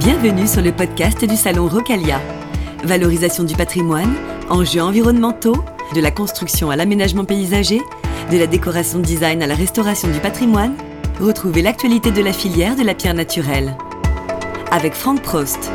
Bienvenue 0.00 0.48
sur 0.48 0.60
le 0.60 0.72
podcast 0.72 1.24
du 1.24 1.36
Salon 1.36 1.68
Rocalia. 1.68 2.20
Valorisation 2.82 3.44
du 3.44 3.54
patrimoine, 3.54 4.12
enjeux 4.50 4.82
environnementaux, 4.82 5.64
de 5.94 6.00
la 6.00 6.10
construction 6.10 6.68
à 6.70 6.74
l'aménagement 6.74 7.24
paysager, 7.24 7.80
de 8.32 8.36
la 8.36 8.48
décoration 8.48 8.98
design 8.98 9.40
à 9.40 9.46
la 9.46 9.54
restauration 9.54 10.08
du 10.10 10.18
patrimoine, 10.18 10.74
retrouvez 11.20 11.62
l'actualité 11.62 12.10
de 12.10 12.22
la 12.22 12.32
filière 12.32 12.74
de 12.74 12.82
la 12.82 12.94
pierre 12.94 13.14
naturelle. 13.14 13.76
Avec 14.72 14.94
Franck 14.94 15.22
Prost. 15.22 15.70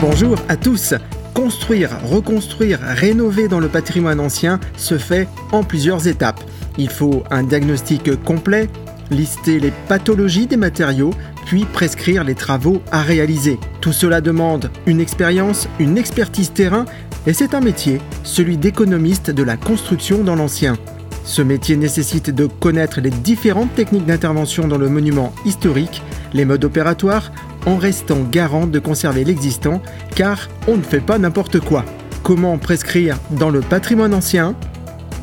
Bonjour 0.00 0.38
à 0.48 0.56
tous. 0.56 0.94
Construire, 1.34 1.90
reconstruire, 2.06 2.78
rénover 2.80 3.48
dans 3.48 3.60
le 3.60 3.68
patrimoine 3.68 4.20
ancien 4.20 4.60
se 4.78 4.96
fait 4.96 5.28
en 5.52 5.62
plusieurs 5.62 6.08
étapes. 6.08 6.40
Il 6.78 6.88
faut 6.88 7.22
un 7.30 7.42
diagnostic 7.42 8.22
complet, 8.24 8.70
lister 9.12 9.60
les 9.60 9.72
pathologies 9.88 10.46
des 10.46 10.56
matériaux, 10.56 11.12
puis 11.46 11.64
prescrire 11.64 12.24
les 12.24 12.34
travaux 12.34 12.82
à 12.90 13.02
réaliser. 13.02 13.58
Tout 13.80 13.92
cela 13.92 14.20
demande 14.20 14.70
une 14.86 15.00
expérience, 15.00 15.68
une 15.78 15.98
expertise 15.98 16.52
terrain, 16.52 16.84
et 17.26 17.32
c'est 17.32 17.54
un 17.54 17.60
métier, 17.60 18.00
celui 18.24 18.56
d'économiste 18.56 19.30
de 19.30 19.42
la 19.42 19.56
construction 19.56 20.24
dans 20.24 20.34
l'ancien. 20.34 20.76
Ce 21.24 21.40
métier 21.40 21.76
nécessite 21.76 22.30
de 22.30 22.46
connaître 22.46 23.00
les 23.00 23.10
différentes 23.10 23.74
techniques 23.74 24.06
d'intervention 24.06 24.66
dans 24.66 24.78
le 24.78 24.88
monument 24.88 25.32
historique, 25.44 26.02
les 26.32 26.44
modes 26.44 26.64
opératoires, 26.64 27.30
en 27.64 27.76
restant 27.76 28.18
garant 28.30 28.66
de 28.66 28.80
conserver 28.80 29.24
l'existant, 29.24 29.80
car 30.16 30.48
on 30.66 30.76
ne 30.76 30.82
fait 30.82 31.00
pas 31.00 31.18
n'importe 31.18 31.60
quoi. 31.60 31.84
Comment 32.24 32.58
prescrire 32.58 33.18
dans 33.30 33.50
le 33.50 33.60
patrimoine 33.60 34.14
ancien? 34.14 34.56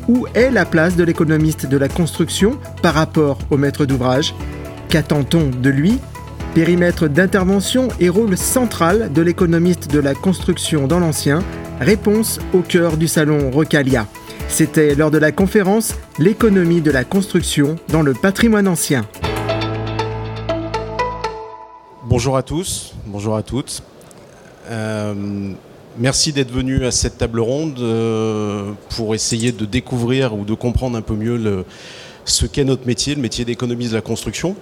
Où 0.08 0.26
est 0.34 0.50
la 0.50 0.64
place 0.64 0.96
de 0.96 1.04
l'économiste 1.04 1.66
de 1.66 1.76
la 1.76 1.88
construction 1.88 2.58
par 2.82 2.94
rapport 2.94 3.38
au 3.50 3.56
maître 3.56 3.86
d'ouvrage? 3.86 4.34
Qu'attend-on 4.88 5.50
de 5.50 5.70
lui? 5.70 5.98
Périmètre 6.54 7.06
d'intervention 7.06 7.88
et 8.00 8.08
rôle 8.08 8.36
central 8.36 9.12
de 9.12 9.22
l'économiste 9.22 9.90
de 9.90 10.00
la 10.00 10.14
construction 10.14 10.88
dans 10.88 10.98
l'ancien? 10.98 11.44
Réponse 11.80 12.40
au 12.52 12.60
cœur 12.60 12.96
du 12.96 13.08
salon 13.08 13.50
Rocalia. 13.50 14.06
C'était 14.48 14.94
lors 14.94 15.10
de 15.10 15.18
la 15.18 15.32
conférence 15.32 15.94
L'économie 16.18 16.80
de 16.80 16.90
la 16.90 17.04
construction 17.04 17.76
dans 17.88 18.02
le 18.02 18.14
patrimoine 18.14 18.66
ancien. 18.66 19.06
Bonjour 22.04 22.36
à 22.36 22.42
tous, 22.42 22.94
bonjour 23.06 23.36
à 23.36 23.42
toutes. 23.42 23.82
Euh, 24.70 25.52
merci 25.98 26.32
d'être 26.32 26.50
venus 26.50 26.82
à 26.82 26.90
cette 26.90 27.18
table 27.18 27.40
ronde 27.40 27.78
euh, 27.80 28.72
pour 28.90 29.14
essayer 29.14 29.52
de 29.52 29.64
découvrir 29.64 30.34
ou 30.34 30.44
de 30.44 30.54
comprendre 30.54 30.96
un 30.96 31.02
peu 31.02 31.14
mieux 31.14 31.64
ce 32.24 32.46
qu'est 32.46 32.64
notre 32.64 32.86
métier, 32.86 33.14
le 33.14 33.20
métier 33.20 33.44
d'économiste 33.44 33.90
de 33.90 33.96
la 33.96 34.02
construction, 34.02 34.56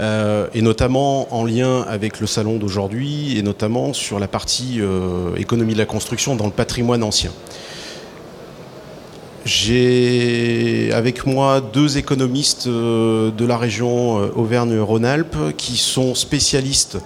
euh, 0.00 0.46
et 0.54 0.62
notamment 0.62 1.32
en 1.34 1.44
lien 1.44 1.82
avec 1.82 2.20
le 2.20 2.26
salon 2.26 2.56
d'aujourd'hui, 2.56 3.38
et 3.38 3.42
notamment 3.42 3.92
sur 3.92 4.18
la 4.18 4.28
partie 4.28 4.80
économie 5.36 5.74
de 5.74 5.78
la 5.78 5.86
construction 5.86 6.36
dans 6.36 6.46
le 6.46 6.52
patrimoine 6.52 7.02
ancien. 7.02 7.32
J'ai 9.46 10.90
avec 10.92 11.24
moi 11.24 11.60
deux 11.60 11.98
économistes 11.98 12.66
euh, 12.66 13.30
de 13.30 13.46
la 13.46 13.56
région 13.56 14.18
euh, 14.18 14.32
Auvergne-Rhône-Alpes 14.34 15.56
qui 15.56 15.76
sont 15.76 16.16
spécialistes 16.16 16.98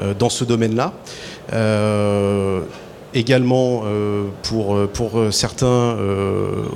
euh, 0.00 0.12
dans 0.12 0.28
ce 0.28 0.42
domaine-là. 0.42 0.92
Également 3.14 3.84
pour, 4.42 4.76
pour 4.88 5.12
certains 5.30 5.96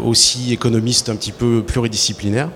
aussi 0.04 0.52
économistes 0.52 1.08
un 1.08 1.16
petit 1.16 1.32
peu 1.32 1.62
pluridisciplinaires. 1.62 2.50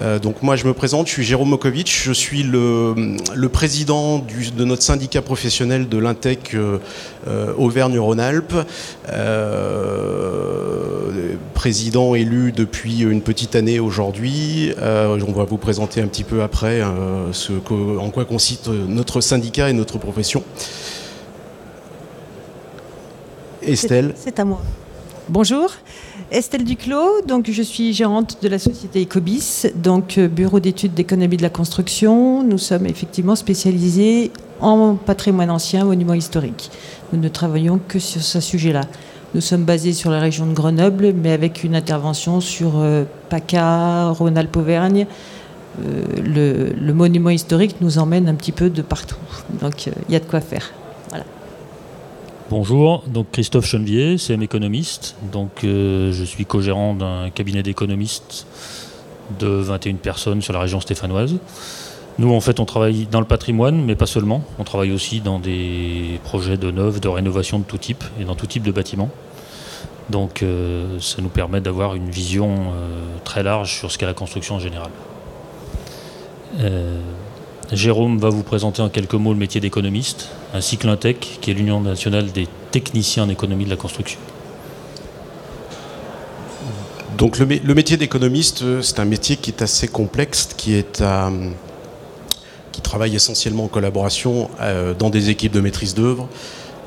Euh, 0.00 0.18
donc 0.18 0.42
moi 0.42 0.56
je 0.56 0.66
me 0.66 0.72
présente, 0.72 1.06
je 1.06 1.12
suis 1.12 1.24
Jérôme 1.24 1.50
Mokovic, 1.50 1.92
je 2.02 2.12
suis 2.12 2.42
le, 2.42 2.94
président 3.52 4.18
de 4.18 4.64
notre 4.64 4.82
syndicat 4.82 5.22
professionnel 5.22 5.88
de 5.88 5.98
l'Intec 5.98 6.54
euh, 6.54 6.78
euh, 7.28 7.52
Auvergne-Rhône-Alpes, 7.56 8.54
président 11.54 12.14
élu 12.14 12.52
depuis 12.52 13.02
une 13.02 13.22
petite 13.22 13.54
année 13.54 13.78
aujourd'hui. 13.78 14.72
on 14.82 15.32
va 15.32 15.44
vous 15.44 15.58
présenter 15.58 16.02
un 16.02 16.06
petit 16.06 16.24
peu 16.24 16.42
après 16.42 16.82
ce 17.32 17.52
en 17.98 18.10
quoi 18.10 18.24
consiste 18.24 18.68
notre 18.68 19.20
syndicat 19.20 19.70
et 19.70 19.72
notre 19.72 19.98
profession. 19.98 20.42
Estelle. 23.66 24.14
C'est 24.16 24.38
à 24.38 24.44
moi. 24.44 24.60
Bonjour. 25.28 25.70
Estelle 26.30 26.64
Duclos, 26.64 27.22
donc 27.26 27.50
je 27.50 27.62
suis 27.62 27.92
gérante 27.92 28.38
de 28.42 28.48
la 28.48 28.58
société 28.58 29.02
Ecobis, 29.02 29.66
donc 29.74 30.18
euh, 30.18 30.28
bureau 30.28 30.60
d'études 30.60 30.94
d'économie 30.94 31.36
de 31.36 31.42
la 31.42 31.48
construction. 31.48 32.42
Nous 32.42 32.58
sommes 32.58 32.86
effectivement 32.86 33.36
spécialisés 33.36 34.32
en 34.60 34.96
patrimoine 34.96 35.50
ancien, 35.50 35.84
monuments 35.84 36.14
historiques. 36.14 36.70
Nous 37.12 37.20
ne 37.20 37.28
travaillons 37.28 37.80
que 37.86 37.98
sur 37.98 38.22
ce 38.22 38.40
sujet-là. 38.40 38.82
Nous 39.34 39.40
sommes 39.40 39.64
basés 39.64 39.92
sur 39.92 40.10
la 40.10 40.20
région 40.20 40.46
de 40.46 40.52
Grenoble, 40.52 41.12
mais 41.12 41.32
avec 41.32 41.64
une 41.64 41.74
intervention 41.74 42.40
sur 42.40 42.72
euh, 42.76 43.04
PACA, 43.28 44.10
Rhône-Alpes-Auvergne. 44.10 45.06
Euh, 45.82 46.72
le, 46.80 46.92
monument 46.92 47.30
historique 47.30 47.76
nous 47.80 47.98
emmène 47.98 48.28
un 48.28 48.34
petit 48.34 48.52
peu 48.52 48.70
de 48.70 48.82
partout. 48.82 49.16
Donc 49.60 49.86
il 49.86 50.12
y 50.12 50.16
a 50.16 50.20
de 50.20 50.24
quoi 50.24 50.40
faire. 50.40 50.72
Bonjour, 52.50 53.02
donc 53.06 53.30
Christophe 53.32 53.64
Chenevier, 53.64 54.18
CM 54.18 54.42
économiste. 54.42 55.16
Donc 55.32 55.64
euh, 55.64 56.12
je 56.12 56.24
suis 56.24 56.44
co-gérant 56.44 56.92
d'un 56.92 57.30
cabinet 57.30 57.62
d'économistes 57.62 58.46
de 59.40 59.46
21 59.46 59.94
personnes 59.94 60.42
sur 60.42 60.52
la 60.52 60.60
région 60.60 60.78
stéphanoise. 60.78 61.36
Nous 62.18 62.30
en 62.30 62.40
fait 62.42 62.60
on 62.60 62.66
travaille 62.66 63.06
dans 63.10 63.20
le 63.20 63.26
patrimoine, 63.26 63.82
mais 63.82 63.94
pas 63.94 64.04
seulement. 64.04 64.44
On 64.58 64.64
travaille 64.64 64.92
aussi 64.92 65.22
dans 65.22 65.38
des 65.38 66.20
projets 66.22 66.58
de 66.58 66.70
neuf, 66.70 67.00
de 67.00 67.08
rénovation 67.08 67.58
de 67.58 67.64
tout 67.64 67.78
type 67.78 68.04
et 68.20 68.24
dans 68.24 68.34
tout 68.34 68.46
type 68.46 68.62
de 68.62 68.72
bâtiments. 68.72 69.08
Donc 70.10 70.42
euh, 70.42 71.00
ça 71.00 71.22
nous 71.22 71.30
permet 71.30 71.62
d'avoir 71.62 71.94
une 71.94 72.10
vision 72.10 72.50
euh, 72.74 73.06
très 73.24 73.42
large 73.42 73.72
sur 73.74 73.90
ce 73.90 73.96
qu'est 73.96 74.04
la 74.04 74.12
construction 74.12 74.56
en 74.56 74.60
général. 74.60 74.90
Jérôme 77.72 78.18
va 78.18 78.28
vous 78.28 78.42
présenter 78.42 78.82
en 78.82 78.90
quelques 78.90 79.14
mots 79.14 79.32
le 79.32 79.38
métier 79.38 79.60
d'économiste, 79.60 80.28
ainsi 80.54 80.78
que 80.78 80.86
l'INTEC, 80.86 81.38
qui 81.40 81.50
est 81.50 81.54
l'Union 81.54 81.80
nationale 81.80 82.30
des 82.32 82.48
techniciens 82.70 83.24
en 83.24 83.28
économie 83.28 83.64
de 83.64 83.70
la 83.70 83.76
construction. 83.76 84.20
Donc 87.18 87.38
le, 87.38 87.74
métier 87.74 87.96
d'économiste, 87.96 88.62
euh, 88.62 88.82
c'est 88.82 88.98
un 88.98 89.04
métier 89.04 89.36
qui 89.36 89.50
est 89.50 89.62
assez 89.62 89.88
complexe, 89.88 90.48
qui, 90.56 90.74
est 90.74 91.02
qui 92.72 92.80
travaille 92.80 93.14
essentiellement 93.14 93.64
en 93.64 93.68
collaboration 93.68 94.50
euh, 94.60 94.94
dans 94.94 95.10
des 95.10 95.30
équipes 95.30 95.52
de 95.52 95.60
maîtrise 95.60 95.94
d'œuvre, 95.94 96.28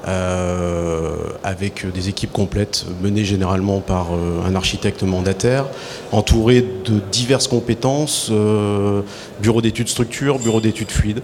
euh, 0.08 1.16
avec 1.44 1.86
des 1.92 2.08
équipes 2.08 2.32
complètes 2.32 2.86
menées 3.02 3.26
généralement 3.26 3.82
par 3.82 4.14
euh, 4.14 4.40
un 4.48 4.56
architecte 4.56 5.04
mandataire, 5.04 5.66
entouré 6.14 6.62
de 6.62 7.02
diverses 7.12 7.48
compétences, 7.50 8.30
euh, 8.32 9.02
bureau 9.42 9.62
d'études 9.62 9.90
structure, 9.90 10.40
bureau 10.40 10.62
d'études 10.62 10.92
fluides. 10.92 11.24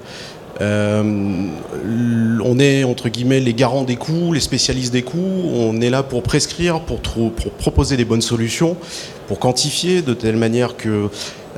On 0.59 2.59
est 2.59 2.83
entre 2.83 3.09
guillemets 3.09 3.39
les 3.39 3.53
garants 3.53 3.83
des 3.83 3.95
coûts, 3.95 4.33
les 4.33 4.39
spécialistes 4.39 4.93
des 4.93 5.01
coûts. 5.01 5.51
On 5.53 5.81
est 5.81 5.89
là 5.89 6.03
pour 6.03 6.23
prescrire, 6.23 6.81
pour, 6.81 7.01
proposer 7.57 7.97
des 7.97 8.05
bonnes 8.05 8.21
solutions, 8.21 8.77
pour 9.27 9.39
quantifier 9.39 10.01
de 10.01 10.13
telle 10.13 10.37
manière 10.37 10.77
que 10.77 11.09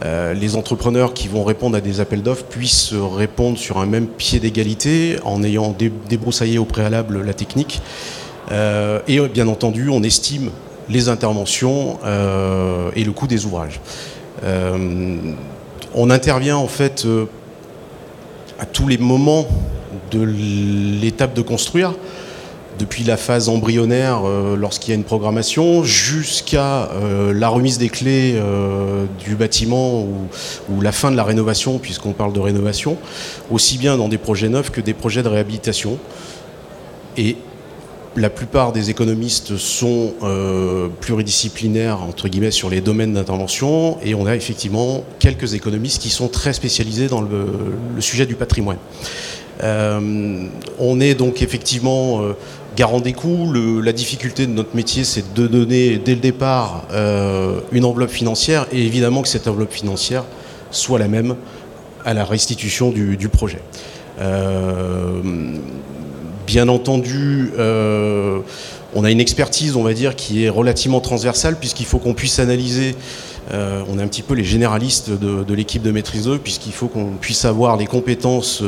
euh, 0.03 0.33
les 0.33 0.55
entrepreneurs 0.55 1.13
qui 1.13 1.27
vont 1.27 1.43
répondre 1.43 1.77
à 1.77 1.81
des 1.81 2.01
appels 2.01 2.21
d'offres 2.21 2.45
puissent 2.45 2.93
répondre 2.93 3.57
sur 3.57 3.77
un 3.77 3.85
même 3.85 4.07
pied 4.07 4.39
d'égalité 4.39 5.17
en 5.23 5.41
ayant 5.43 5.75
débroussaillé 6.09 6.57
au 6.57 6.65
préalable 6.65 7.21
la 7.21 7.33
technique. 7.33 7.81
Euh, 8.51 8.99
et 9.07 9.19
bien 9.29 9.47
entendu, 9.47 9.89
on 9.89 10.03
estime 10.03 10.51
les 10.89 11.09
interventions 11.09 11.97
euh, 12.05 12.91
et 12.95 13.03
le 13.03 13.11
coût 13.11 13.27
des 13.27 13.45
ouvrages. 13.45 13.79
on 15.97 16.09
intervient 16.09 16.57
en 16.57 16.67
fait 16.67 17.07
à 18.59 18.65
tous 18.65 18.87
les 18.87 18.97
moments 18.97 19.47
de 20.11 20.21
l'étape 20.21 21.33
de 21.33 21.41
construire 21.41 21.93
depuis 22.79 23.03
la 23.03 23.17
phase 23.17 23.49
embryonnaire 23.49 24.21
euh, 24.25 24.55
lorsqu'il 24.55 24.89
y 24.89 24.91
a 24.93 24.95
une 24.95 25.03
programmation 25.03 25.83
jusqu'à 25.83 26.89
euh, 26.91 27.33
la 27.33 27.47
remise 27.47 27.77
des 27.77 27.89
clés 27.89 28.33
euh, 28.35 29.05
du 29.23 29.35
bâtiment 29.35 30.01
ou, 30.69 30.81
la 30.81 30.91
fin 30.91 31.11
de 31.11 31.15
la 31.15 31.23
rénovation 31.23 31.79
puisqu'on 31.79 32.11
parle 32.11 32.33
de 32.33 32.39
rénovation, 32.39 32.97
aussi 33.49 33.77
bien 33.77 33.97
dans 33.97 34.09
des 34.09 34.17
projets 34.17 34.49
neufs 34.49 34.71
que 34.71 34.81
des 34.81 34.93
projets 34.93 35.23
de 35.23 35.29
réhabilitation. 35.29 35.97
La 38.15 38.29
plupart 38.29 38.71
des 38.71 38.89
économistes 38.89 39.57
sont 39.57 40.13
pluridisciplinaires 41.01 42.01
entre 42.01 42.27
guillemets 42.29 42.51
sur 42.51 42.69
les 42.69 42.81
domaines 42.81 43.13
d'intervention 43.13 43.97
et 44.03 44.15
on 44.15 44.25
a 44.25 44.35
effectivement 44.35 45.03
quelques 45.19 45.53
économistes 45.53 46.01
qui 46.01 46.09
sont 46.09 46.27
très 46.27 46.53
spécialisés 46.53 47.07
dans 47.07 47.21
le, 47.21 47.47
sujet 47.99 48.25
du 48.25 48.35
patrimoine. 48.35 48.77
on 49.61 50.99
est 50.99 51.15
donc 51.15 51.41
effectivement 51.41 52.21
garant 52.75 52.99
des 52.99 53.13
coûts. 53.13 53.51
la 53.53 53.93
difficulté 53.93 54.45
de 54.45 54.51
notre 54.51 54.75
métier, 54.75 55.03
c'est 55.03 55.33
de 55.33 55.47
donner 55.47 55.97
dès 55.97 56.15
le 56.15 56.21
départ 56.21 56.85
euh, 56.91 57.61
une 57.71 57.85
enveloppe 57.85 58.09
financière 58.11 58.67
et 58.71 58.85
évidemment 58.85 59.21
que 59.21 59.27
cette 59.27 59.47
enveloppe 59.47 59.71
financière 59.71 60.25
soit 60.71 60.99
la 60.99 61.07
même 61.07 61.35
à 62.03 62.13
la 62.13 62.25
restitution 62.25 62.91
du, 62.91 63.29
projet. 63.29 63.61
Bien 66.45 66.67
entendu, 66.67 67.51
on 67.57 69.03
a 69.03 69.11
une 69.11 69.19
expertise, 69.19 69.75
on 69.75 69.83
va 69.83 69.93
dire, 69.93 70.15
qui 70.15 70.45
est 70.45 70.49
relativement 70.49 71.01
transversale, 71.01 71.57
puisqu'il 71.57 71.85
faut 71.85 71.99
qu'on 71.99 72.13
puisse 72.13 72.39
analyser 72.39 72.95
on 73.51 73.99
est 73.99 74.01
un 74.01 74.07
petit 74.07 74.23
peu 74.23 74.33
les 74.33 74.43
généralistes 74.43 75.11
de, 75.11 75.53
l'équipe 75.53 75.83
de 75.83 75.91
maîtrise 75.91 76.23
2, 76.25 76.39
puisqu'il 76.39 76.71
faut 76.73 76.87
qu'on 76.87 77.11
puisse 77.19 77.45
avoir 77.45 77.77
les 77.77 77.85
compétences 77.85 78.63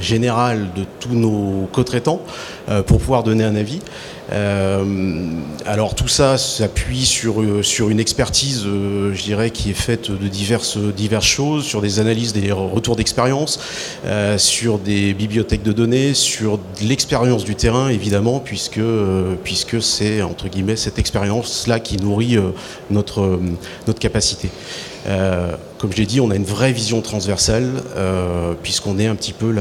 générale 0.00 0.68
de 0.76 0.84
tous 1.00 1.14
nos 1.14 1.68
co-traitants 1.72 2.20
euh, 2.68 2.82
pour 2.82 2.98
pouvoir 2.98 3.22
donner 3.22 3.44
un 3.44 3.56
avis. 3.56 3.80
Euh, 4.30 4.84
alors 5.64 5.94
tout 5.94 6.08
ça 6.08 6.36
s'appuie 6.36 7.06
sur, 7.06 7.40
euh, 7.40 7.62
sur 7.62 7.88
une 7.88 7.98
expertise, 7.98 8.64
je 8.64 9.22
dirais, 9.22 9.50
qui 9.50 9.70
est 9.70 9.74
faite 9.74 10.10
de 10.10 10.28
diverses, 10.28 10.76
diverses 10.76 11.26
choses, 11.26 11.64
sur 11.64 11.80
des 11.80 11.98
analyses 11.98 12.32
des 12.32 12.52
retours 12.52 12.96
d'expérience, 12.96 13.58
sur 14.36 14.78
des 14.78 15.14
bibliothèques 15.14 15.62
de 15.62 15.72
données, 15.72 16.14
sur 16.14 16.58
l'expérience 16.82 17.44
du 17.44 17.54
terrain, 17.54 17.88
évidemment, 17.88 18.40
puisque, 18.40 18.80
puisque 19.44 19.82
c'est, 19.82 20.22
entre 20.22 20.48
guillemets, 20.48 20.76
cette 20.76 20.98
expérience-là 20.98 21.80
qui 21.80 21.96
nourrit 21.96 22.38
notre, 22.90 23.40
notre 23.86 23.98
capacité. 23.98 24.50
Comme 25.78 25.92
je 25.92 25.98
l'ai 25.98 26.06
dit, 26.06 26.20
on 26.20 26.30
a 26.30 26.34
une 26.34 26.44
vraie 26.44 26.72
vision 26.72 27.00
transversale, 27.00 27.82
euh, 27.96 28.54
puisqu'on 28.62 28.98
est 28.98 29.06
un 29.06 29.14
petit 29.14 29.32
peu 29.32 29.54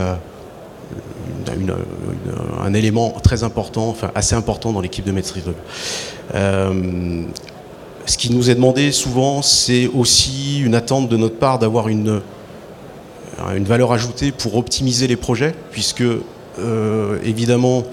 un 2.60 2.74
élément 2.74 3.12
très 3.24 3.44
important, 3.44 3.90
enfin 3.90 4.12
assez 4.16 4.36
important 4.36 4.74
dans 4.74 4.82
l'équipe 4.82 5.06
de 5.06 5.12
maîtrise 5.12 5.44
euh, 6.36 7.24
ce 8.06 8.18
qui 8.18 8.34
nous 8.34 8.50
est 8.50 8.56
demandé 8.56 8.92
souvent, 8.94 9.42
c'est 9.42 9.88
aussi 9.88 10.62
une 10.62 10.76
attente 10.76 11.10
de 11.10 11.18
notre 11.18 11.36
part 11.36 11.60
d'avoir 11.60 11.90
une, 11.90 12.22
une 13.54 13.66
valeur 13.66 13.92
ajoutée 13.92 14.32
pour 14.32 14.56
optimiser 14.56 15.08
les 15.08 15.18
projets, 15.18 15.54
puisque 15.72 16.06
évidemment, 17.26 17.84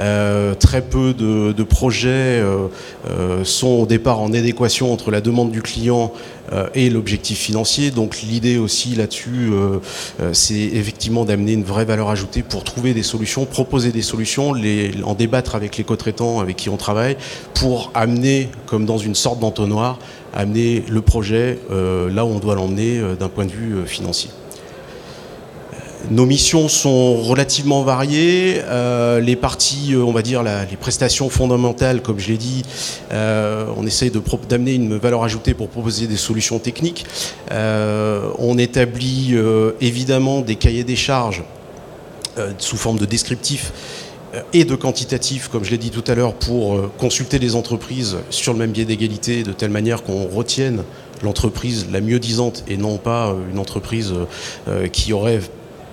euh, 0.00 0.54
très 0.54 0.82
peu 0.82 1.14
de, 1.14 1.62
projets 1.62 2.08
euh, 2.40 2.66
euh, 3.08 3.44
sont 3.44 3.68
au 3.68 3.86
départ 3.86 4.20
en 4.20 4.32
adéquation 4.32 4.92
entre 4.92 5.10
la 5.10 5.20
demande 5.20 5.50
du 5.50 5.62
client 5.62 6.12
et 6.74 6.90
l'objectif 6.90 7.38
financier. 7.38 7.90
Donc 7.90 8.20
l'idée 8.20 8.58
aussi 8.58 8.94
là-dessus, 8.94 9.50
c'est 10.32 10.54
effectivement 10.54 11.24
d'amener 11.24 11.52
une 11.52 11.64
vraie 11.64 11.86
valeur 11.86 12.10
ajoutée 12.10 12.42
pour 12.42 12.64
trouver 12.64 12.92
des 12.92 13.02
solutions, 13.02 13.46
proposer 13.46 13.92
des 13.92 14.02
solutions, 14.02 14.52
les, 14.52 14.92
en 15.04 15.14
débattre 15.14 15.54
avec 15.54 15.78
les 15.78 15.84
co-traitants 15.84 16.40
avec 16.40 16.56
qui 16.56 16.68
on 16.68 16.76
travaille, 16.76 17.16
pour 17.54 17.90
amener, 17.94 18.50
comme 18.66 18.84
dans 18.84 18.98
une 18.98 19.14
sorte 19.14 19.40
d'entonnoir, 19.40 19.98
amener 20.34 20.84
le 20.88 21.00
projet 21.00 21.58
là 21.70 22.26
où 22.26 22.28
on 22.28 22.38
doit 22.38 22.54
l'emmener 22.54 23.00
d'un 23.18 23.30
point 23.30 23.46
de 23.46 23.52
vue 23.52 23.86
financier. 23.86 24.30
Nos 26.10 26.26
missions 26.26 26.68
sont 26.68 27.16
relativement 27.16 27.82
variées. 27.82 28.60
Euh, 28.64 29.20
les 29.20 29.36
parties, 29.36 29.94
euh, 29.94 30.04
on 30.04 30.12
va 30.12 30.20
dire, 30.20 30.42
les 30.42 30.76
prestations 30.76 31.30
fondamentales, 31.30 32.02
comme 32.02 32.18
je 32.18 32.28
l'ai 32.28 32.36
dit, 32.36 32.62
euh, 33.12 33.66
on 33.76 33.86
essaye 33.86 34.12
d'amener 34.48 34.74
une 34.74 34.98
valeur 34.98 35.24
ajoutée 35.24 35.54
pour 35.54 35.68
proposer 35.68 36.06
des 36.06 36.16
solutions 36.16 36.58
techniques. 36.58 37.06
on 37.50 38.58
établit 38.58 39.36
évidemment 39.80 40.40
des 40.40 40.56
cahiers 40.56 40.84
des 40.84 40.96
charges 40.96 41.42
sous 42.58 42.76
forme 42.76 42.98
de 42.98 43.06
descriptifs 43.06 43.72
et 44.52 44.64
de 44.64 44.74
quantitatifs, 44.74 45.48
comme 45.48 45.64
je 45.64 45.70
l'ai 45.70 45.78
dit 45.78 45.90
tout 45.90 46.04
à 46.06 46.14
l'heure, 46.14 46.34
pour 46.34 46.90
consulter 46.98 47.38
les 47.38 47.54
entreprises 47.54 48.16
sur 48.30 48.52
le 48.52 48.58
même 48.58 48.72
biais 48.72 48.84
d'égalité, 48.84 49.42
de 49.42 49.52
telle 49.52 49.70
manière 49.70 50.02
qu'on 50.02 50.26
retienne 50.26 50.82
l'entreprise 51.22 51.86
la 51.92 52.00
mieux 52.00 52.18
disante 52.18 52.64
et 52.68 52.76
non 52.76 52.98
pas 52.98 53.34
une 53.50 53.58
entreprise 53.58 54.12
qui 54.92 55.12
aurait 55.12 55.40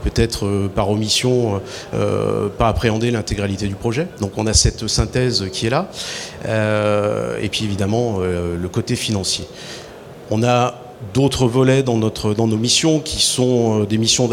peut-être 0.04 0.46
euh, 0.46 0.68
par 0.74 0.90
omission, 0.90 1.56
euh, 1.56 1.60
euh, 1.94 2.50
pas 2.50 2.68
appréhender 2.68 3.12
l'intégralité 3.12 3.68
du 3.68 3.76
projet. 3.76 4.08
Donc 4.20 4.34
on 4.38 4.48
a 4.48 4.54
cette 4.54 4.88
synthèse 4.88 5.46
qui 5.52 5.68
est 5.68 5.70
là. 5.70 5.90
et 7.42 7.50
puis 7.50 7.66
évidemment, 7.66 8.20
le 8.20 8.68
côté 8.70 8.96
financier. 8.96 9.46
On 10.30 10.44
a 10.44 10.81
d'autres 11.14 11.48
volets 11.48 11.84
dans, 11.84 11.98
notre, 11.98 12.34
dans 12.34 12.48
nos 12.48 12.58
missions 12.58 13.00
qui 13.00 13.22
sont 13.22 13.84
des 13.84 13.98
missions 13.98 14.30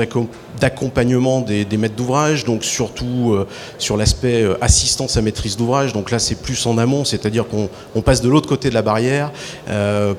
d'accompagnement 0.60 1.40
des, 1.40 1.64
maîtres 1.76 1.96
d'ouvrage, 1.96 2.44
donc 2.44 2.64
surtout 2.64 3.36
sur 3.78 3.96
l'aspect 3.96 4.46
assistance 4.60 5.16
à 5.16 5.22
maîtrise 5.22 5.56
d'ouvrage. 5.56 5.92
Donc 5.92 6.10
là, 6.10 6.18
c'est 6.18 6.36
plus 6.36 6.66
en 6.66 6.78
amont, 6.78 7.04
c'est-à-dire 7.04 7.46
qu'on 7.48 8.02
passe 8.02 8.20
de 8.20 8.28
l'autre 8.28 8.48
côté 8.48 8.68
de 8.68 8.74
la 8.74 8.82
barrière 8.82 9.32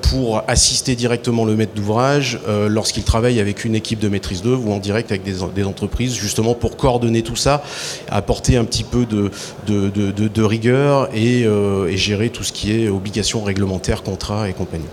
pour 0.01 0.43
assister 0.47 0.95
directement 0.95 1.45
le 1.45 1.55
maître 1.55 1.73
d'ouvrage 1.75 2.39
lorsqu'il 2.67 3.03
travaille 3.03 3.39
avec 3.39 3.63
une 3.65 3.75
équipe 3.75 3.99
de 3.99 4.09
maîtrise 4.09 4.41
d'œuvre 4.41 4.67
ou 4.67 4.73
en 4.73 4.79
direct 4.79 5.11
avec 5.11 5.23
des, 5.23 5.65
entreprises, 5.65 6.15
justement 6.15 6.55
pour 6.55 6.77
coordonner 6.77 7.21
tout 7.21 7.35
ça, 7.35 7.63
apporter 8.09 8.57
un 8.57 8.65
petit 8.65 8.83
peu 8.83 9.05
de, 9.05 9.31
de, 9.67 10.43
rigueur 10.43 11.09
et, 11.13 11.41
et, 11.41 11.97
gérer 11.97 12.29
tout 12.29 12.43
ce 12.43 12.51
qui 12.51 12.71
est 12.71 12.89
obligations 12.89 13.43
réglementaires, 13.43 14.03
contrats 14.03 14.49
et 14.49 14.53
compagnie. 14.53 14.85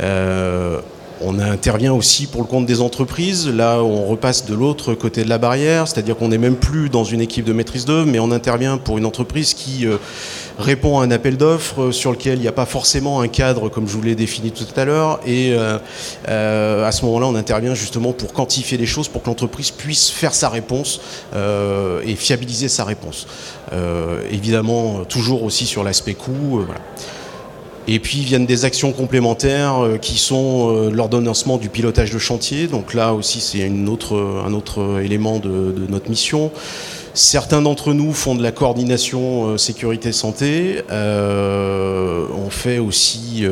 Euh, 0.00 0.80
on 1.22 1.38
intervient 1.38 1.94
aussi 1.94 2.26
pour 2.26 2.42
le 2.42 2.46
compte 2.46 2.66
des 2.66 2.82
entreprises. 2.82 3.48
Là, 3.48 3.80
on 3.80 4.04
repasse 4.04 4.44
de 4.44 4.54
l'autre 4.54 4.92
côté 4.92 5.24
de 5.24 5.30
la 5.30 5.38
barrière, 5.38 5.88
c'est-à-dire 5.88 6.14
qu'on 6.14 6.28
n'est 6.28 6.36
même 6.36 6.56
plus 6.56 6.90
dans 6.90 7.04
une 7.04 7.22
équipe 7.22 7.46
de 7.46 7.54
maîtrise 7.54 7.86
d'œuvre, 7.86 8.06
mais 8.06 8.18
on 8.18 8.30
intervient 8.30 8.76
pour 8.76 8.98
une 8.98 9.06
entreprise 9.06 9.54
qui 9.54 9.86
euh, 9.86 9.96
répond 10.58 10.98
à 11.00 11.04
un 11.04 11.10
appel 11.10 11.38
d'offres 11.38 11.84
euh, 11.84 11.92
sur 11.92 12.12
lequel 12.12 12.36
il 12.38 12.42
n'y 12.42 12.48
a 12.48 12.52
pas 12.52 12.66
forcément 12.66 13.22
un 13.22 13.28
cadre 13.28 13.70
comme 13.70 13.88
je 13.88 13.94
vous 13.94 14.02
l'ai 14.02 14.14
défini 14.14 14.50
tout 14.50 14.66
à 14.78 14.84
l'heure. 14.84 15.20
Et 15.26 15.54
à 16.26 16.92
ce 16.92 17.04
moment-là, 17.06 17.26
on 17.26 17.34
intervient 17.34 17.74
justement 17.74 18.12
pour 18.12 18.34
quantifier 18.34 18.76
les 18.76 18.86
choses, 18.86 19.08
pour 19.08 19.22
que 19.22 19.28
l'entreprise 19.28 19.70
puisse 19.70 20.10
faire 20.10 20.34
sa 20.34 20.50
réponse 20.50 21.00
et 21.34 22.14
fiabiliser 22.14 22.68
sa 22.68 22.84
réponse. 22.84 23.26
évidemment, 24.30 25.04
toujours 25.04 25.42
aussi 25.42 25.66
sur 25.66 25.82
l'aspect 25.82 26.14
coût. 26.14 26.66
Et 27.88 28.00
puis 28.00 28.20
viennent 28.20 28.46
des 28.46 28.64
actions 28.64 28.90
complémentaires 28.92 29.84
euh, 29.84 29.96
qui 29.96 30.18
sont 30.18 30.70
euh, 30.70 30.90
l'ordonnancement 30.90 31.56
du 31.56 31.68
pilotage 31.68 32.10
de 32.10 32.18
chantier. 32.18 32.66
Donc 32.66 32.94
là 32.94 33.12
aussi 33.14 33.40
c'est 33.40 33.64
un 33.64 33.86
autre 33.86 35.00
élément 35.02 35.38
de, 35.38 35.86
notre 35.88 36.10
mission. 36.10 36.50
Certains 37.14 37.62
d'entre 37.62 37.94
nous 37.94 38.12
font 38.12 38.34
de 38.34 38.42
la 38.42 38.50
coordination 38.50 39.50
euh, 39.50 39.56
sécurité 39.56 40.10
santé. 40.10 40.82
on 40.90 42.50
fait 42.50 42.78
aussi 42.78 43.44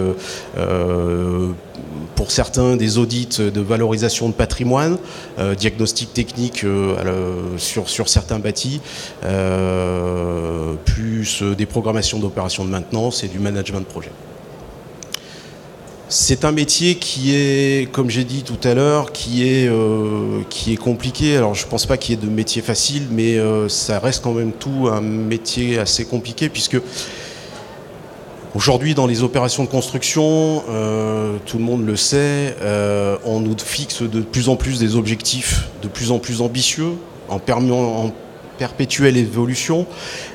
pour 2.16 2.30
certains 2.30 2.76
des 2.76 2.98
audits 2.98 3.38
de 3.38 3.60
valorisation 3.60 4.28
de 4.28 4.34
patrimoine, 4.34 4.98
diagnostic 5.58 6.12
technique 6.12 6.64
sur, 7.56 7.88
sur 7.88 8.08
certains 8.08 8.38
bâtis, 8.38 8.80
plus 10.84 11.42
des 11.42 11.66
programmations 11.66 12.18
d'opérations 12.18 12.64
de 12.64 12.70
maintenance 12.70 13.24
et 13.24 13.28
du 13.28 13.38
management 13.38 13.80
de 13.80 13.86
projet. 13.86 14.10
C'est 16.08 16.44
un 16.44 16.52
métier 16.52 16.96
qui 16.96 17.34
est, 17.34 17.90
comme 17.90 18.10
j'ai 18.10 18.24
dit 18.24 18.42
tout 18.42 18.68
à 18.68 18.74
l'heure, 18.74 19.10
qui 19.10 19.48
est 19.48 19.66
euh, 19.68 20.42
compliqué. 20.78 21.36
Alors 21.36 21.54
je 21.54 21.66
pense 21.66 21.86
pas 21.86 21.96
qu'il 21.96 22.14
y 22.14 22.18
ait 22.18 22.24
de 22.24 22.30
métier 22.30 22.60
facile, 22.60 23.08
mais 23.10 23.38
euh, 23.38 23.70
ça 23.70 23.98
reste 23.98 24.22
quand 24.22 24.32
même 24.32 24.52
tout 24.52 24.88
un 24.92 25.00
métier 25.00 25.78
assez 25.78 26.04
compliqué 26.04 26.50
puisque 26.50 26.76
aujourd'hui 28.54 28.94
dans 28.94 29.06
les 29.06 29.22
opérations 29.22 29.64
de 29.64 29.68
construction, 29.70 30.62
euh, 30.68 31.38
tout 31.46 31.56
le 31.56 31.64
monde 31.64 31.86
le 31.86 31.96
sait, 31.96 32.54
on 33.24 33.40
nous 33.40 33.56
fixe 33.58 34.02
de 34.02 34.20
plus 34.20 34.50
en 34.50 34.56
plus 34.56 34.78
des 34.78 34.96
objectifs 34.96 35.68
de 35.82 35.88
plus 35.88 36.10
en 36.10 36.18
plus 36.18 36.42
ambitieux 36.42 36.92
en, 37.30 37.38
permettant 37.38 38.12
perpétuelle 38.58 39.16
évolution 39.16 39.86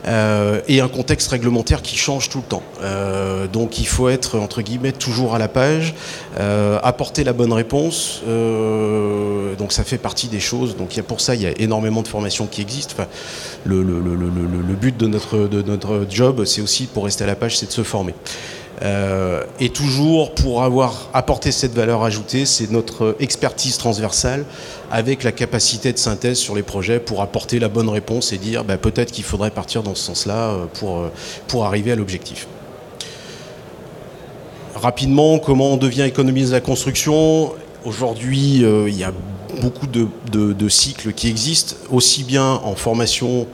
euh, 0.07 0.61
et 0.67 0.81
un 0.81 0.88
contexte 0.88 1.29
réglementaire 1.29 1.81
qui 1.81 1.97
change 1.97 2.29
tout 2.29 2.39
le 2.39 2.43
temps. 2.43 2.63
Euh, 2.81 3.47
donc 3.47 3.79
il 3.79 3.88
faut 3.88 4.09
être 4.09 4.38
entre 4.38 4.61
guillemets 4.61 4.91
toujours 4.91 5.35
à 5.35 5.39
la 5.39 5.47
page, 5.47 5.93
euh, 6.39 6.79
apporter 6.83 7.23
la 7.23 7.33
bonne 7.33 7.53
réponse. 7.53 8.21
donc 8.25 9.71
ça 9.71 9.83
fait 9.83 9.97
partie 9.97 10.27
des 10.27 10.39
choses. 10.39 10.75
Donc 10.75 10.95
y 10.95 10.99
a 10.99 11.03
pour 11.03 11.21
ça 11.21 11.35
il 11.35 11.41
y 11.41 11.47
a 11.47 11.51
énormément 11.59 12.01
de 12.01 12.07
formations 12.07 12.47
qui 12.47 12.61
existent. 12.61 12.95
Le, 13.65 13.83
le, 13.83 14.75
but 14.75 14.95
de 14.97 15.07
notre 15.07 15.47
de 15.47 15.61
notre 15.61 16.05
job, 16.09 16.45
c'est 16.45 16.61
aussi 16.61 16.88
pour 16.88 17.05
rester 17.05 17.23
à 17.23 17.27
la 17.27 17.35
page, 17.35 17.57
c'est 17.57 17.65
de 17.65 17.71
se 17.71 17.83
former. 17.83 18.13
Euh, 18.81 19.43
et 19.59 19.69
toujours 19.69 20.33
pour 20.33 20.63
avoir 20.63 21.09
apporté 21.13 21.51
cette 21.51 21.74
valeur 21.74 22.03
ajoutée, 22.03 22.45
c'est 22.45 22.71
notre 22.71 23.15
expertise 23.19 23.77
transversale 23.77 24.45
avec 24.89 25.24
la 25.24 25.33
capacité 25.33 25.91
de 25.91 25.98
synthèse 25.98 26.38
sur 26.38 26.55
les 26.55 26.63
projets 26.63 27.00
pour 27.00 27.21
apporter 27.21 27.59
la 27.59 27.67
bonne 27.67 27.89
réponse 27.89 28.31
et 28.31 28.38
dire 28.38 28.63
bah, 28.63 28.77
peut-être 28.77 29.12
qu'il 29.12 29.25
faudrait 29.25 29.51
partir 29.51 29.83
dans 29.83 29.95
ce 29.95 30.03
sens-là 30.03 30.50
euh, 30.50 30.65
pour, 30.75 31.00
euh, 31.00 31.12
pour 31.48 31.65
arriver 31.65 31.91
à 31.91 31.95
l'objectif. 31.95 32.48
Rapidement, 34.75 35.39
comment 35.39 35.74
on 35.74 35.77
devient 35.77 36.03
économiste 36.03 36.50
de 36.50 36.53
la 36.53 36.62
construction? 36.62 37.51
Aujourd'hui, 37.83 38.62
il 38.62 38.95
y 38.95 39.03
a 39.03 39.12
beaucoup 39.62 39.88
de, 39.88 40.69
cycles 40.69 41.12
qui 41.12 41.27
existent, 41.27 41.75
aussi 41.91 42.24
bien 42.24 42.62
en 42.63 42.75
formation 42.75 43.48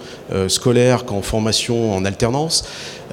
scolaire 0.47 1.05
qu'en 1.05 1.21
formation 1.23 1.95
en 1.95 2.05
alternance. 2.05 2.65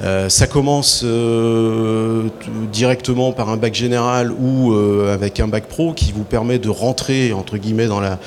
Euh, 0.03 0.29
ça 0.29 0.47
commence 0.47 1.03
euh, 1.05 2.29
directement 2.73 3.33
par 3.33 3.51
un 3.51 3.57
bac 3.57 3.75
général 3.75 4.33
ou 4.33 4.75
avec 5.09 5.41
un 5.41 5.49
bac 5.49 5.67
pro 5.67 5.93
qui 5.93 6.13
vous 6.13 6.25
permet 6.25 6.59
de 6.59 6.69
rentrer 6.69 7.33
entre 7.33 7.57
guillemets 7.57 7.87
dans 7.87 8.01
la 8.01 8.19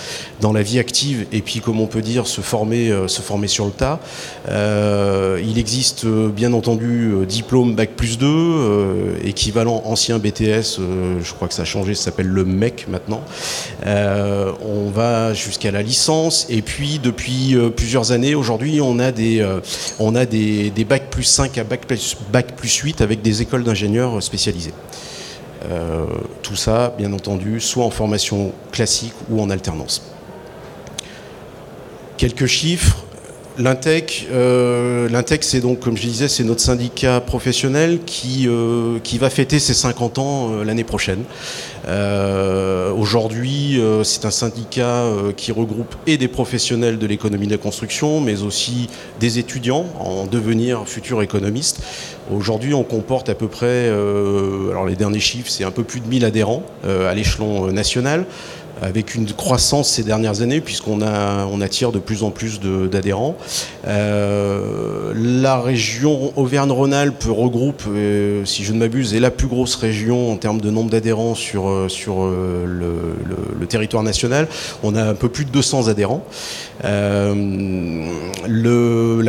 dans 0.42 0.54
la 0.54 0.62
vie 0.62 0.80
active 0.80 1.26
et 1.32 1.42
puis 1.42 1.60
comme 1.60 1.80
on 1.80 1.88
peut 1.88 2.02
dire 2.02 2.28
se 2.28 2.42
former 2.42 2.94
se 3.08 3.22
former 3.22 3.48
sur 3.48 3.66
le 3.66 3.72
tas. 3.72 4.00
il 4.48 5.58
existe 5.58 6.06
bien 6.06 6.54
entendu 6.54 7.14
diplôme 7.28 7.76
bac 7.76 7.92
plus 7.96 8.18
2 8.18 9.18
équivalent 9.24 9.82
ancien 9.86 10.20
BTS. 10.20 10.80
je 10.80 11.34
crois 11.34 11.48
que 11.48 11.54
ça 11.54 11.64
a 11.64 11.66
changé, 11.66 11.96
ça 11.96 12.06
s'appelle 12.06 12.28
le 12.28 12.46
MEC 12.46 12.88
maintenant. 12.90 13.22
on 13.86 14.90
va 14.94 15.34
jusqu'à 15.34 15.72
la 15.72 15.82
licence 15.82 16.46
et 16.50 16.62
puis 16.62 17.00
depuis 17.00 17.56
plusieurs 17.76 18.12
années 18.12 18.36
aujourd'hui 18.36 18.82
on 18.82 19.00
a 19.00 19.12
des 19.12 19.46
on 20.00 20.16
a 20.16 20.26
des, 20.26 20.70
des 20.70 20.86
bacs 20.86 21.10
plus 21.10 21.24
5 21.24 21.58
à 21.58 21.65
bac 21.66 21.86
plus, 21.86 22.16
bac 22.32 22.56
plus 22.56 22.74
8 22.74 23.02
avec 23.02 23.22
des 23.22 23.42
écoles 23.42 23.64
d'ingénieurs 23.64 24.22
spécialisées. 24.22 24.74
Euh, 25.72 26.06
tout 26.44 26.56
ça, 26.56 26.94
bien 26.98 27.12
entendu, 27.14 27.60
soit 27.60 27.86
en 27.86 27.90
formation 27.90 28.54
classique 28.72 29.14
ou 29.30 29.42
en 29.42 29.50
alternance. 29.50 30.04
Quelques 32.18 32.46
chiffres. 32.46 32.98
L'Intec, 33.58 34.28
euh, 34.34 35.08
l'Intec, 35.08 35.46
c'est 35.46 35.62
donc, 35.62 35.80
comme 35.80 35.96
je 35.96 36.02
disais, 36.02 36.28
c'est 36.28 36.44
notre 36.44 36.60
syndicat 36.60 37.22
professionnel 37.22 38.00
qui, 38.06 38.50
euh, 38.50 39.00
qui 39.02 39.18
va 39.18 39.30
fêter 39.30 39.60
ses 39.60 39.74
50 39.74 40.20
ans 40.20 40.64
l'année 40.66 40.84
prochaine. 40.84 41.24
Aujourd'hui, 42.98 43.80
c'est 44.04 44.26
un 44.26 44.32
syndicat 44.32 45.04
qui 45.38 45.52
regroupe 45.52 45.96
et 46.08 46.18
des 46.18 46.28
professionnels 46.28 46.98
de 46.98 47.06
l'économie 47.06 47.46
de 47.46 47.52
la 47.52 47.58
construction, 47.58 48.22
mais 48.22 48.42
aussi 48.42 48.90
des 49.20 49.38
étudiants 49.40 49.86
en 50.00 50.26
devenir 50.26 50.88
futurs 50.88 51.22
économistes. 51.22 51.84
Aujourd'hui, 52.34 52.74
on 52.74 52.84
comporte 52.84 53.30
à 53.30 53.36
peu 53.36 53.48
près, 53.48 53.88
alors 53.88 54.86
les 54.88 54.96
derniers 54.96 55.20
chiffres, 55.20 55.50
c'est 55.50 55.64
un 55.64 55.72
peu 55.72 55.84
plus 55.84 56.00
de 56.00 56.08
1000 56.08 56.26
adhérents 56.26 56.64
à 56.84 57.14
l'échelon 57.14 57.72
national 57.72 58.26
avec 58.82 59.16
une 59.16 59.26
croissance 59.32 59.90
ces 59.90 60.04
dernières 60.04 60.42
années 60.42 60.62
puisqu'on 60.62 61.02
attire 61.02 61.92
de 61.92 62.00
plus 62.00 62.24
en 62.24 62.32
plus 62.32 62.60
d'adhérents. 62.60 63.36
Euh, 63.88 65.14
la 65.16 65.60
région 65.60 66.34
Auvergne-Rhône-Alpes 66.36 67.26
regroupe, 67.28 67.84
euh, 67.88 68.44
si 68.46 68.64
je 68.64 68.74
ne 68.74 68.80
m'abuse, 68.80 69.14
est 69.14 69.20
la 69.20 69.32
plus 69.32 69.48
grosse 69.48 69.76
région 69.76 70.32
en 70.32 70.38
termes 70.38 70.62
de 70.62 70.70
nombre 70.70 70.90
d'adhérents 70.90 71.36
sur, 71.36 71.70
euh, 71.70 71.90
sur 71.90 72.26
le, 72.26 72.86
territoire 73.68 74.04
national. 74.04 74.48
On 74.84 74.96
a 74.96 75.04
un 75.04 75.16
peu 75.16 75.28
plus 75.28 75.44
de 75.44 75.50
200 75.50 75.88
adhérents. 75.88 76.24
La, 76.84 77.34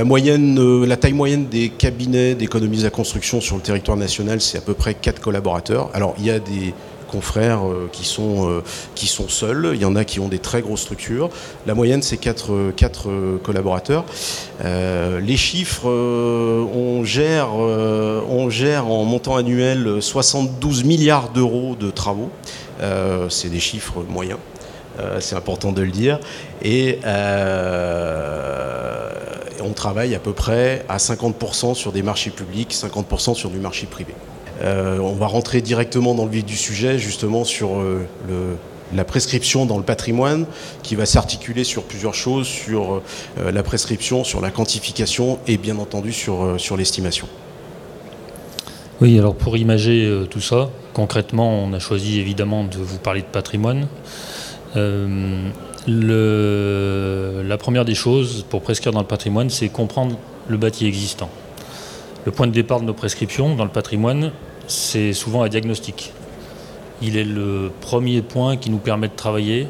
moyenne, 0.04 0.84
la 0.84 0.96
taille 0.98 1.14
moyenne 1.14 1.46
des 1.46 1.70
cabinets 1.70 2.34
d'économie 2.34 2.76
de 2.78 2.82
la 2.82 2.90
construction 2.90 3.40
sur 3.40 3.56
le 3.56 3.62
territoire 3.62 3.96
national, 3.96 4.42
c'est 4.42 4.58
à 4.58 4.60
peu 4.60 4.74
près 4.74 4.92
4 4.92 5.20
collaborateurs. 5.20 5.88
Alors 5.94 6.14
il 6.18 6.26
y 6.26 6.30
a 6.30 6.38
des 6.38 6.74
confrères 7.06 7.66
euh, 7.66 7.88
qui, 7.90 8.04
sont, 8.04 8.50
euh, 8.50 8.62
qui 8.94 9.06
sont 9.06 9.28
seuls. 9.28 9.70
Il 9.74 9.80
y 9.80 9.84
en 9.84 9.96
a 9.96 10.04
qui 10.04 10.20
ont 10.20 10.28
des 10.28 10.38
très 10.38 10.62
grosses 10.62 10.82
structures. 10.82 11.30
La 11.66 11.74
moyenne, 11.74 12.02
c'est 12.02 12.16
4, 12.16 12.52
euh, 12.52 13.38
collaborateurs. 13.42 14.04
les 14.64 15.36
chiffres, 15.36 15.88
on, 15.88 17.04
gère, 17.04 17.54
on 17.54 18.50
gère 18.50 18.86
en 18.86 19.04
montant 19.04 19.36
annuel 19.36 19.98
72 20.00 20.84
milliards 20.84 21.30
d'euros 21.30 21.76
de 21.78 21.90
travaux. 21.90 22.30
c'est 23.28 23.48
des 23.48 23.60
chiffres 23.60 24.04
moyens. 24.08 24.38
c'est 25.20 25.36
important 25.36 25.72
de 25.72 25.82
le 25.82 25.90
dire. 25.90 26.18
Et 26.62 26.98
on 29.62 29.72
travaille 29.72 30.14
à 30.14 30.18
peu 30.20 30.32
près 30.32 30.84
à 30.88 30.96
50% 30.98 31.74
sur 31.74 31.92
des 31.92 32.02
marchés 32.02 32.30
publics, 32.30 32.72
50% 32.72 33.34
sur 33.34 33.50
du 33.50 33.58
marché 33.58 33.86
privé. 33.86 34.14
Euh, 34.62 34.98
on 34.98 35.14
va 35.14 35.26
rentrer 35.26 35.60
directement 35.60 36.14
dans 36.14 36.24
le 36.24 36.30
vif 36.30 36.44
du 36.44 36.56
sujet, 36.56 36.98
justement 36.98 37.44
sur 37.44 37.78
euh, 37.78 38.06
la 38.94 39.04
prescription 39.04 39.66
dans 39.66 39.76
le 39.76 39.84
patrimoine, 39.84 40.46
qui 40.82 40.94
va 40.94 41.06
s'articuler 41.06 41.64
sur 41.64 41.82
plusieurs 41.84 42.14
choses, 42.14 42.46
sur 42.46 43.02
euh, 43.38 43.52
la 43.52 43.62
prescription, 43.62 44.24
sur 44.24 44.40
la 44.40 44.50
quantification 44.50 45.38
et 45.46 45.58
bien 45.58 45.78
entendu 45.78 46.12
sur, 46.12 46.58
sur 46.58 46.76
l'estimation. 46.76 47.28
Oui, 49.00 49.18
alors 49.18 49.34
pour 49.34 49.58
imager 49.58 50.10
tout 50.30 50.40
ça, 50.40 50.70
concrètement, 50.94 51.62
on 51.62 51.74
a 51.74 51.78
choisi 51.78 52.18
évidemment 52.18 52.64
de 52.64 52.78
vous 52.78 52.96
parler 52.96 53.20
de 53.20 53.26
patrimoine. 53.26 53.88
la 54.74 55.50
première 57.58 57.84
des 57.84 57.94
choses 57.94 58.46
pour 58.48 58.62
prescrire 58.62 58.94
dans 58.94 59.00
le 59.00 59.06
patrimoine, 59.06 59.50
c'est 59.50 59.68
comprendre 59.68 60.16
le 60.48 60.56
bâti 60.56 60.86
existant. 60.86 61.28
Le 62.24 62.32
point 62.32 62.46
de 62.46 62.52
départ 62.52 62.80
de 62.80 62.86
nos 62.86 62.94
prescriptions 62.94 63.54
dans 63.54 63.64
le 63.64 63.70
patrimoine, 63.70 64.32
c'est 64.66 65.12
souvent 65.12 65.42
un 65.42 65.48
diagnostic. 65.48 66.12
Il 67.02 67.16
est 67.16 67.24
le 67.24 67.70
premier 67.80 68.22
point 68.22 68.56
qui 68.56 68.70
nous 68.70 68.78
permet 68.78 69.08
de 69.08 69.14
travailler 69.14 69.68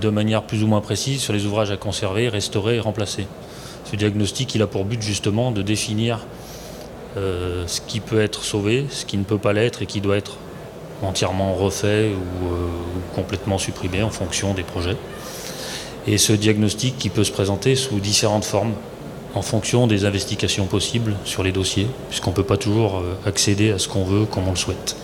de 0.00 0.08
manière 0.10 0.42
plus 0.42 0.62
ou 0.62 0.66
moins 0.66 0.80
précise 0.80 1.20
sur 1.20 1.32
les 1.32 1.46
ouvrages 1.46 1.70
à 1.70 1.76
conserver, 1.76 2.28
restaurer 2.28 2.76
et 2.76 2.80
remplacer. 2.80 3.26
Ce 3.84 3.96
diagnostic, 3.96 4.54
il 4.54 4.62
a 4.62 4.66
pour 4.66 4.84
but 4.84 5.00
justement 5.00 5.50
de 5.50 5.62
définir 5.62 6.26
euh, 7.16 7.66
ce 7.66 7.80
qui 7.80 8.00
peut 8.00 8.20
être 8.20 8.44
sauvé, 8.44 8.86
ce 8.90 9.06
qui 9.06 9.16
ne 9.16 9.24
peut 9.24 9.38
pas 9.38 9.52
l'être 9.52 9.82
et 9.82 9.86
qui 9.86 10.00
doit 10.00 10.16
être 10.16 10.36
entièrement 11.02 11.54
refait 11.54 12.10
ou, 12.10 12.46
euh, 12.46 12.66
ou, 12.66 13.14
complètement 13.14 13.58
supprimé 13.58 14.02
en 14.02 14.10
fonction 14.10 14.52
des 14.52 14.62
projets. 14.62 14.96
Et 16.06 16.18
ce 16.18 16.32
diagnostic 16.32 16.98
qui 16.98 17.08
peut 17.08 17.24
se 17.24 17.32
présenter 17.32 17.76
sous 17.76 17.98
différentes 17.98 18.44
formes 18.44 18.72
en 19.34 19.42
fonction 19.42 19.86
des 19.86 20.04
investigations 20.04 20.66
possibles 20.66 21.14
sur 21.24 21.42
les 21.42 21.52
dossiers, 21.52 21.86
puisqu'on 22.08 22.30
ne 22.30 22.36
peut 22.36 22.44
pas 22.44 22.56
toujours 22.56 22.98
euh, 22.98 23.28
accéder 23.28 23.70
à 23.70 23.78
ce 23.78 23.88
qu'on 23.88 24.04
veut 24.04 24.24
comme 24.24 24.46
on 24.48 24.50
le 24.50 24.56
souhaite. 24.56 24.96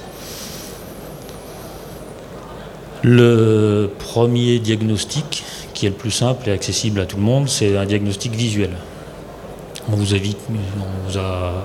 Le 3.03 3.91
premier 3.99 4.59
diagnostic, 4.59 5.45
qui 5.75 5.87
est 5.87 5.91
le 5.91 5.95
plus 5.95 6.11
simple 6.11 6.49
et 6.49 6.53
accessible 6.53 7.01
à 7.01 7.07
tout 7.07 7.17
le 7.17 7.23
monde, 7.23 7.49
c'est 7.49 7.77
un 7.77 7.85
diagnostic 7.85 8.33
visuel. 8.33 8.71
On 9.93 9.97
vous, 9.97 10.15
a, 10.15 11.65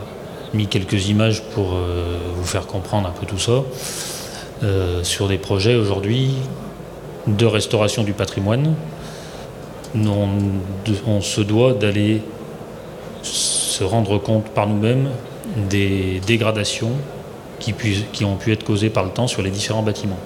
mis 0.53 0.67
quelques 0.67 1.07
images 1.07 1.41
pour 1.53 1.73
euh, 1.73 2.17
vous 2.35 2.43
faire 2.43 2.67
comprendre 2.67 3.07
un 3.07 3.11
peu 3.11 3.25
tout 3.25 3.39
ça. 3.39 3.63
Euh, 4.63 5.01
sur 5.05 5.29
des 5.29 5.37
projets 5.37 5.75
aujourd'hui 5.75 6.33
de 7.27 7.45
restauration 7.45 8.03
du 8.03 8.11
patrimoine, 8.11 8.75
on 9.95 11.21
se 11.21 11.39
doit 11.39 11.73
d'aller 11.73 12.21
se 13.21 13.83
rendre 13.83 14.17
compte 14.17 14.45
par 14.49 14.67
nous-mêmes 14.67 15.09
des 15.69 16.21
dégradations 16.25 16.91
qui, 17.59 18.25
ont 18.25 18.35
pu 18.35 18.51
être 18.51 18.63
causées 18.63 18.89
par 18.89 19.03
le 19.03 19.11
temps 19.11 19.27
sur 19.27 19.41
les 19.41 19.49
différents 19.49 19.83
bâtiments. 19.83 20.19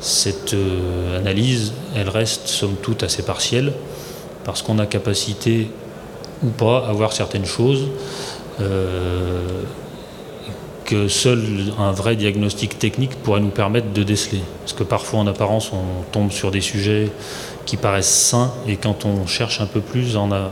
Cette 0.00 0.54
euh, 0.54 1.18
analyse, 1.18 1.72
elle 1.96 2.08
reste 2.08 2.46
somme 2.46 2.76
toute 2.82 3.02
assez 3.02 3.22
partielle, 3.22 3.72
parce 4.44 4.62
qu'on 4.62 4.78
a 4.78 4.86
capacité 4.86 5.70
ou 6.44 6.50
pas 6.50 6.86
à 6.86 6.92
voir 6.92 7.12
certaines 7.12 7.46
choses 7.46 7.88
euh, 8.60 9.62
que 10.84 11.08
seul 11.08 11.44
un 11.78 11.92
vrai 11.92 12.16
diagnostic 12.16 12.78
technique 12.78 13.16
pourrait 13.22 13.40
nous 13.40 13.50
permettre 13.50 13.92
de 13.92 14.02
déceler. 14.02 14.40
Parce 14.60 14.72
que 14.72 14.84
parfois 14.84 15.20
en 15.20 15.26
apparence 15.26 15.70
on 15.72 16.02
tombe 16.12 16.30
sur 16.30 16.50
des 16.50 16.60
sujets 16.60 17.10
qui 17.66 17.76
paraissent 17.76 18.08
sains 18.08 18.52
et 18.66 18.76
quand 18.76 19.04
on 19.04 19.26
cherche 19.26 19.60
un 19.60 19.66
peu 19.66 19.80
plus 19.80 20.16
on 20.16 20.32
a 20.32 20.50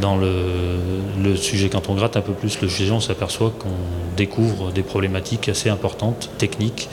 dans 0.00 0.16
le, 0.16 1.36
sujet, 1.36 1.68
quand 1.68 1.88
on 1.88 1.94
gratte 1.94 2.16
un 2.16 2.20
peu 2.20 2.32
plus 2.32 2.60
le 2.60 2.68
sujet, 2.68 2.90
on 2.90 3.00
s'aperçoit 3.00 3.52
qu'on 3.58 3.68
découvre 4.16 4.72
des 4.72 4.82
problématiques 4.82 5.48
assez 5.48 5.68
importantes, 5.68 6.30
techniques, 6.38 6.88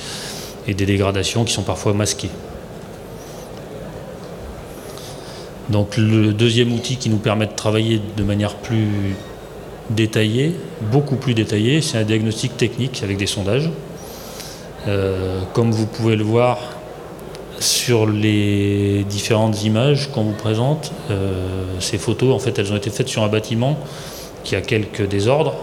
et 0.67 0.73
des 0.73 0.85
dégradations 0.85 1.45
qui 1.45 1.53
sont 1.53 1.63
parfois 1.63 1.93
masquées. 1.93 2.29
Donc 5.69 5.97
le 5.97 6.33
deuxième 6.33 6.73
outil 6.73 6.97
qui 6.97 7.09
nous 7.09 7.17
permet 7.17 7.45
de 7.45 7.53
travailler 7.53 8.01
de 8.17 8.23
manière 8.23 8.55
plus 8.55 9.15
détaillée, 9.89 10.55
beaucoup 10.91 11.15
plus 11.15 11.33
détaillée, 11.33 11.81
c'est 11.81 11.97
un 11.97 12.03
diagnostic 12.03 12.55
technique 12.57 13.01
avec 13.03 13.17
des 13.17 13.27
sondages. 13.27 13.69
Euh, 14.87 15.41
comme 15.53 15.71
vous 15.71 15.85
pouvez 15.85 16.15
le 16.15 16.23
voir, 16.23 16.57
sur 17.59 18.07
les 18.07 19.03
différentes 19.03 19.63
images 19.63 20.09
qu'on 20.11 20.23
vous 20.23 20.33
présente, 20.33 20.91
euh, 21.11 21.43
ces 21.79 21.97
photos, 21.97 22.33
en 22.33 22.39
fait, 22.39 22.57
elles 22.57 22.71
ont 22.71 22.75
été 22.75 22.89
faites 22.89 23.07
sur 23.07 23.23
un 23.23 23.27
bâtiment 23.27 23.77
qui 24.43 24.55
a 24.55 24.61
quelques 24.61 25.07
désordres, 25.07 25.55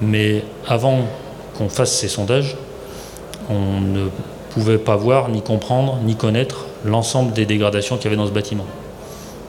mais 0.00 0.44
avant 0.66 1.00
qu'on 1.56 1.68
fasse 1.68 1.92
ces 1.92 2.08
sondages, 2.08 2.56
on 3.50 3.80
ne 3.80 4.08
pouvait 4.50 4.78
pas 4.78 4.96
voir, 4.96 5.28
ni 5.28 5.42
comprendre, 5.42 5.98
ni 6.04 6.14
connaître 6.14 6.66
l'ensemble 6.84 7.32
des 7.32 7.46
dégradations 7.46 7.96
qu'il 7.96 8.04
y 8.04 8.08
avait 8.08 8.16
dans 8.16 8.26
ce 8.26 8.32
bâtiment. 8.32 8.66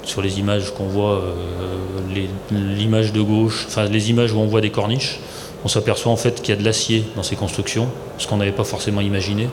Sur 0.03 0.21
les 0.21 0.39
images 0.39 0.73
qu'on 0.73 0.87
voit, 0.87 1.21
euh, 1.21 2.25
l'image 2.51 3.13
de 3.13 3.21
gauche, 3.21 3.65
enfin 3.67 3.85
les 3.85 4.09
images 4.09 4.33
où 4.33 4.39
on 4.39 4.47
voit 4.47 4.61
des 4.61 4.71
corniches, 4.71 5.19
on 5.63 5.67
s'aperçoit 5.67 6.11
en 6.11 6.15
fait 6.15 6.41
qu'il 6.41 6.55
y 6.55 6.57
a 6.57 6.59
de 6.59 6.65
l'acier 6.65 7.03
dans 7.15 7.23
ces 7.23 7.35
constructions, 7.35 7.89
ce 8.17 8.27
qu'on 8.27 8.37
n'avait 8.37 8.51
pas 8.51 8.63
forcément 8.63 9.01
imaginé 9.01 9.49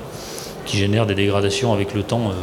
qui 0.67 0.77
génère 0.77 1.07
des 1.07 1.15
dégradations 1.15 1.73
avec 1.73 1.95
le 1.95 2.03
temps 2.03 2.31
euh, 2.31 2.35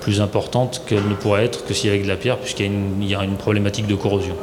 plus 0.00 0.20
importantes 0.20 0.82
qu'elles 0.86 1.08
ne 1.08 1.14
pourraient 1.14 1.46
être 1.46 1.64
que 1.64 1.72
s'il 1.72 1.88
y 1.88 1.94
avait 1.94 2.02
de 2.02 2.08
la 2.08 2.16
pierre, 2.16 2.36
puisqu'il 2.36 2.70
y, 3.08 3.14
a 3.14 3.24
une 3.24 3.36
problématique 3.36 3.86
de 3.86 3.94
corrosion. 3.94 4.34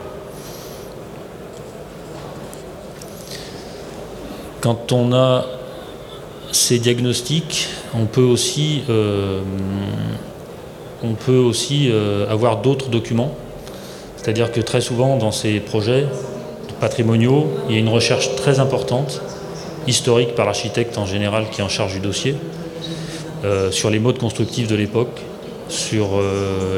Quand 4.61 4.91
on 4.91 5.13
a 5.13 5.45
ces 6.51 6.79
diagnostics, 6.79 7.67
on 7.93 8.05
peut 8.05 8.23
aussi, 8.23 8.83
euh, 8.89 9.41
on 11.03 11.13
peut 11.13 11.37
aussi 11.37 11.89
euh, 11.91 12.27
avoir 12.29 12.57
d'autres 12.57 12.89
documents. 12.89 13.35
C'est-à-dire 14.17 14.51
que 14.51 14.61
très 14.61 14.81
souvent, 14.81 15.17
dans 15.17 15.31
ces 15.31 15.59
projets 15.59 16.05
patrimoniaux, 16.79 17.47
il 17.69 17.75
y 17.75 17.77
a 17.77 17.79
une 17.79 17.89
recherche 17.89 18.35
très 18.35 18.59
importante, 18.59 19.21
historique 19.87 20.35
par 20.35 20.45
l'architecte 20.45 20.97
en 20.97 21.05
général 21.05 21.49
qui 21.51 21.61
est 21.61 21.63
en 21.63 21.69
charge 21.69 21.93
du 21.93 21.99
dossier, 21.99 22.35
euh, 23.43 23.71
sur 23.71 23.89
les 23.89 23.99
modes 23.99 24.17
constructifs 24.17 24.67
de 24.67 24.75
l'époque, 24.75 25.21
sur 25.69 26.19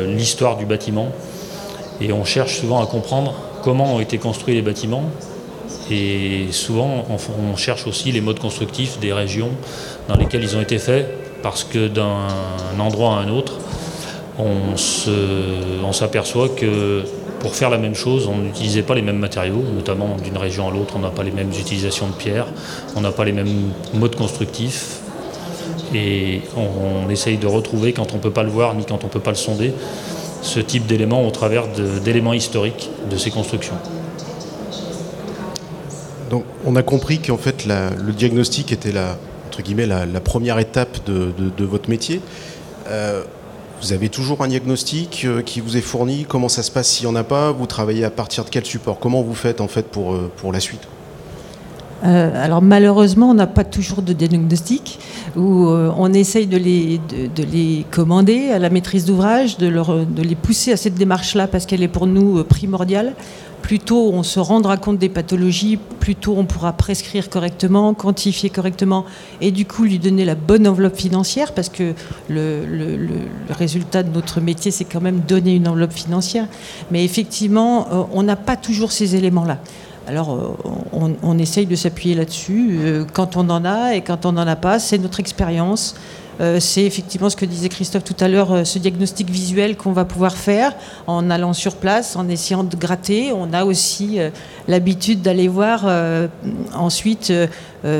l'histoire 0.07 0.55
du 0.55 0.67
bâtiment. 0.67 1.07
Et 1.99 2.13
on 2.13 2.23
cherche 2.25 2.59
souvent 2.59 2.79
à 2.79 2.85
comprendre 2.85 3.33
comment 3.63 3.95
ont 3.95 3.99
été 3.99 4.19
construits 4.19 4.53
les 4.53 4.61
bâtiments, 4.61 5.05
et 5.89 6.47
souvent, 6.51 7.05
on, 7.09 7.55
cherche 7.55 7.87
aussi 7.87 8.11
les 8.11 8.21
modes 8.21 8.39
constructifs 8.39 8.99
des 8.99 9.11
régions 9.11 9.49
dans 10.07 10.15
lesquelles 10.15 10.43
ils 10.43 10.55
ont 10.55 10.61
été 10.61 10.77
faits, 10.77 11.07
parce 11.41 11.63
que 11.63 11.87
d'un 11.87 12.27
endroit 12.79 13.15
à 13.15 13.19
un 13.21 13.29
autre, 13.29 13.53
on 14.37 15.91
s'aperçoit 15.91 16.49
que 16.49 17.03
pour 17.43 17.55
faire 17.55 17.69
la 17.69 17.77
même 17.77 17.93
chose, 17.93 18.27
on 18.27 18.37
n'utilisait 18.37 18.83
pas 18.83 18.95
les 18.95 19.01
mêmes 19.01 19.17
matériaux, 19.17 19.63
notamment 19.75 20.15
d'une 20.23 20.37
région 20.37 20.69
à 20.69 20.71
l'autre, 20.71 20.93
on 20.95 20.99
n'a 20.99 21.09
pas 21.09 21.23
les 21.23 21.31
mêmes 21.31 21.49
utilisations 21.49 22.07
de 22.07 22.13
pierre, 22.13 22.47
on 22.95 23.01
n'a 23.01 23.11
pas 23.11 23.25
les 23.25 23.33
mêmes 23.33 23.71
modes 23.93 24.15
constructifs. 24.15 25.01
Et 25.93 26.41
on, 26.57 27.09
essaye 27.09 27.37
de 27.37 27.47
retrouver, 27.47 27.93
quand 27.93 28.13
on 28.13 28.17
ne 28.17 28.21
peut 28.21 28.31
pas 28.31 28.43
le 28.43 28.49
voir 28.49 28.73
ni 28.73 28.85
quand 28.85 29.03
on 29.03 29.07
ne 29.07 29.11
peut 29.11 29.19
pas 29.19 29.31
le 29.31 29.37
sonder, 29.37 29.73
ce 30.41 30.59
type 30.59 30.85
d'éléments 30.85 31.25
au 31.25 31.31
travers 31.31 31.67
d'éléments 32.03 32.33
historiques 32.33 32.89
de 33.09 33.17
ces 33.17 33.29
constructions. 33.29 33.75
Donc 36.29 36.43
on 36.65 36.75
a 36.75 36.83
compris 36.83 37.19
qu'en 37.19 37.37
fait 37.37 37.65
le 37.65 38.11
diagnostic 38.11 38.71
était 38.71 38.91
la, 38.91 39.17
entre 39.47 39.61
guillemets, 39.61 39.85
la, 39.85 40.19
première 40.19 40.57
étape 40.57 41.05
de, 41.05 41.63
votre 41.63 41.89
métier. 41.89 42.21
Euh, 42.87 43.23
vous 43.83 43.93
avez 43.93 44.09
toujours 44.09 44.41
un 44.41 44.47
diagnostic 44.47 45.25
euh, 45.25 45.41
qui 45.41 45.59
vous 45.59 45.75
est 45.75 45.81
fourni 45.81 46.25
Comment 46.27 46.47
ça 46.47 46.63
se 46.63 46.71
passe 46.71 46.87
s'il 46.87 47.05
n'y 47.05 47.11
en 47.11 47.15
a 47.15 47.23
pas? 47.23 47.51
Vous 47.51 47.67
travaillez 47.67 48.05
à 48.05 48.09
partir 48.09 48.45
de 48.45 48.49
quel 48.49 48.65
support? 48.65 48.97
Comment 48.97 49.21
vous 49.21 49.35
faites 49.35 49.59
en 49.59 49.67
fait 49.67 49.87
pour, 49.89 50.13
euh, 50.13 50.31
pour 50.37 50.53
la 50.53 50.59
suite? 50.59 50.87
Alors 52.03 52.61
malheureusement, 52.61 53.29
on 53.29 53.33
n'a 53.33 53.47
pas 53.47 53.63
toujours 53.63 54.01
de 54.01 54.13
diagnostic, 54.13 54.99
où 55.35 55.67
on 55.67 56.13
essaye 56.13 56.47
de 56.47 56.57
les, 56.57 56.99
de, 56.99 57.43
les 57.43 57.85
commander 57.91 58.51
à 58.51 58.59
la 58.59 58.69
maîtrise 58.69 59.05
d'ouvrage, 59.05 59.57
de, 59.57 59.71
les 60.21 60.35
pousser 60.35 60.73
à 60.73 60.77
cette 60.77 60.95
démarche-là 60.95 61.47
parce 61.47 61.65
qu'elle 61.65 61.81
est 61.81 61.87
pour 61.87 62.07
nous 62.07 62.43
primordiale 62.43 63.13
plus 63.63 63.79
tôt 63.79 64.11
on 64.13 64.21
se 64.21 64.39
rendra 64.39 64.77
compte 64.77 64.99
des 64.99 65.09
pathologies, 65.09 65.79
plus 65.99 66.15
tôt 66.15 66.35
on 66.37 66.45
pourra 66.45 66.73
prescrire 66.73 67.29
correctement, 67.29 67.93
quantifier 67.93 68.49
correctement 68.49 69.05
et 69.41 69.51
du 69.51 69.65
coup 69.65 69.85
lui 69.85 69.97
donner 69.97 70.25
la 70.25 70.35
bonne 70.35 70.67
enveloppe 70.67 70.97
financière 70.97 71.53
parce 71.53 71.69
que 71.69 71.93
le, 72.29 73.07
résultat 73.49 74.03
de 74.03 74.13
notre 74.13 74.41
métier 74.41 74.69
c'est 74.69 74.83
quand 74.83 75.01
même 75.01 75.21
donner 75.21 75.55
une 75.55 75.67
enveloppe 75.67 75.93
financière. 75.93 76.47
Mais 76.91 77.05
effectivement, 77.05 77.87
euh, 77.91 78.03
on 78.11 78.23
n'a 78.23 78.35
pas 78.35 78.57
toujours 78.57 78.91
ces 78.91 79.15
éléments-là. 79.15 79.59
Alors, 80.07 80.35
euh, 80.35 81.15
on, 81.23 81.37
essaye 81.37 81.65
de 81.65 81.75
s'appuyer 81.75 82.13
là-dessus 82.15 82.77
euh, 82.79 83.05
quand 83.13 83.37
on 83.37 83.49
en 83.49 83.63
a 83.63 83.95
et 83.95 84.01
quand 84.01 84.25
on 84.25 84.33
n'en 84.33 84.47
a 84.47 84.57
pas. 84.57 84.77
C'est 84.79 84.97
notre 84.97 85.19
expérience. 85.21 85.95
Euh, 86.41 86.59
c'est 86.59 86.83
effectivement 86.83 87.29
ce 87.29 87.35
que 87.35 87.45
disait 87.45 87.69
Christophe 87.69 88.03
tout 88.03 88.15
à 88.19 88.27
l'heure, 88.27 88.65
ce 88.65 88.79
diagnostic 88.79 89.29
visuel 89.29 89.77
qu'on 89.77 89.93
va 89.93 90.03
pouvoir 90.03 90.35
faire 90.35 90.75
en 91.07 91.29
allant 91.29 91.53
sur 91.53 91.75
place, 91.75 92.15
en 92.15 92.27
essayant 92.27 92.63
de 92.63 92.75
gratter. 92.75 93.31
On 93.31 93.53
a 93.53 93.63
aussi 93.63 94.17
l'habitude 94.67 95.21
d'aller 95.21 95.47
voir 95.47 95.85
ensuite 96.73 97.31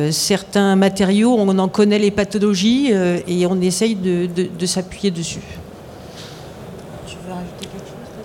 certains 0.10 0.76
matériaux, 0.76 1.36
on 1.38 1.60
en 1.60 1.68
connaît 1.68 2.00
les 2.00 2.10
pathologies 2.10 2.92
et 3.28 3.46
on 3.46 3.62
essaye 3.62 3.96
de 3.96 4.66
s'appuyer 4.66 5.12
dessus. 5.12 5.42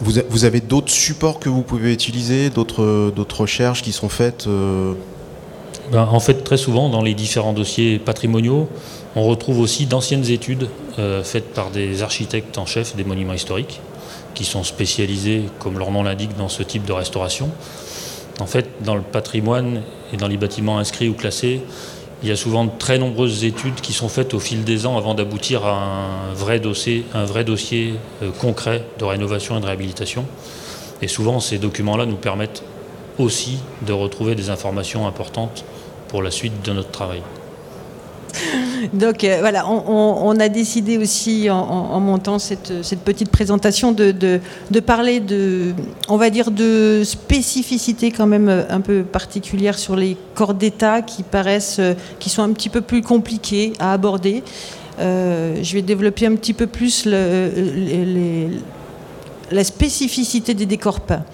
Vous, 0.01 0.45
avez 0.45 0.61
d'autres 0.61 0.93
supports 0.93 1.41
que 1.41 1.49
vous 1.49 1.63
pouvez 1.63 1.93
utiliser, 1.93 2.51
d'autres 2.51 3.37
recherches 3.37 3.83
qui 3.83 3.93
sont 3.93 4.09
faites 4.09 4.47
euh? 4.47 4.95
Ben, 5.91 6.07
En 6.11 6.21
fait, 6.21 6.45
très 6.45 6.57
souvent, 6.57 6.89
dans 6.89 7.03
les 7.03 7.15
différents 7.15 7.53
dossiers 7.53 7.99
patrimoniaux, 7.99 8.69
on 9.17 9.25
retrouve 9.25 9.59
aussi 9.61 9.87
d'anciennes 9.87 10.29
études 10.31 10.69
euh, 10.99 11.25
faites 11.25 11.53
par 11.53 11.71
des 11.71 12.03
architectes 12.03 12.59
en 12.59 12.67
chef 12.67 12.95
des 12.95 13.05
monuments 13.05 13.33
historiques, 13.33 13.81
qui 14.35 14.45
sont 14.45 14.63
spécialisés, 14.63 15.45
comme 15.59 15.79
leur 15.79 15.91
nom 15.91 16.03
l'indique, 16.03 16.37
dans 16.37 16.49
ce 16.49 16.63
type 16.63 16.85
de 16.85 16.93
restauration. 16.93 17.51
En 18.41 18.47
fait, 18.47 18.69
dans 18.85 18.95
le 18.95 19.03
patrimoine 19.03 19.83
et 20.13 20.17
dans 20.17 20.29
les 20.29 20.37
bâtiments 20.37 20.79
inscrits 20.79 21.09
ou 21.09 21.15
classés, 21.15 21.63
il 22.23 22.29
y 22.29 22.33
a 22.33 22.37
souvent 22.37 22.65
de 22.65 22.71
très 22.79 22.99
nombreuses 22.99 23.45
études 23.45 23.77
qui 23.77 23.93
sont 23.93 24.09
faites 24.09 24.35
au 24.35 24.41
fil 24.41 24.65
des 24.65 24.87
ans 24.87 24.97
avant 24.97 25.15
d'aboutir 25.15 25.65
à 25.65 26.31
un 26.31 26.35
vrai 26.35 26.59
dossier, 26.59 27.05
un 27.15 27.25
vrai 27.25 27.45
dossier 27.45 27.95
euh, 28.23 28.31
concret 28.31 28.85
de 28.99 29.05
rénovation 29.05 29.57
et 29.57 29.61
de 29.61 29.67
réhabilitation. 29.67 30.27
Et 31.01 31.09
souvent, 31.09 31.39
ces 31.39 31.59
documents-là 31.59 32.07
nous 32.07 32.17
permettent 32.17 32.65
aussi 33.19 33.59
de 33.87 33.93
retrouver 33.93 34.35
des 34.35 34.51
informations 34.51 35.07
importantes 35.07 35.65
pour 36.09 36.23
la 36.23 36.31
suite 36.31 36.65
de 36.65 36.73
notre 36.73 36.91
travail. 36.91 37.23
Donc 38.93 39.25
euh, 39.25 39.39
voilà, 39.41 39.69
on, 39.69 40.39
a 40.39 40.49
décidé 40.49 40.99
aussi 40.99 41.49
en, 41.51 42.01
montant 42.01 42.39
cette, 42.39 42.73
petite 43.05 43.31
présentation 43.31 43.93
de, 43.93 44.41
parler 44.85 45.21
de, 45.21 45.75
on 46.09 46.17
va 46.17 46.31
dire, 46.31 46.51
de 46.51 47.03
spécificités 47.05 48.11
quand 48.11 48.27
même 48.27 48.49
euh, 48.49 48.65
un 48.71 48.81
peu 48.81 49.03
particulières 49.03 49.79
sur 49.79 49.97
les 49.97 50.17
corps 50.35 50.55
d'État 50.55 51.03
qui 51.03 51.23
paraissent, 51.23 51.79
euh, 51.81 51.95
qui 52.19 52.31
sont 52.31 52.43
un 52.43 52.53
petit 52.53 52.69
peu 52.69 52.81
plus 52.81 53.03
compliqués 53.03 53.73
à 53.79 53.93
aborder. 53.93 54.43
je 54.99 55.73
vais 55.73 55.83
développer 55.83 56.27
un 56.27 56.35
petit 56.35 56.55
peu 56.55 56.67
plus 56.67 57.07
la 59.51 59.65
spécificité 59.65 60.55
des 60.55 60.67
décors 60.67 61.01
peints. 61.01 61.25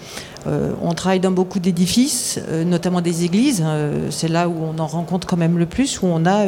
Euh, 0.47 0.73
on 0.83 0.93
travaille 0.93 1.21
dans 1.21 1.31
beaucoup 1.31 1.59
d'édifices, 1.59 2.39
euh, 2.49 2.65
notamment 2.65 3.01
des 3.01 3.25
églises. 3.25 3.63
Euh, 3.65 4.09
c'est 4.11 4.29
là 4.29 4.49
où 4.49 4.55
on 4.63 4.79
en 4.79 4.87
rencontre 4.87 5.27
quand 5.27 5.37
même 5.37 5.59
le 5.59 5.67
plus, 5.67 6.03
où 6.03 6.07
on 6.07 6.27
a 6.27 6.45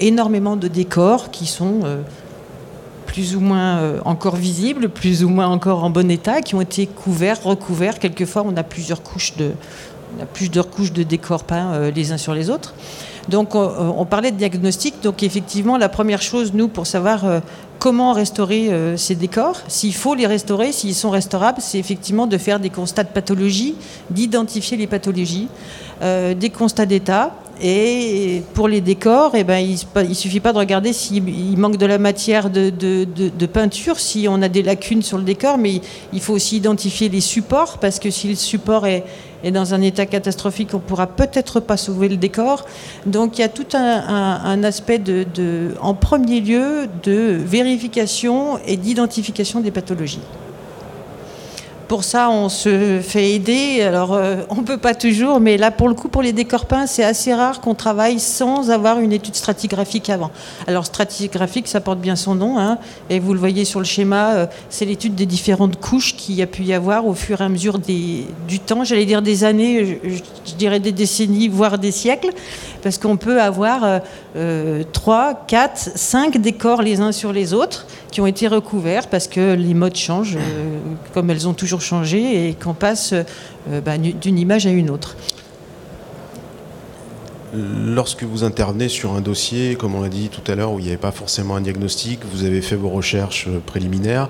énormément 0.00 0.56
de 0.56 0.68
décors 0.68 1.30
qui 1.30 1.46
sont 1.46 1.80
plus 3.06 3.36
ou 3.36 3.40
moins 3.40 4.00
encore 4.04 4.36
visibles, 4.36 4.88
plus 4.88 5.24
ou 5.24 5.28
moins 5.28 5.48
encore 5.48 5.84
en 5.84 5.90
bon 5.90 6.10
état, 6.10 6.40
qui 6.40 6.54
ont 6.54 6.60
été 6.60 6.86
couverts, 6.86 7.42
recouverts. 7.42 7.98
Quelquefois, 7.98 8.44
on 8.46 8.56
a 8.56 8.62
plusieurs 8.62 9.02
couches 9.02 9.36
de, 9.36 9.50
on 10.16 10.22
a 10.22 10.26
plusieurs 10.26 10.70
couches 10.70 10.92
de 10.92 11.02
décors 11.02 11.44
peints 11.44 11.90
les 11.90 12.12
uns 12.12 12.16
sur 12.16 12.34
les 12.34 12.48
autres. 12.48 12.74
Donc, 13.28 13.54
on, 13.54 14.04
parlait 14.06 14.30
de 14.30 14.36
diagnostic. 14.36 15.02
Donc, 15.02 15.22
effectivement, 15.22 15.76
la 15.76 15.88
première 15.88 16.22
chose, 16.22 16.52
nous, 16.54 16.68
pour 16.68 16.86
savoir 16.86 17.24
comment 17.78 18.12
restaurer 18.12 18.72
euh, 18.72 18.96
ces 18.96 19.14
décors, 19.14 19.56
s'il 19.68 19.94
faut 19.94 20.14
les 20.14 20.26
restaurer, 20.26 20.72
s'ils 20.72 20.94
sont 20.94 21.10
restaurables, 21.10 21.60
c'est 21.60 21.78
effectivement 21.78 22.26
de 22.26 22.38
faire 22.38 22.60
des 22.60 22.70
constats 22.70 23.04
de 23.04 23.08
pathologie, 23.08 23.74
d'identifier 24.10 24.76
les 24.76 24.86
pathologies, 24.86 25.48
euh, 26.02 26.34
des 26.34 26.50
constats 26.50 26.86
d'état. 26.86 27.34
Et 27.60 28.42
pour 28.54 28.68
les 28.68 28.80
décors, 28.80 29.32
eh 29.34 29.42
ben, 29.42 29.58
il 29.58 29.78
ne 30.08 30.14
suffit 30.14 30.38
pas 30.38 30.52
de 30.52 30.58
regarder 30.58 30.92
s'il 30.92 31.58
manque 31.58 31.76
de 31.76 31.86
la 31.86 31.98
matière 31.98 32.50
de, 32.50 33.46
peinture, 33.52 33.98
si 33.98 34.28
on 34.28 34.40
a 34.42 34.48
des 34.48 34.62
lacunes 34.62 35.02
sur 35.02 35.18
le 35.18 35.24
décor, 35.24 35.58
mais 35.58 35.80
il 36.12 36.20
faut 36.20 36.34
aussi 36.34 36.58
identifier 36.58 37.08
les 37.08 37.20
supports, 37.20 37.78
parce 37.78 37.98
que 37.98 38.10
si 38.10 38.28
le 38.28 38.36
support 38.36 38.86
est, 38.86 39.02
et 39.44 39.50
dans 39.50 39.74
un 39.74 39.80
état 39.82 40.06
catastrophique, 40.06 40.74
on 40.74 40.78
pourra 40.78 41.06
peut-être 41.06 41.60
pas 41.60 41.76
sauver 41.76 42.08
le 42.08 42.16
décor. 42.16 42.64
Donc 43.06 43.38
il 43.38 43.42
y 43.42 43.44
a 43.44 43.48
tout 43.48 43.66
un, 43.74 44.64
aspect 44.64 45.00
en 45.80 45.94
premier 45.94 46.40
lieu 46.40 46.88
de 47.02 47.36
vérification 47.38 48.58
et 48.66 48.76
d'identification 48.76 49.60
des 49.60 49.70
pathologies. 49.70 50.20
Pour 51.88 52.04
ça, 52.04 52.28
on 52.28 52.50
se 52.50 53.00
fait 53.00 53.30
aider. 53.32 53.80
Alors, 53.80 54.12
euh, 54.12 54.42
on 54.50 54.56
peut 54.56 54.76
pas 54.76 54.94
toujours, 54.94 55.40
mais 55.40 55.56
là, 55.56 55.70
pour 55.70 55.88
le 55.88 55.94
coup, 55.94 56.08
pour 56.08 56.20
les 56.20 56.34
décors 56.34 56.66
peints, 56.66 56.86
c'est 56.86 57.02
assez 57.02 57.32
rare 57.32 57.62
qu'on 57.62 57.74
travaille 57.74 58.20
sans 58.20 58.70
avoir 58.70 59.00
une 59.00 59.10
étude 59.10 59.34
stratigraphique 59.34 60.10
avant. 60.10 60.30
Alors, 60.66 60.84
stratigraphique, 60.84 61.66
ça 61.66 61.80
porte 61.80 61.98
bien 61.98 62.14
son 62.14 62.34
nom, 62.34 62.58
hein, 62.58 62.76
et 63.08 63.18
vous 63.18 63.32
le 63.32 63.40
voyez 63.40 63.64
sur 63.64 63.80
le 63.80 63.86
schéma, 63.86 64.32
euh, 64.32 64.46
c'est 64.68 64.84
l'étude 64.84 65.14
des 65.14 65.24
différentes 65.24 65.80
couches 65.80 66.14
qu'il 66.14 66.34
y 66.34 66.42
a 66.42 66.46
pu 66.46 66.62
y 66.62 66.74
avoir 66.74 67.06
au 67.06 67.14
fur 67.14 67.40
et 67.40 67.44
à 67.44 67.48
mesure 67.48 67.78
des, 67.78 68.26
du 68.46 68.60
temps. 68.60 68.84
J'allais 68.84 69.06
dire 69.06 69.22
des 69.22 69.44
années, 69.44 69.98
je, 70.04 70.54
dirais 70.56 70.80
des 70.80 70.92
décennies, 70.92 71.48
voire 71.48 71.78
des 71.78 71.90
siècles, 71.90 72.32
parce 72.82 72.98
qu'on 72.98 73.16
peut 73.16 73.40
avoir 73.40 74.00
euh, 74.36 74.82
3, 74.92 75.44
4, 75.46 75.92
5 75.94 76.36
décors 76.36 76.82
les 76.82 77.00
uns 77.00 77.12
sur 77.12 77.32
les 77.32 77.54
autres 77.54 77.86
qui 78.10 78.20
ont 78.20 78.26
été 78.26 78.48
recouverts 78.48 79.08
parce 79.08 79.26
que 79.26 79.54
les 79.54 79.74
modes 79.74 79.96
changent, 79.96 80.36
euh, 80.36 80.78
comme 81.14 81.30
elles 81.30 81.48
ont 81.48 81.54
toujours 81.54 81.77
changé, 81.80 82.48
et 82.48 82.54
qu'on 82.54 82.74
passe 82.74 83.12
euh, 83.12 83.80
bah, 83.80 83.98
d'une 83.98 84.38
image 84.38 84.66
à 84.66 84.70
une 84.70 84.90
autre. 84.90 85.16
Lorsque 87.54 88.24
vous 88.24 88.44
intervenez 88.44 88.88
sur 88.88 89.14
un 89.14 89.20
dossier, 89.20 89.74
comme 89.74 89.94
on 89.94 90.02
l'a 90.02 90.08
dit 90.08 90.28
tout 90.28 90.50
à 90.50 90.54
l'heure, 90.54 90.72
où 90.72 90.78
il 90.78 90.82
n'y 90.82 90.88
avait 90.88 90.98
pas 90.98 91.12
forcément 91.12 91.56
un 91.56 91.62
diagnostic, 91.62 92.20
vous 92.30 92.44
avez 92.44 92.60
fait 92.60 92.76
vos 92.76 92.90
recherches 92.90 93.46
euh, 93.48 93.60
préliminaires, 93.64 94.28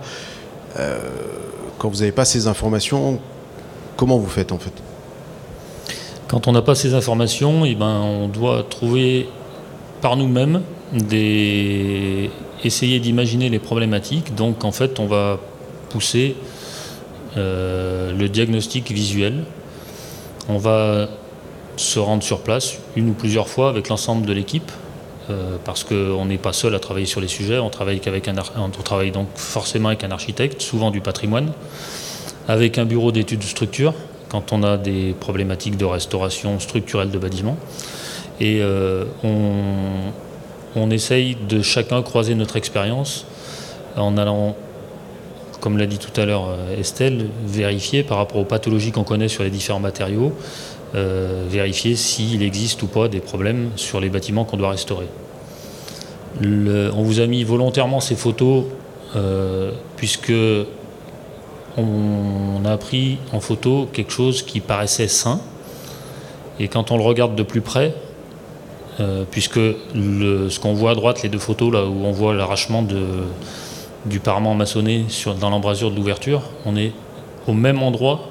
quand 1.79 1.89
vous 1.89 1.99
n'avez 1.99 2.13
pas 2.13 2.25
ces 2.25 2.47
informations, 2.47 3.19
comment 3.97 4.19
vous 4.19 4.29
faites 4.29 4.53
en 4.53 4.59
fait? 4.59 4.73
Quand 6.29 6.47
on 6.47 6.53
n'a 6.53 6.63
pas 6.63 6.77
ces 6.77 6.95
informations, 6.95 7.65
eh 7.65 7.75
ben, 7.75 8.01
on 8.01 8.29
doit 8.29 8.65
trouver 8.69 9.29
par 10.01 10.17
nous-mêmes 10.17 10.61
des... 10.93 12.31
essayer 12.63 13.01
d'imaginer 13.01 13.49
les 13.49 13.59
problématiques. 13.59 14.35
Donc 14.35 14.65
en 14.65 14.73
fait, 14.73 15.01
on 15.01 15.07
va 15.07 15.41
pousser 15.89 16.37
euh, 16.37 16.48
le 17.39 18.27
diagnostic 18.27 18.91
visuel. 18.91 19.45
On 20.49 20.59
va 20.59 21.09
se 21.77 21.99
rendre 21.99 22.23
sur 22.23 22.41
place 22.41 22.79
une 22.97 23.11
ou 23.11 23.13
plusieurs 23.13 23.49
fois 23.49 23.69
avec 23.69 23.89
l'ensemble 23.89 24.27
de 24.27 24.33
l'équipe 24.33 24.71
euh, 25.31 25.57
parce 25.63 25.85
qu'on 25.85 26.25
n'est 26.25 26.39
pas 26.39 26.55
seul 26.55 26.75
à 26.75 26.81
travailler 26.81 27.05
sur 27.07 27.21
les 27.21 27.29
sujets, 27.29 27.59
on 27.59 27.69
travaille, 27.69 28.01
un, 28.07 28.61
on 28.61 28.71
travaille 28.71 29.11
donc 29.11 29.29
forcément 29.35 29.89
avec 29.89 30.03
un 30.03 30.11
architecte, 30.11 30.63
souvent 30.63 30.91
du 30.91 31.03
patrimoine, 31.03 31.53
avec 32.49 32.79
un 32.79 32.87
bureau 32.87 33.13
d'études 33.13 33.41
de 33.41 33.45
structure, 33.45 33.93
quand 34.31 34.55
on 34.55 34.63
a 34.63 34.79
des 34.79 35.15
problématiques 35.21 35.77
de 35.77 35.85
restauration 35.85 36.59
structurelle 36.61 37.11
de 37.11 37.19
bâtiments. 37.19 37.59
Et 38.41 38.61
euh, 38.63 39.05
on 39.23 40.91
essaye 40.91 41.37
de 41.49 41.61
chacun 41.61 42.01
croiser 42.03 42.35
notre 42.35 42.57
expérience 42.57 43.27
en 43.97 44.17
allant, 44.17 44.57
comme 45.61 45.79
l'a 45.79 45.87
dit 45.87 45.99
tout 45.99 46.19
à 46.21 46.25
l'heure 46.25 46.49
euh, 46.49 46.79
Estelle, 46.79 47.27
vérifier 47.47 48.03
par 48.03 48.19
rapport 48.19 48.41
aux 48.41 48.45
pathologies 48.45 48.93
qu'on 48.93 49.05
connaît 49.05 49.29
sur 49.29 49.43
les 49.43 49.51
différents 49.51 49.81
matériaux, 49.81 50.33
euh, 50.95 51.45
vérifier 51.49 51.97
s'il 51.97 52.43
existe 52.43 52.83
ou 52.83 52.87
pas 52.87 53.09
des 53.09 53.21
problèmes 53.21 53.71
sur 53.77 54.01
les 54.01 54.09
bâtiments 54.09 54.45
qu'on 54.45 54.57
doit 54.57 54.71
restaurer. 54.71 55.07
on 56.43 57.03
vous 57.03 57.21
a 57.21 57.27
mis 57.27 57.45
volontairement 57.45 58.01
ces 58.01 58.15
photos 58.15 58.65
euh, 59.15 59.73
puisque 59.97 60.33
on, 61.77 62.65
a 62.65 62.77
pris 62.77 63.19
en 63.33 63.41
photo 63.41 63.89
quelque 63.93 64.13
chose 64.13 64.43
qui 64.43 64.61
paraissait 64.61 65.09
sain 65.09 65.41
et 66.59 66.69
quand 66.69 66.91
on 66.91 66.97
le 66.97 67.05
regarde 67.05 67.35
de 67.37 67.43
plus 67.43 67.61
près, 67.61 67.95
euh, 69.01 69.25
puisque 69.31 69.61
ce 69.61 70.59
qu'on 70.59 70.75
voit 70.75 70.91
à 70.93 70.95
droite, 70.95 71.23
les 71.23 71.29
deux 71.29 71.39
photos 71.39 71.73
là 71.73 71.85
où 71.85 72.05
on 72.05 72.13
voit 72.13 72.35
l'arrachement 72.35 72.83
du 74.09 74.21
parement 74.21 74.55
maçonné 74.55 75.07
dans 75.41 75.51
l'embrasure 75.51 75.91
de 75.91 75.97
l'ouverture, 75.97 76.43
on 76.65 76.77
est 76.77 76.93
au 77.47 77.53
même 77.53 77.83
endroit 77.83 78.29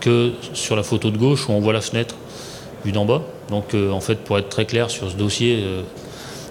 que 0.00 0.32
sur 0.52 0.76
la 0.76 0.82
photo 0.82 1.10
de 1.10 1.16
gauche 1.16 1.48
où 1.48 1.52
on 1.52 1.60
voit 1.60 1.72
la 1.72 1.80
fenêtre 1.80 2.16
vue 2.84 2.92
d'en 2.92 3.04
bas. 3.04 3.22
Donc 3.48 3.74
euh, 3.74 3.90
en 3.90 4.00
fait, 4.00 4.16
pour 4.16 4.38
être 4.38 4.48
très 4.48 4.66
clair 4.66 4.90
sur 4.90 5.10
ce 5.10 5.16
dossier, 5.16 5.62
euh, 5.62 5.82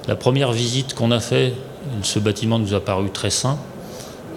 la 0.07 0.15
première 0.15 0.51
visite 0.51 0.93
qu'on 0.93 1.11
a 1.11 1.19
fait, 1.19 1.53
ce 2.01 2.19
bâtiment 2.19 2.59
nous 2.59 2.73
a 2.73 2.79
paru 2.79 3.09
très 3.09 3.29
sain 3.29 3.57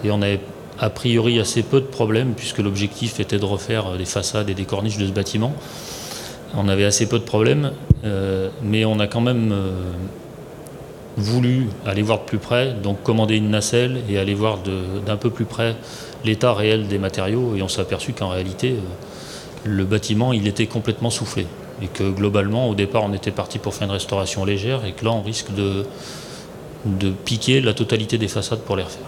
et 0.02 0.10
on 0.10 0.20
avait 0.20 0.40
a 0.80 0.90
priori 0.90 1.38
assez 1.38 1.62
peu 1.62 1.80
de 1.80 1.86
problèmes 1.86 2.34
puisque 2.34 2.58
l'objectif 2.58 3.20
était 3.20 3.38
de 3.38 3.44
refaire 3.44 3.92
les 3.96 4.04
façades 4.04 4.50
et 4.50 4.54
des 4.54 4.64
corniches 4.64 4.98
de 4.98 5.06
ce 5.06 5.12
bâtiment. 5.12 5.52
On 6.56 6.68
avait 6.68 6.84
assez 6.84 7.08
peu 7.08 7.18
de 7.18 7.24
problèmes, 7.24 7.72
euh, 8.04 8.48
mais 8.62 8.84
on 8.84 9.00
a 9.00 9.06
quand 9.06 9.20
même 9.20 9.54
voulu 11.16 11.68
aller 11.86 12.02
voir 12.02 12.20
de 12.20 12.24
plus 12.24 12.38
près, 12.38 12.72
donc 12.72 13.02
commander 13.02 13.36
une 13.36 13.50
nacelle 13.50 14.02
et 14.08 14.18
aller 14.18 14.34
voir 14.34 14.58
d'un 15.06 15.16
peu 15.16 15.30
plus 15.30 15.44
près 15.44 15.76
l'état 16.24 16.52
réel 16.52 16.88
des 16.88 16.98
matériaux 16.98 17.54
et 17.56 17.62
on 17.62 17.68
s'est 17.68 17.80
aperçu 17.80 18.12
qu'en 18.12 18.30
réalité, 18.30 18.72
euh, 18.72 18.80
le 19.64 19.84
bâtiment, 19.84 20.32
il 20.32 20.46
était 20.46 20.66
complètement 20.66 21.10
soufflé. 21.10 21.46
Et 21.82 21.86
que 21.88 22.08
globalement, 22.10 22.68
au 22.68 22.74
départ, 22.74 23.02
on 23.04 23.12
était 23.12 23.30
parti 23.30 23.58
pour 23.58 23.74
faire 23.74 23.86
une 23.88 23.92
restauration 23.92 24.44
légère 24.44 24.84
et 24.84 24.92
que 24.92 25.04
là, 25.04 25.12
on 25.12 25.22
risque 25.22 25.52
de, 25.54 25.84
de 26.84 27.10
piquer 27.10 27.60
la 27.60 27.74
totalité 27.74 28.16
des 28.16 28.28
façades 28.28 28.60
pour 28.60 28.76
les 28.76 28.84
refaire. 28.84 29.06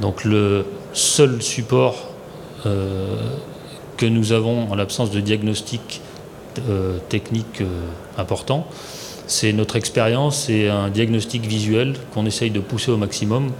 Donc 0.00 0.24
le 0.24 0.66
seul 0.92 1.42
support 1.42 2.08
euh, 2.66 3.16
que 3.96 4.06
nous 4.06 4.32
avons 4.32 4.70
en 4.70 4.74
l'absence 4.74 5.10
de 5.10 5.20
diagnostic 5.20 6.02
euh, 6.68 6.98
technique 7.08 7.62
important, 8.16 8.66
c'est 9.28 9.52
notre 9.52 9.76
expérience 9.76 10.48
et 10.48 10.68
un 10.68 10.88
diagnostic 10.88 11.46
visuel 11.46 11.94
qu'on 12.12 12.26
essaye 12.26 12.50
de 12.50 12.60
pousser 12.60 12.90
au 12.90 12.96
maximum 12.96 13.52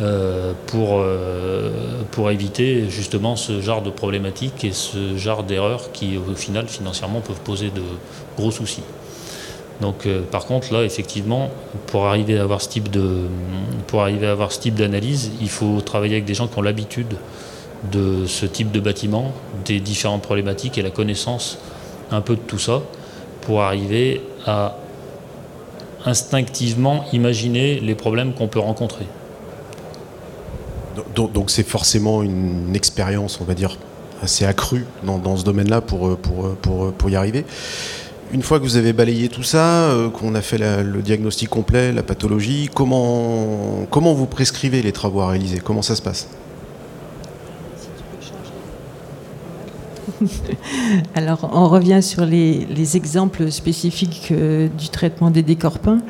euh, 0.00 0.52
pour, 0.68 1.00
euh, 1.00 1.70
pour 2.12 2.30
éviter 2.30 2.88
justement 2.88 3.36
ce 3.36 3.60
genre 3.60 3.82
de 3.82 3.90
problématiques 3.90 4.64
et 4.64 4.72
ce 4.72 5.18
genre 5.18 5.42
d'erreurs 5.42 5.92
qui 5.92 6.16
au 6.16 6.34
final 6.34 6.68
financièrement 6.68 7.20
peuvent 7.20 7.40
poser 7.40 7.70
de 7.70 7.82
gros 8.36 8.52
soucis. 8.52 8.84
Donc 9.80 10.06
euh, 10.06 10.22
par 10.22 10.46
contre 10.46 10.72
là 10.72 10.84
effectivement 10.84 11.50
pour 11.88 12.06
arriver 12.06 12.38
à 12.38 12.42
avoir 12.42 12.60
pour 13.88 14.02
arriver 14.02 14.28
à 14.28 14.30
avoir 14.30 14.52
ce 14.52 14.60
type 14.60 14.76
d'analyse, 14.76 15.32
il 15.40 15.50
faut 15.50 15.80
travailler 15.80 16.14
avec 16.14 16.26
des 16.26 16.34
gens 16.34 16.46
qui 16.46 16.58
ont 16.58 16.62
l'habitude 16.62 17.16
de 17.90 18.26
ce 18.26 18.46
type 18.46 18.70
de 18.70 18.78
bâtiment, 18.78 19.32
des 19.64 19.80
différentes 19.80 20.22
problématiques 20.22 20.78
et 20.78 20.82
la 20.82 20.90
connaissance 20.90 21.58
un 22.12 22.20
peu 22.20 22.36
de 22.36 22.40
tout 22.40 22.60
ça 22.60 22.82
pour 23.40 23.62
arriver 23.62 24.20
à 24.46 24.76
instinctivement 26.06 27.04
imaginer 27.12 27.80
les 27.80 27.94
problèmes 27.94 28.34
qu'on 28.34 28.48
peut 28.48 28.58
rencontrer. 28.58 29.06
Donc 31.14 31.50
c'est 31.50 31.66
forcément 31.66 32.22
une 32.22 32.74
expérience, 32.74 33.40
on 33.40 33.44
va 33.44 33.54
dire, 33.54 33.78
assez 34.22 34.44
accrue 34.44 34.86
dans, 35.04 35.36
ce 35.36 35.44
domaine-là 35.44 35.80
pour, 35.80 36.18
y 37.08 37.16
arriver. 37.16 37.44
Une 38.32 38.42
fois 38.42 38.58
que 38.58 38.64
vous 38.64 38.76
avez 38.76 38.92
balayé 38.92 39.28
tout 39.28 39.42
ça, 39.42 39.90
euh, 39.90 40.08
qu'on 40.08 40.34
a 40.34 40.40
fait 40.40 40.56
le 40.58 41.02
diagnostic 41.02 41.50
complet, 41.50 41.92
la 41.92 42.02
pathologie, 42.02 42.70
comment 42.72 43.86
vous 43.90 44.26
prescrivez 44.26 44.80
les 44.80 44.92
travaux 44.92 45.20
à 45.20 45.28
réaliser? 45.28 45.58
Comment 45.58 45.82
ça 45.82 45.96
se 45.96 46.02
passe? 46.02 46.28
Alors, 51.14 51.50
on 51.52 51.68
revient 51.68 52.02
sur 52.02 52.24
les, 52.24 52.96
exemples 52.96 53.50
spécifiques 53.50 54.28
euh, 54.32 54.68
du 54.78 54.88
traitement 54.88 55.30
des 55.30 55.42
décors 55.42 55.78
peints. 55.78 56.00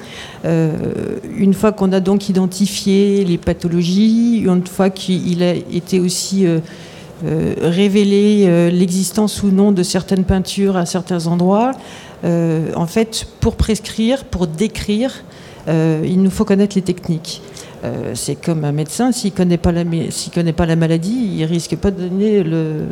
Euh, 0.44 1.18
une 1.36 1.54
fois 1.54 1.72
qu'on 1.72 1.92
a 1.92 2.00
donc 2.00 2.28
identifié 2.28 3.24
les 3.24 3.38
pathologies, 3.38 4.42
une 4.46 4.66
fois 4.66 4.90
qu'il 4.90 5.42
a 5.42 5.52
été 5.54 6.00
aussi 6.00 6.46
euh, 6.46 6.60
révélé 7.60 8.70
l'existence 8.70 9.42
ou 9.42 9.48
non 9.48 9.70
de 9.70 9.82
certaines 9.82 10.24
peintures 10.24 10.76
à 10.76 10.86
certains 10.86 11.26
endroits, 11.26 11.72
en 12.24 12.86
fait, 12.86 13.26
pour 13.40 13.56
prescrire, 13.56 14.24
pour 14.24 14.46
décrire, 14.46 15.24
il 15.68 16.20
nous 16.20 16.30
faut 16.30 16.44
connaître 16.44 16.76
les 16.76 16.82
techniques. 16.82 17.42
c'est 18.14 18.34
comme 18.34 18.64
un 18.64 18.72
médecin, 18.72 19.12
s'il 19.12 19.32
ne 19.32 19.36
connaît, 19.36 19.56
pas 20.52 20.66
la, 20.66 20.76
maladie, 20.76 21.36
il 21.36 21.44
risque 21.44 21.76
pas 21.76 21.92
de 21.92 22.08
donner 22.08 22.42
le, 22.42 22.86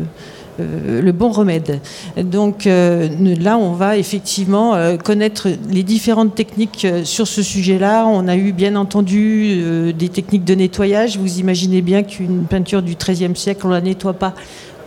le 1.02 1.12
bon 1.12 1.30
remède. 1.30 1.80
Donc 2.16 2.66
euh, 2.66 3.08
là, 3.40 3.56
on 3.56 3.72
va 3.72 3.96
effectivement 3.96 4.74
euh, 4.74 4.96
connaître 4.96 5.48
les 5.68 5.82
différentes 5.82 6.34
techniques 6.34 6.86
sur 7.04 7.26
ce 7.26 7.42
sujet-là. 7.42 8.06
On 8.06 8.28
a 8.28 8.36
eu 8.36 8.52
bien 8.52 8.76
entendu 8.76 9.92
des 9.92 10.08
techniques 10.08 10.44
de 10.44 10.54
nettoyage. 10.54 11.18
Vous 11.18 11.38
imaginez 11.38 11.82
bien 11.82 12.02
qu'une 12.02 12.44
peinture 12.44 12.82
du 12.82 12.94
XIIIe 12.94 13.36
siècle, 13.36 13.62
on 13.64 13.70
la 13.70 13.80
nettoie 13.80 14.14
pas 14.14 14.34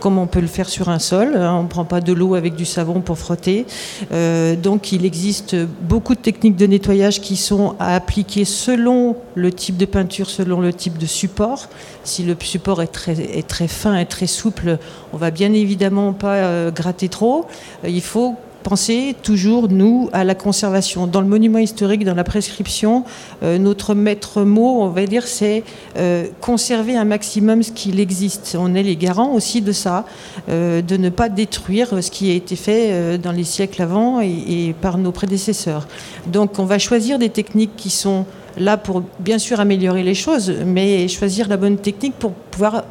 comme 0.04 0.18
on 0.18 0.26
peut 0.26 0.42
le 0.42 0.48
faire 0.48 0.68
sur 0.68 0.90
un 0.90 0.98
sol. 0.98 1.34
Hein. 1.34 1.54
On 1.58 1.62
ne 1.62 1.68
prend 1.68 1.86
pas 1.86 2.02
de 2.02 2.12
l'eau 2.12 2.34
avec 2.34 2.56
du 2.56 2.66
savon 2.66 3.00
pour 3.00 3.16
frotter. 3.16 3.64
Euh, 4.12 4.54
donc 4.54 4.92
il 4.92 5.06
existe 5.06 5.56
beaucoup 5.80 6.14
de 6.14 6.20
techniques 6.20 6.56
de 6.56 6.66
nettoyage 6.66 7.22
qui 7.22 7.36
sont 7.36 7.74
à 7.78 7.94
appliquer 7.94 8.44
selon 8.44 9.16
le 9.34 9.50
type 9.50 9.78
de 9.78 9.86
peinture, 9.86 10.28
selon 10.28 10.60
le 10.60 10.74
type 10.74 10.98
de 10.98 11.06
support. 11.06 11.70
Si 12.02 12.22
le 12.22 12.36
support 12.38 12.82
est 12.82 12.88
très, 12.88 13.66
fin 13.66 13.96
et 13.96 14.04
très 14.04 14.26
souple, 14.26 14.76
on 15.14 15.16
va 15.16 15.30
bien 15.30 15.54
évidemment 15.54 16.12
pas 16.12 16.34
euh, 16.34 16.70
gratter 16.70 17.08
trop. 17.08 17.46
Euh, 17.82 17.88
il 17.88 18.02
faut 18.02 18.36
penser 18.64 19.14
toujours, 19.22 19.68
nous, 19.68 20.08
à 20.12 20.24
la 20.24 20.34
conservation. 20.34 21.06
Dans 21.06 21.20
le 21.20 21.28
monument 21.28 21.58
historique, 21.58 22.04
dans 22.04 22.14
la 22.14 22.24
prescription, 22.24 23.04
euh, 23.42 23.58
notre 23.58 23.94
maître 23.94 24.42
mot, 24.42 24.80
on 24.80 24.88
va 24.88 25.06
dire, 25.06 25.26
c'est 25.26 25.62
euh, 25.96 26.26
conserver 26.40 26.96
un 26.96 27.04
maximum 27.04 27.62
ce 27.62 27.70
qu'il 27.70 28.00
existe. 28.00 28.56
On 28.58 28.74
est 28.74 28.82
les 28.82 28.96
garants 28.96 29.32
aussi 29.32 29.60
de 29.60 29.70
ça, 29.70 30.06
euh, 30.48 30.80
de 30.82 30.96
ne 30.96 31.10
pas 31.10 31.28
détruire 31.28 32.02
ce 32.02 32.10
qui 32.10 32.30
a 32.30 32.34
été 32.34 32.56
fait 32.56 33.18
dans 33.18 33.32
les 33.32 33.44
siècles 33.44 33.82
avant 33.82 34.20
et, 34.20 34.74
par 34.80 34.96
nos 34.96 35.12
prédécesseurs. 35.12 35.86
Donc 36.26 36.58
on 36.58 36.64
va 36.64 36.78
choisir 36.78 37.18
des 37.18 37.28
techniques 37.28 37.76
qui 37.76 37.90
sont 37.90 38.24
là 38.56 38.78
pour 38.78 39.02
bien 39.18 39.38
sûr 39.38 39.60
améliorer 39.60 40.02
les 40.02 40.14
choses, 40.14 40.52
mais 40.64 41.06
choisir 41.08 41.48
la 41.48 41.58
bonne 41.58 41.76
technique 41.76 42.14
pour 42.18 42.32
pouvoir 42.32 42.84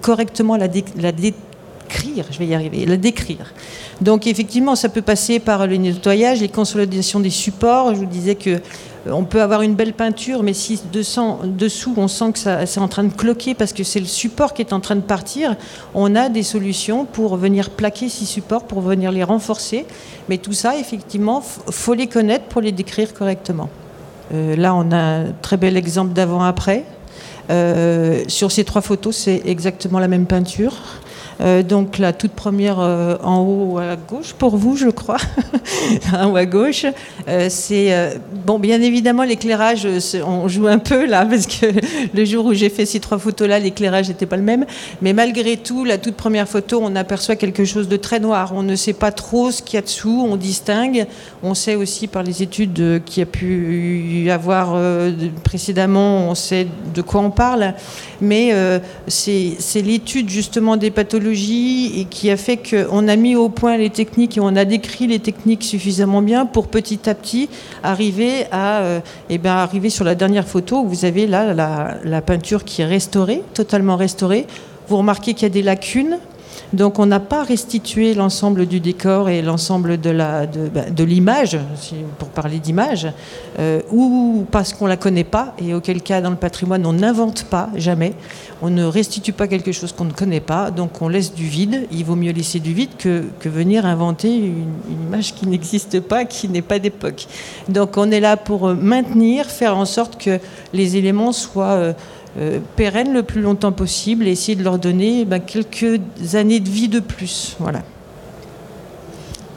correctement 0.00 0.56
la, 0.56 0.68
la 1.00 1.12
décrire, 1.88 2.26
je 2.30 2.38
vais 2.38 2.46
y 2.46 2.54
arriver, 2.54 2.84
la 2.84 2.96
décrire. 2.96 3.52
Donc 4.00 4.26
effectivement, 4.26 4.76
ça 4.76 4.88
peut 4.88 5.02
passer 5.02 5.38
par 5.38 5.66
le 5.66 5.76
nettoyage, 5.76 6.40
les 6.40 6.48
consolidations 6.48 7.20
des 7.20 7.30
supports. 7.30 7.94
Je 7.94 8.00
vous 8.00 8.06
disais 8.06 8.34
que 8.34 8.50
euh, 8.50 8.58
on 9.06 9.24
peut 9.24 9.40
avoir 9.40 9.62
une 9.62 9.74
belle 9.74 9.94
peinture, 9.94 10.42
mais 10.42 10.52
si 10.52 10.80
dessous 10.92 11.94
on 11.96 12.08
sent 12.08 12.32
que 12.32 12.66
c'est 12.66 12.80
en 12.80 12.88
train 12.88 13.04
de 13.04 13.12
cloquer 13.12 13.54
parce 13.54 13.72
que 13.72 13.84
c'est 13.84 14.00
le 14.00 14.06
support 14.06 14.52
qui 14.52 14.62
est 14.62 14.72
en 14.72 14.80
train 14.80 14.96
de 14.96 15.00
partir, 15.00 15.56
on 15.94 16.14
a 16.14 16.28
des 16.28 16.42
solutions 16.42 17.06
pour 17.06 17.36
venir 17.36 17.70
plaquer 17.70 18.08
ces 18.08 18.26
supports, 18.26 18.64
pour 18.64 18.80
venir 18.80 19.10
les 19.10 19.24
renforcer. 19.24 19.86
Mais 20.28 20.38
tout 20.38 20.52
ça, 20.52 20.76
effectivement, 20.76 21.40
faut 21.40 21.94
les 21.94 22.06
connaître 22.06 22.44
pour 22.44 22.60
les 22.60 22.72
décrire 22.72 23.14
correctement. 23.14 23.70
Euh, 24.34 24.56
là, 24.56 24.74
on 24.74 24.92
a 24.92 24.98
un 24.98 25.24
très 25.40 25.56
bel 25.56 25.76
exemple 25.76 26.12
d'avant-après. 26.12 26.84
Euh, 27.50 28.24
sur 28.28 28.52
ces 28.52 28.64
trois 28.64 28.82
photos, 28.82 29.16
c'est 29.16 29.40
exactement 29.46 29.98
la 30.00 30.08
même 30.08 30.26
peinture. 30.26 30.74
Euh, 31.40 31.62
donc 31.62 31.98
la 31.98 32.12
toute 32.12 32.32
première 32.32 32.80
euh, 32.80 33.16
en 33.22 33.40
haut 33.40 33.78
à 33.78 33.96
gauche 33.96 34.32
pour 34.32 34.56
vous, 34.56 34.76
je 34.76 34.88
crois, 34.88 35.18
en 36.12 36.32
haut 36.32 36.36
à 36.36 36.46
gauche, 36.46 36.84
euh, 37.28 37.46
c'est 37.48 38.18
bon. 38.44 38.58
Bien 38.58 38.82
évidemment, 38.82 39.22
l'éclairage, 39.22 39.86
on 40.26 40.48
joue 40.48 40.66
un 40.66 40.78
peu 40.78 41.06
là 41.06 41.24
parce 41.30 41.46
que 41.46 41.66
le 42.14 42.24
jour 42.24 42.46
où 42.46 42.54
j'ai 42.54 42.68
fait 42.68 42.86
ces 42.86 43.00
trois 43.00 43.18
photos-là, 43.18 43.58
l'éclairage 43.58 44.08
n'était 44.08 44.26
pas 44.26 44.36
le 44.36 44.42
même. 44.42 44.66
Mais 45.00 45.12
malgré 45.12 45.56
tout, 45.56 45.84
la 45.84 45.98
toute 45.98 46.16
première 46.16 46.48
photo, 46.48 46.80
on 46.82 46.96
aperçoit 46.96 47.36
quelque 47.36 47.64
chose 47.64 47.88
de 47.88 47.96
très 47.96 48.20
noir. 48.20 48.52
On 48.54 48.62
ne 48.62 48.74
sait 48.74 48.92
pas 48.92 49.12
trop 49.12 49.50
ce 49.50 49.62
qu'il 49.62 49.76
y 49.76 49.78
a 49.78 49.82
dessous. 49.82 50.26
On 50.28 50.36
distingue. 50.36 51.06
On 51.42 51.54
sait 51.54 51.76
aussi 51.76 52.08
par 52.08 52.22
les 52.22 52.42
études 52.42 53.02
qu'il 53.04 53.20
y 53.20 53.22
a 53.22 53.26
pu 53.26 54.22
y 54.24 54.30
avoir 54.30 54.76
précédemment, 55.44 56.28
on 56.28 56.34
sait 56.34 56.66
de 56.94 57.02
quoi 57.02 57.20
on 57.20 57.30
parle. 57.30 57.74
Mais 58.20 58.52
c'est 59.06 59.82
l'étude 59.82 60.28
justement 60.28 60.76
des 60.76 60.90
pathologies 60.90 61.27
et 61.30 62.06
qui 62.08 62.30
a 62.30 62.36
fait 62.36 62.56
qu'on 62.56 63.08
a 63.08 63.16
mis 63.16 63.36
au 63.36 63.48
point 63.48 63.76
les 63.76 63.90
techniques 63.90 64.36
et 64.36 64.40
on 64.40 64.56
a 64.56 64.64
décrit 64.64 65.06
les 65.06 65.18
techniques 65.18 65.64
suffisamment 65.64 66.22
bien 66.22 66.46
pour 66.46 66.68
petit 66.68 67.08
à 67.08 67.14
petit 67.14 67.48
arriver 67.82 68.46
à 68.50 68.80
euh, 68.80 69.00
eh 69.30 69.38
ben, 69.38 69.52
arriver 69.52 69.90
sur 69.90 70.04
la 70.04 70.14
dernière 70.14 70.46
photo 70.46 70.80
où 70.80 70.88
vous 70.88 71.04
avez 71.04 71.26
là 71.26 71.54
la 72.04 72.22
peinture 72.22 72.64
qui 72.64 72.82
est 72.82 72.86
restaurée, 72.86 73.42
totalement 73.54 73.96
restaurée. 73.96 74.46
Vous 74.88 74.96
remarquez 74.96 75.34
qu'il 75.34 75.42
y 75.42 75.46
a 75.46 75.52
des 75.52 75.62
lacunes 75.62 76.18
donc 76.72 76.98
on 76.98 77.06
n'a 77.06 77.20
pas 77.20 77.44
restitué 77.44 78.14
l'ensemble 78.14 78.66
du 78.66 78.80
décor 78.80 79.28
et 79.28 79.40
l'ensemble 79.40 79.98
de, 79.98 80.12
bah, 80.12 80.82
l'image, 80.98 81.58
pour 82.18 82.28
parler 82.28 82.58
d'image, 82.58 83.08
euh, 83.58 83.80
ou 83.90 84.46
parce 84.50 84.72
qu'on 84.72 84.84
ne 84.84 84.90
la 84.90 84.96
connaît 84.96 85.24
pas, 85.24 85.54
et 85.58 85.74
auquel 85.74 86.02
cas 86.02 86.20
dans 86.20 86.30
le 86.30 86.36
patrimoine 86.36 86.84
on 86.84 86.92
n'invente 86.92 87.44
pas 87.44 87.70
jamais, 87.76 88.12
on 88.60 88.70
ne 88.70 88.84
restitue 88.84 89.32
pas 89.32 89.48
quelque 89.48 89.72
chose 89.72 89.92
qu'on 89.92 90.04
ne 90.04 90.12
connaît 90.12 90.40
pas, 90.40 90.70
donc 90.70 91.00
on 91.00 91.08
laisse 91.08 91.32
du 91.32 91.46
vide, 91.46 91.86
il 91.90 92.04
vaut 92.04 92.16
mieux 92.16 92.32
laisser 92.32 92.58
du 92.60 92.74
vide 92.74 92.90
que, 92.98 93.24
venir 93.48 93.86
inventer 93.86 94.36
une, 94.36 94.66
image 95.06 95.34
qui 95.34 95.46
n'existe 95.46 96.00
pas, 96.00 96.26
qui 96.26 96.48
n'est 96.48 96.60
pas 96.60 96.78
d'époque. 96.78 97.26
Donc 97.68 97.96
on 97.96 98.10
est 98.10 98.20
là 98.20 98.36
pour 98.36 98.74
maintenir, 98.74 99.46
faire 99.46 99.74
en 99.76 99.86
sorte 99.86 100.22
que 100.22 100.38
les 100.72 100.96
éléments 100.96 101.32
soient... 101.32 101.66
Euh, 101.66 101.92
euh, 102.38 102.60
pérennes 102.76 103.12
le 103.12 103.22
plus 103.22 103.40
longtemps 103.40 103.72
possible 103.72 104.26
et 104.26 104.32
essayer 104.32 104.56
de 104.56 104.62
leur 104.62 104.78
donner 104.78 105.24
ben, 105.24 105.40
quelques 105.40 106.00
années 106.34 106.60
de 106.60 106.68
vie 106.68 106.88
de 106.88 107.00
plus. 107.00 107.56
Voilà. 107.58 107.82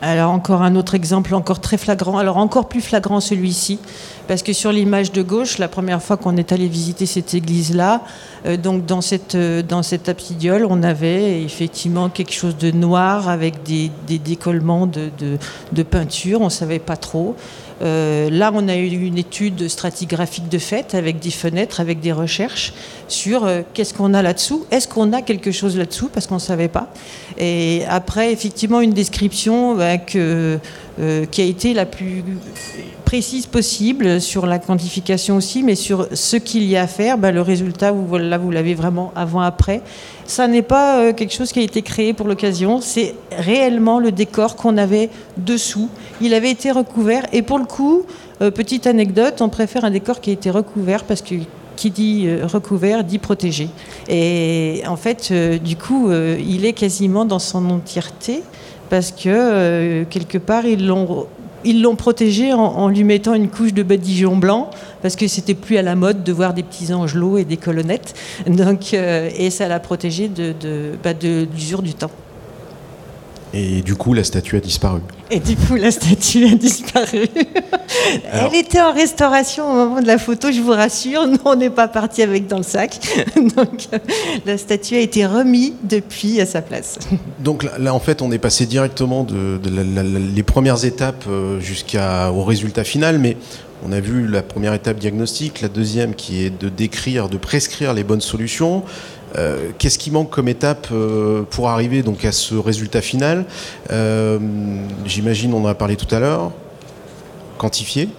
Alors 0.03 0.31
encore 0.31 0.63
un 0.63 0.75
autre 0.75 0.95
exemple 0.95 1.35
encore 1.35 1.59
très 1.59 1.77
flagrant, 1.77 2.17
alors 2.17 2.37
encore 2.37 2.67
plus 2.67 2.81
flagrant 2.81 3.19
celui-ci, 3.19 3.77
parce 4.27 4.41
que 4.41 4.51
sur 4.51 4.71
l'image 4.71 5.11
de 5.11 5.21
gauche, 5.21 5.59
la 5.59 5.67
première 5.67 6.01
fois 6.01 6.17
qu'on 6.17 6.37
est 6.37 6.51
allé 6.51 6.67
visiter 6.67 7.05
cette 7.05 7.35
église-là, 7.35 8.01
euh, 8.47 8.57
donc 8.57 8.87
dans 8.87 9.01
cette, 9.01 9.35
euh, 9.35 9.61
dans 9.61 9.83
cette 9.83 10.09
absidiole, 10.09 10.65
on 10.67 10.81
avait 10.81 11.43
effectivement 11.43 12.09
quelque 12.09 12.33
chose 12.33 12.57
de 12.57 12.71
noir 12.71 13.29
avec 13.29 13.61
des, 13.61 13.91
décollements 14.07 14.87
de, 14.87 15.11
de, 15.71 15.83
peinture, 15.83 16.41
on 16.41 16.49
savait 16.49 16.79
pas 16.79 16.97
trop. 16.97 17.35
Euh, 17.81 18.29
là, 18.29 18.51
on 18.53 18.67
a 18.67 18.75
eu 18.75 18.87
une 18.87 19.17
étude 19.17 19.67
stratigraphique 19.67 20.49
de 20.49 20.57
fait 20.57 20.93
avec 20.93 21.19
des 21.19 21.31
fenêtres, 21.31 21.79
avec 21.79 21.99
des 21.99 22.11
recherches 22.11 22.73
sur 23.07 23.45
euh, 23.45 23.61
qu'est-ce 23.73 23.93
qu'on 23.93 24.13
a 24.13 24.21
là-dessous. 24.21 24.65
Est-ce 24.71 24.87
qu'on 24.87 25.13
a 25.13 25.21
quelque 25.21 25.51
chose 25.51 25.77
là-dessous? 25.77 26.09
Parce 26.13 26.27
qu'on 26.27 26.35
ne 26.35 26.39
savait 26.39 26.67
pas. 26.67 26.93
Et 27.37 27.83
après, 27.87 28.31
effectivement, 28.31 28.81
une 28.81 28.93
description 28.93 29.75
bah, 29.75 29.97
euh, 30.15 30.57
qui 31.31 31.41
a 31.41 31.45
été 31.45 31.73
la 31.73 31.85
plus 31.85 32.23
précise 33.11 33.45
possible 33.45 34.21
sur 34.21 34.45
la 34.45 34.57
quantification 34.57 35.35
aussi, 35.35 35.63
mais 35.63 35.75
sur 35.75 36.07
ce 36.13 36.37
qu'il 36.37 36.63
y 36.63 36.77
a 36.77 36.83
à 36.83 36.87
faire, 36.87 37.17
bah, 37.17 37.33
le 37.33 37.41
résultat, 37.41 37.91
vous, 37.91 38.17
là, 38.17 38.37
vous 38.37 38.51
l'avez 38.51 38.73
vraiment 38.73 39.11
avant-après. 39.17 39.81
Ça 40.25 40.47
n'est 40.47 40.61
pas 40.61 41.01
euh, 41.01 41.11
quelque 41.11 41.33
chose 41.33 41.51
qui 41.51 41.59
a 41.59 41.61
été 41.61 41.81
créé 41.81 42.13
pour 42.13 42.25
l'occasion, 42.25 42.79
c'est 42.79 43.15
réellement 43.37 43.99
le 43.99 44.13
décor 44.13 44.55
qu'on 44.55 44.77
avait 44.77 45.09
dessous. 45.35 45.89
Il 46.21 46.33
avait 46.33 46.51
été 46.51 46.71
recouvert, 46.71 47.23
et 47.33 47.41
pour 47.41 47.59
le 47.59 47.65
coup, 47.65 48.03
euh, 48.41 48.49
petite 48.49 48.87
anecdote, 48.87 49.41
on 49.41 49.49
préfère 49.49 49.83
un 49.83 49.91
décor 49.91 50.21
qui 50.21 50.29
a 50.29 50.33
été 50.33 50.49
recouvert 50.49 51.03
parce 51.03 51.21
que 51.21 51.35
qui 51.75 51.91
dit 51.91 52.27
euh, 52.27 52.47
recouvert 52.47 53.03
dit 53.03 53.19
protégé. 53.19 53.67
Et 54.07 54.83
en 54.87 54.95
fait, 54.95 55.33
du 55.61 55.75
coup, 55.75 56.11
il 56.13 56.63
est 56.63 56.73
quasiment 56.73 57.25
dans 57.25 57.39
son 57.39 57.69
entièreté 57.71 58.41
parce 58.89 59.11
que 59.11 60.03
quelque 60.09 60.37
part, 60.37 60.65
ils 60.65 60.87
l'ont 60.87 61.27
ils 61.63 61.81
l'ont 61.81 61.95
protégé 61.95 62.53
en, 62.53 62.87
lui 62.87 63.03
mettant 63.03 63.33
une 63.33 63.49
couche 63.49 63.73
de 63.73 63.83
badigeon 63.83 64.35
blanc 64.35 64.69
parce 65.01 65.15
que 65.15 65.27
c'était 65.27 65.53
plus 65.53 65.77
à 65.77 65.81
la 65.81 65.95
mode 65.95 66.23
de 66.23 66.31
voir 66.31 66.53
des 66.53 66.63
petits 66.63 66.93
angelots 66.93 67.37
et 67.37 67.45
des 67.45 67.57
colonnettes. 67.57 68.13
Donc, 68.47 68.93
euh, 68.93 69.29
et 69.37 69.49
ça 69.49 69.67
l'a 69.67 69.79
protégé 69.79 70.27
de, 70.27 70.53
de, 70.59 70.91
bah, 71.03 71.13
de 71.13 71.47
l'usure 71.53 71.81
du 71.81 71.93
temps. 71.93 72.11
Et 73.53 73.81
du 73.81 73.95
coup, 73.95 74.13
la 74.13 74.23
statue 74.23 74.55
a 74.55 74.59
disparu. 74.61 75.01
Et 75.29 75.39
du 75.39 75.57
coup, 75.57 75.75
la 75.75 75.91
statue 75.91 76.45
a 76.45 76.55
disparu. 76.55 77.27
Elle 78.31 78.55
était 78.55 78.79
en 78.79 78.93
restauration 78.93 79.69
au 79.69 79.73
moment 79.73 80.01
de 80.01 80.07
la 80.07 80.17
photo, 80.17 80.51
je 80.51 80.61
vous 80.61 80.71
rassure. 80.71 81.27
Nous, 81.27 81.37
on 81.43 81.55
n'est 81.55 81.69
pas 81.69 81.89
parti 81.89 82.21
avec 82.21 82.47
dans 82.47 82.57
le 82.57 82.63
sac. 82.63 82.99
Donc, 83.55 83.87
la 84.45 84.57
statue 84.57 84.95
a 84.95 84.99
été 84.99 85.25
remise 85.25 85.73
depuis 85.83 86.39
à 86.39 86.45
sa 86.45 86.61
place. 86.61 86.97
Donc 87.39 87.67
là, 87.77 87.93
en 87.93 87.99
fait, 87.99 88.21
on 88.21 88.31
est 88.31 88.39
passé 88.39 88.65
directement 88.65 89.23
de, 89.23 89.59
les 90.33 90.43
premières 90.43 90.85
étapes 90.85 91.25
euh, 91.27 91.59
jusqu'au 91.59 92.43
résultat 92.43 92.85
final, 92.85 93.19
mais 93.19 93.35
on 93.83 93.91
a 93.91 93.99
vu 93.99 94.27
la 94.27 94.43
première 94.43 94.73
étape 94.73 94.97
diagnostique, 94.97 95.61
la 95.61 95.67
deuxième 95.67 96.13
qui 96.13 96.43
est 96.43 96.51
de 96.51 96.69
décrire, 96.69 97.29
de 97.29 97.37
prescrire 97.37 97.93
les 97.93 98.03
bonnes 98.03 98.21
solutions. 98.21 98.83
Euh, 99.37 99.71
qu'est-ce 99.77 99.97
qui 99.97 100.11
manque 100.11 100.29
comme 100.29 100.47
étape 100.47 100.87
euh, 100.91 101.43
pour 101.49 101.69
arriver 101.69 102.03
donc 102.03 102.25
à 102.25 102.31
ce 102.31 102.55
résultat 102.55 103.01
final 103.01 103.45
euh, 103.91 104.37
J'imagine, 105.05 105.53
on 105.53 105.63
en 105.63 105.67
a 105.67 105.75
parlé 105.75 105.95
tout 105.95 106.13
à 106.13 106.19
l'heure, 106.19 106.51
quantifier, 107.57 108.09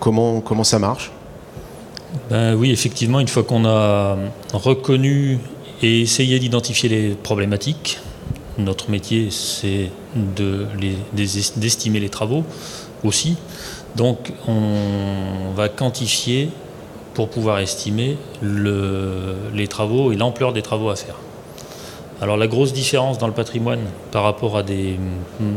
comment, 0.00 0.40
comment 0.40 0.64
ça 0.64 0.78
marche? 0.78 1.12
Ben 2.30 2.54
Oui, 2.54 2.72
effectivement, 2.72 3.20
une 3.20 3.28
fois 3.28 3.44
qu'on 3.44 3.64
a 3.64 4.16
reconnu 4.52 5.38
et 5.82 6.00
essayé 6.00 6.38
d'identifier 6.38 6.88
les 6.88 7.10
problématiques, 7.10 8.00
notre 8.58 8.90
métier 8.90 9.28
c'est 9.30 9.90
d'estimer 11.56 12.00
les 12.00 12.08
travaux 12.08 12.44
aussi. 13.04 13.36
Donc 13.96 14.32
on 14.48 15.52
va 15.54 15.68
quantifier 15.68 16.48
pour 17.16 17.30
pouvoir 17.30 17.60
estimer 17.60 18.18
les 18.42 19.68
travaux 19.68 20.12
et 20.12 20.16
l'ampleur 20.16 20.52
des 20.52 20.60
travaux 20.60 20.90
à 20.90 20.96
faire. 20.96 21.14
Alors 22.20 22.36
la 22.36 22.46
grosse 22.46 22.74
différence 22.74 23.16
dans 23.16 23.26
le 23.26 23.32
patrimoine 23.32 23.80
par 24.12 24.22
rapport 24.22 24.58
à 24.58 24.62
des, 24.62 24.98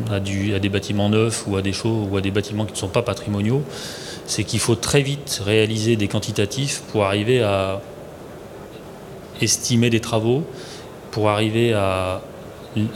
à, 0.10 0.22
des 0.22 0.69
bâtiments 0.69 1.10
neufs 1.10 1.43
ou 1.48 1.58
à 1.58 1.62
des 1.62 1.74
chaux 1.74 2.08
ou 2.10 2.15
à 2.15 2.22
des 2.22 2.32
bâtiments 2.32 2.63
qui 2.63 2.72
ne 2.72 2.78
sont 2.78 2.88
pas 2.88 3.02
patrimoniaux, 3.02 3.62
c'est 4.26 4.45
qu'il 4.45 4.62
faut 4.62 4.76
très 4.76 5.02
vite 5.02 5.41
réaliser 5.43 5.98
des 5.98 6.08
quantitatifs 6.08 6.82
pour 6.93 7.04
arriver 7.04 7.41
à 7.43 7.82
estimer 9.41 9.89
des 9.89 10.00
travaux, 10.00 10.43
pour 11.12 11.28
arriver 11.28 11.74
à, 11.74 12.22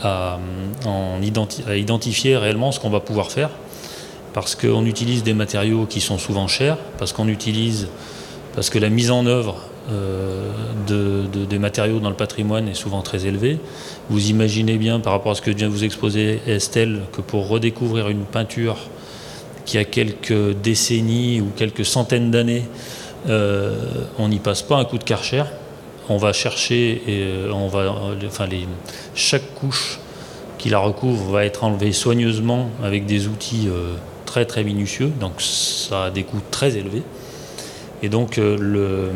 à 0.02 0.38
identifier 1.76 2.38
réellement 2.38 2.72
ce 2.72 2.80
qu'on 2.80 2.88
va 2.88 3.00
pouvoir 3.00 3.30
faire, 3.30 3.50
parce 4.32 4.54
qu'on 4.54 4.86
utilise 4.86 5.22
des 5.22 5.34
matériaux 5.34 5.84
qui 5.84 6.00
sont 6.00 6.16
souvent 6.16 6.48
chers, 6.48 6.78
parce 6.96 7.12
qu'on 7.12 7.28
utilise 7.28 7.88
parce 8.54 8.70
que 8.70 8.78
la 8.78 8.88
mise 8.88 9.10
en 9.10 9.26
œuvre 9.26 9.56
euh, 9.90 10.50
des 10.86 11.58
matériaux 11.58 11.98
dans 11.98 12.08
le 12.08 12.16
patrimoine 12.16 12.68
est 12.68 12.74
souvent 12.74 13.02
très 13.02 13.26
élevée. 13.26 13.58
Vous 14.08 14.30
imaginez 14.30 14.76
bien, 14.76 15.00
par 15.00 15.12
rapport 15.12 15.32
à 15.32 15.34
ce 15.34 15.42
que 15.42 15.50
vient 15.50 15.68
vous 15.68 15.84
exposer 15.84 16.40
Estelle, 16.46 17.02
que 17.12 17.20
pour 17.20 17.48
redécouvrir 17.48 18.08
une 18.08 18.24
peinture 18.24 18.76
qui 19.64 19.76
a 19.78 19.84
quelques 19.84 20.52
décennies 20.62 21.40
ou 21.40 21.50
quelques 21.56 21.84
centaines 21.84 22.30
d'années, 22.30 22.64
euh, 23.28 23.76
on 24.18 24.28
n'y 24.28 24.38
passe 24.38 24.62
pas 24.62 24.76
un 24.76 24.84
coup 24.84 24.98
de 24.98 25.04
karcher. 25.04 25.44
On 26.08 26.18
va 26.18 26.32
chercher, 26.32 27.02
et 27.06 27.22
euh, 27.22 27.50
on 27.52 27.68
va, 27.68 27.94
chaque 29.14 29.54
couche 29.54 29.98
qui 30.58 30.68
la 30.68 30.78
recouvre 30.78 31.32
va 31.32 31.44
être 31.44 31.64
enlevée 31.64 31.92
soigneusement 31.92 32.70
avec 32.82 33.04
des 33.06 33.26
outils 33.26 33.68
très 34.24 34.46
très 34.46 34.64
minutieux, 34.64 35.10
donc 35.20 35.32
ça 35.38 36.04
a 36.04 36.10
des 36.10 36.22
coûts 36.22 36.40
très 36.50 36.76
élevés. 36.76 37.02
Et 38.02 38.08
donc 38.08 38.38
euh, 38.38 39.10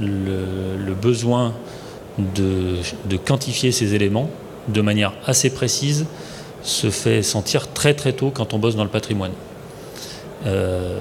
le, 0.00 0.94
besoin 0.94 1.54
de, 2.18 2.76
quantifier 3.24 3.72
ces 3.72 3.94
éléments 3.94 4.28
de 4.68 4.80
manière 4.80 5.12
assez 5.26 5.50
précise 5.50 6.06
se 6.62 6.90
fait 6.90 7.22
sentir 7.22 7.72
très 7.72 7.94
très 7.94 8.12
tôt 8.12 8.30
quand 8.32 8.54
on 8.54 8.58
bosse 8.58 8.76
dans 8.76 8.84
le 8.84 8.90
patrimoine. 8.90 9.32
Euh, 10.46 11.00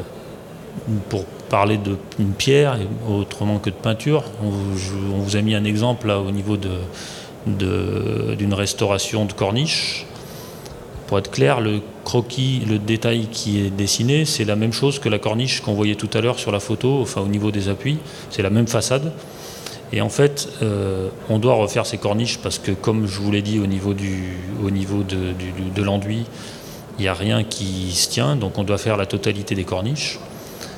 pour 1.10 1.26
parler 1.50 1.78
de 1.78 1.98
pierre, 2.38 2.78
autrement 3.10 3.60
que 3.60 3.70
de 3.70 3.76
peinture, 3.76 4.24
on 4.42 4.50
vous, 4.50 5.36
a 5.36 5.42
mis 5.42 5.54
un 5.54 5.66
exemple 5.66 6.08
là 6.08 6.20
au 6.20 6.32
niveau 6.32 6.58
d'une 7.46 8.54
restauration 8.54 9.26
de 9.26 9.34
corniche. 9.34 10.06
Pour 11.12 11.20
être 11.20 11.30
clair, 11.30 11.60
le 11.60 11.82
croquis, 12.06 12.62
le 12.70 12.80
détail 12.80 13.28
qui 13.30 13.60
est 13.60 13.70
dessiné, 13.70 14.24
c'est 14.24 14.46
la 14.46 14.56
même 14.56 14.72
chose 14.72 14.98
que 14.98 15.10
la 15.10 15.20
corniche 15.20 15.60
qu'on 15.60 15.74
voyait 15.74 15.96
tout 15.96 16.10
à 16.14 16.22
l'heure 16.22 16.40
sur 16.40 16.54
la 16.54 16.62
photo, 16.62 17.06
au 17.18 17.28
niveau 17.28 17.52
des 17.52 17.68
appuis, 17.68 17.98
c'est 18.30 18.42
la 18.42 18.50
même 18.50 18.68
façade. 18.68 19.12
Et 19.92 20.00
en 20.00 20.08
fait, 20.08 20.48
euh, 20.64 21.10
on 21.28 21.38
doit 21.38 21.56
refaire 21.56 21.86
ces 21.86 21.98
corniches 21.98 22.38
parce 22.38 22.60
que, 22.60 22.72
comme 22.72 23.08
je 23.08 23.20
vous 23.20 23.30
l'ai 23.30 23.42
dit, 23.42 23.60
au 23.60 23.68
niveau, 23.68 23.94
de 23.94 25.82
l'enduit, 25.84 26.24
il 26.98 27.02
n'y 27.02 27.10
a 27.10 27.14
rien 27.14 27.44
qui 27.44 27.92
se 27.92 28.08
tient, 28.08 28.38
donc 28.38 28.58
on 28.58 28.64
doit 28.64 28.78
faire 28.78 28.96
la 28.96 29.06
totalité 29.06 29.54
des 29.54 29.66
corniches. 29.66 30.18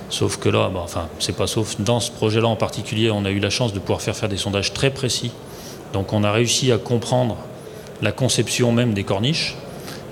Sauf 0.10 0.38
que 0.38 0.50
là, 0.50 0.72
bah, 0.74 0.82
enfin, 0.84 1.10
c'est 1.20 1.38
pas 1.38 1.46
sauf, 1.46 1.80
dans 1.80 2.00
ce 2.00 2.10
projet-là 2.10 2.48
en 2.48 2.56
particulier, 2.56 3.12
on 3.12 3.24
a 3.26 3.30
eu 3.30 3.40
la 3.40 3.52
chance 3.52 3.72
de 3.72 3.78
pouvoir 3.78 4.02
faire 4.02 4.16
faire 4.16 4.30
des 4.30 4.38
sondages 4.38 4.74
très 4.74 4.90
précis. 4.90 5.30
Donc 5.94 6.12
on 6.12 6.24
a 6.24 6.32
réussi 6.32 6.72
à 6.72 6.80
comprendre 6.80 7.38
la 8.02 8.12
conception 8.12 8.72
même 8.72 8.96
des 8.96 9.04
corniches, 9.04 9.56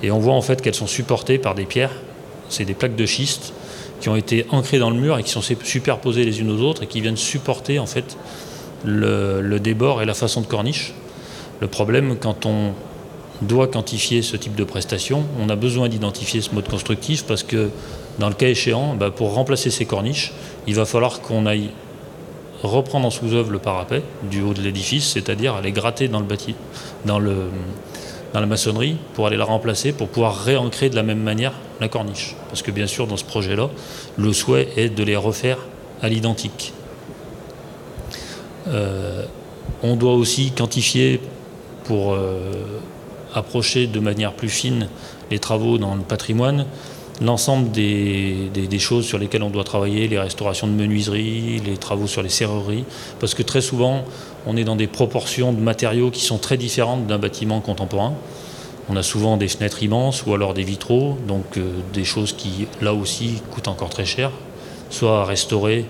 et 0.03 0.11
on 0.11 0.19
voit 0.19 0.33
en 0.33 0.41
fait 0.41 0.61
qu'elles 0.61 0.75
sont 0.75 0.87
supportées 0.87 1.37
par 1.37 1.55
des 1.55 1.65
pierres, 1.65 1.91
c'est 2.49 2.65
des 2.65 2.73
plaques 2.73 2.95
de 2.95 3.05
schiste 3.05 3.53
qui 3.99 4.09
ont 4.09 4.15
été 4.15 4.45
ancrées 4.49 4.79
dans 4.79 4.89
le 4.89 4.97
mur 4.97 5.17
et 5.17 5.23
qui 5.23 5.29
sont 5.29 5.41
superposées 5.41 6.25
les 6.25 6.41
unes 6.41 6.49
aux 6.49 6.61
autres 6.61 6.83
et 6.83 6.87
qui 6.87 7.01
viennent 7.01 7.17
supporter 7.17 7.79
en 7.79 7.85
fait 7.85 8.17
le, 8.83 9.59
débord 9.59 10.01
et 10.01 10.05
la 10.05 10.13
façon 10.13 10.41
de 10.41 10.47
corniche. 10.47 10.93
Le 11.59 11.67
problème, 11.67 12.17
quand 12.19 12.45
on 12.45 12.73
doit 13.43 13.67
quantifier 13.67 14.23
ce 14.23 14.35
type 14.37 14.55
de 14.55 14.63
prestation, 14.63 15.23
on 15.39 15.49
a 15.49 15.55
besoin 15.55 15.87
d'identifier 15.87 16.41
ce 16.41 16.53
mode 16.53 16.67
constructif 16.67 17.25
parce 17.25 17.43
que 17.43 17.69
dans 18.19 18.27
le 18.27 18.33
cas 18.33 18.47
échéant, 18.47 18.95
bah, 18.95 19.11
pour 19.11 19.33
remplacer 19.33 19.69
ces 19.69 19.85
corniches, 19.85 20.33
il 20.67 20.75
va 20.75 20.85
falloir 20.85 21.21
qu'on 21.21 21.45
aille 21.45 21.69
reprendre 22.63 23.07
en 23.07 23.09
sous-œuvre 23.09 23.51
le 23.51 23.59
parapet 23.59 24.03
du 24.29 24.41
haut 24.41 24.53
de 24.53 24.61
l'édifice, 24.61 25.11
c'est-à-dire 25.11 25.55
aller 25.55 25.71
gratter 25.71 26.07
dans 26.07 26.19
le 26.19 26.25
bâti, 26.25 26.55
dans, 27.05 27.19
le, 27.19 27.35
dans 28.34 28.39
la 28.39 28.46
maçonnerie 28.46 28.98
pour 29.13 29.28
aller 29.28 29.38
la 29.38 29.46
remplacer, 29.46 29.91
pour 29.91 30.08
pouvoir 30.08 30.38
réancrer 30.44 30.89
de 30.89 30.96
la 30.96 31.04
même 31.04 31.22
manière 31.22 31.54
la 31.80 31.88
corniche. 31.88 32.36
Parce 32.50 32.62
que 32.62 32.72
bien 32.72 32.88
sûr, 32.88 33.08
dans 33.08 33.17
ce 33.17 33.26
projet-là, 33.26 33.70
le 34.17 34.34
souhait 34.34 34.70
est 34.78 34.89
de 34.89 35.04
les 35.04 35.15
refaire 35.15 35.58
à 36.02 36.10
l'identique. 36.10 36.74
Euh, 38.67 39.26
on 39.84 39.96
doit 39.96 40.13
aussi 40.13 40.52
quantifier 40.52 41.20
pour 41.86 42.13
euh, 42.13 42.54
approcher 43.34 43.88
de 43.88 44.00
manière 44.00 44.34
plus 44.34 44.50
fine 44.50 44.88
les 45.30 45.39
travaux 45.39 45.78
dans 45.78 45.96
le 45.96 46.02
patrimoine, 46.02 46.65
l'ensemble 47.21 47.71
des, 47.71 48.79
choses 48.79 49.05
sur 49.05 49.17
lesquelles 49.17 49.43
on 49.43 49.49
doit 49.49 49.63
travailler, 49.63 50.07
les 50.07 50.19
restaurations 50.19 50.67
de 50.67 50.73
menuiserie, 50.73 51.62
les 51.65 51.77
travaux 51.77 52.07
sur 52.07 52.23
les 52.23 52.29
serrureries, 52.29 52.86
parce 53.19 53.34
que 53.34 53.43
très 53.43 53.62
souvent, 53.62 54.03
on 54.47 54.57
est 54.57 54.63
dans 54.63 54.75
des 54.75 54.88
proportions 54.88 55.53
de 55.53 55.60
matériaux 55.60 56.10
qui 56.12 56.21
sont 56.21 56.38
très 56.38 56.57
différentes 56.57 57.07
d'un 57.07 57.19
bâtiment 57.19 57.62
contemporain. 57.62 58.13
On 58.89 58.95
a 58.95 59.03
souvent 59.03 59.38
des 59.38 59.47
fenêtres 59.47 59.84
immenses 59.84 60.25
ou 60.25 60.34
alors 60.34 60.53
des 60.53 60.63
vitraux, 60.63 61.17
donc 61.27 61.57
euh, 61.57 61.71
des 61.93 62.03
choses 62.03 62.34
qui, 62.34 62.67
là 62.81 62.93
aussi, 62.93 63.41
coûtent 63.51 63.67
encore 63.67 63.89
très 63.89 64.05
cher, 64.05 64.31
soit 64.89 65.21
à 65.21 65.25
restaurer, 65.25 65.86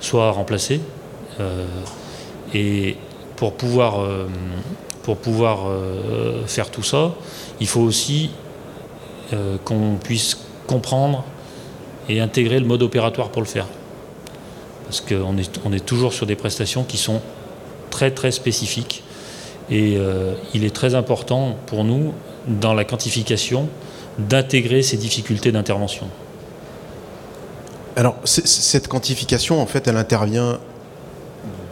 soit 0.00 0.28
à 0.28 0.30
remplacer. 0.30 0.80
Et 2.54 2.96
pour 3.36 3.54
pouvoir, 3.54 4.00
euh, 4.00 4.26
euh, 5.08 6.46
faire 6.46 6.70
tout 6.70 6.82
ça, 6.82 7.12
il 7.60 7.66
faut 7.66 7.80
aussi 7.80 8.30
euh, 9.32 9.56
qu'on 9.64 9.96
puisse 10.02 10.38
comprendre 10.66 11.24
et 12.08 12.20
intégrer 12.20 12.60
le 12.60 12.66
mode 12.66 12.82
opératoire 12.82 13.30
pour 13.30 13.42
le 13.42 13.48
faire. 13.48 13.66
Parce 14.84 15.00
qu'on 15.00 15.36
est, 15.38 15.84
toujours 15.84 16.12
sur 16.12 16.26
des 16.26 16.36
prestations 16.36 16.84
qui 16.84 16.98
sont 16.98 17.20
très 17.90 18.10
très 18.10 18.30
spécifiques. 18.30 19.02
Et 19.70 19.98
il 20.52 20.64
est 20.64 20.74
très 20.74 20.94
important 20.94 21.56
pour 21.66 21.84
nous, 21.84 22.12
dans 22.46 22.74
la 22.74 22.84
quantification, 22.84 23.68
d'intégrer 24.18 24.82
ces 24.82 24.98
difficultés 24.98 25.52
d'intervention. 25.52 26.08
Alors, 27.96 28.16
cette 28.24 28.88
quantification, 28.88 29.62
en 29.62 29.66
fait, 29.66 29.86
elle 29.88 29.96
intervient 29.96 30.58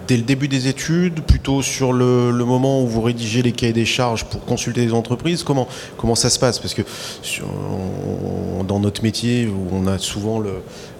dès 0.06 0.16
le 0.16 0.22
début 0.22 0.48
des 0.48 0.68
études, 0.68 1.22
plutôt 1.22 1.62
sur 1.62 1.92
le, 1.92 2.32
moment 2.32 2.82
où 2.82 2.86
vous 2.86 3.00
rédigez 3.00 3.42
les 3.42 3.52
cahiers 3.52 3.72
des 3.72 3.84
charges 3.84 4.24
pour 4.24 4.44
consulter 4.44 4.84
les 4.84 4.92
entreprises 4.92 5.42
Comment, 5.42 5.66
ça 6.14 6.30
se 6.30 6.38
passe? 6.38 6.58
Parce 6.58 6.74
que 6.74 6.82
dans 8.66 8.80
notre 8.80 9.02
métier, 9.02 9.48
on 9.72 9.86
a 9.86 9.98
souvent 9.98 10.42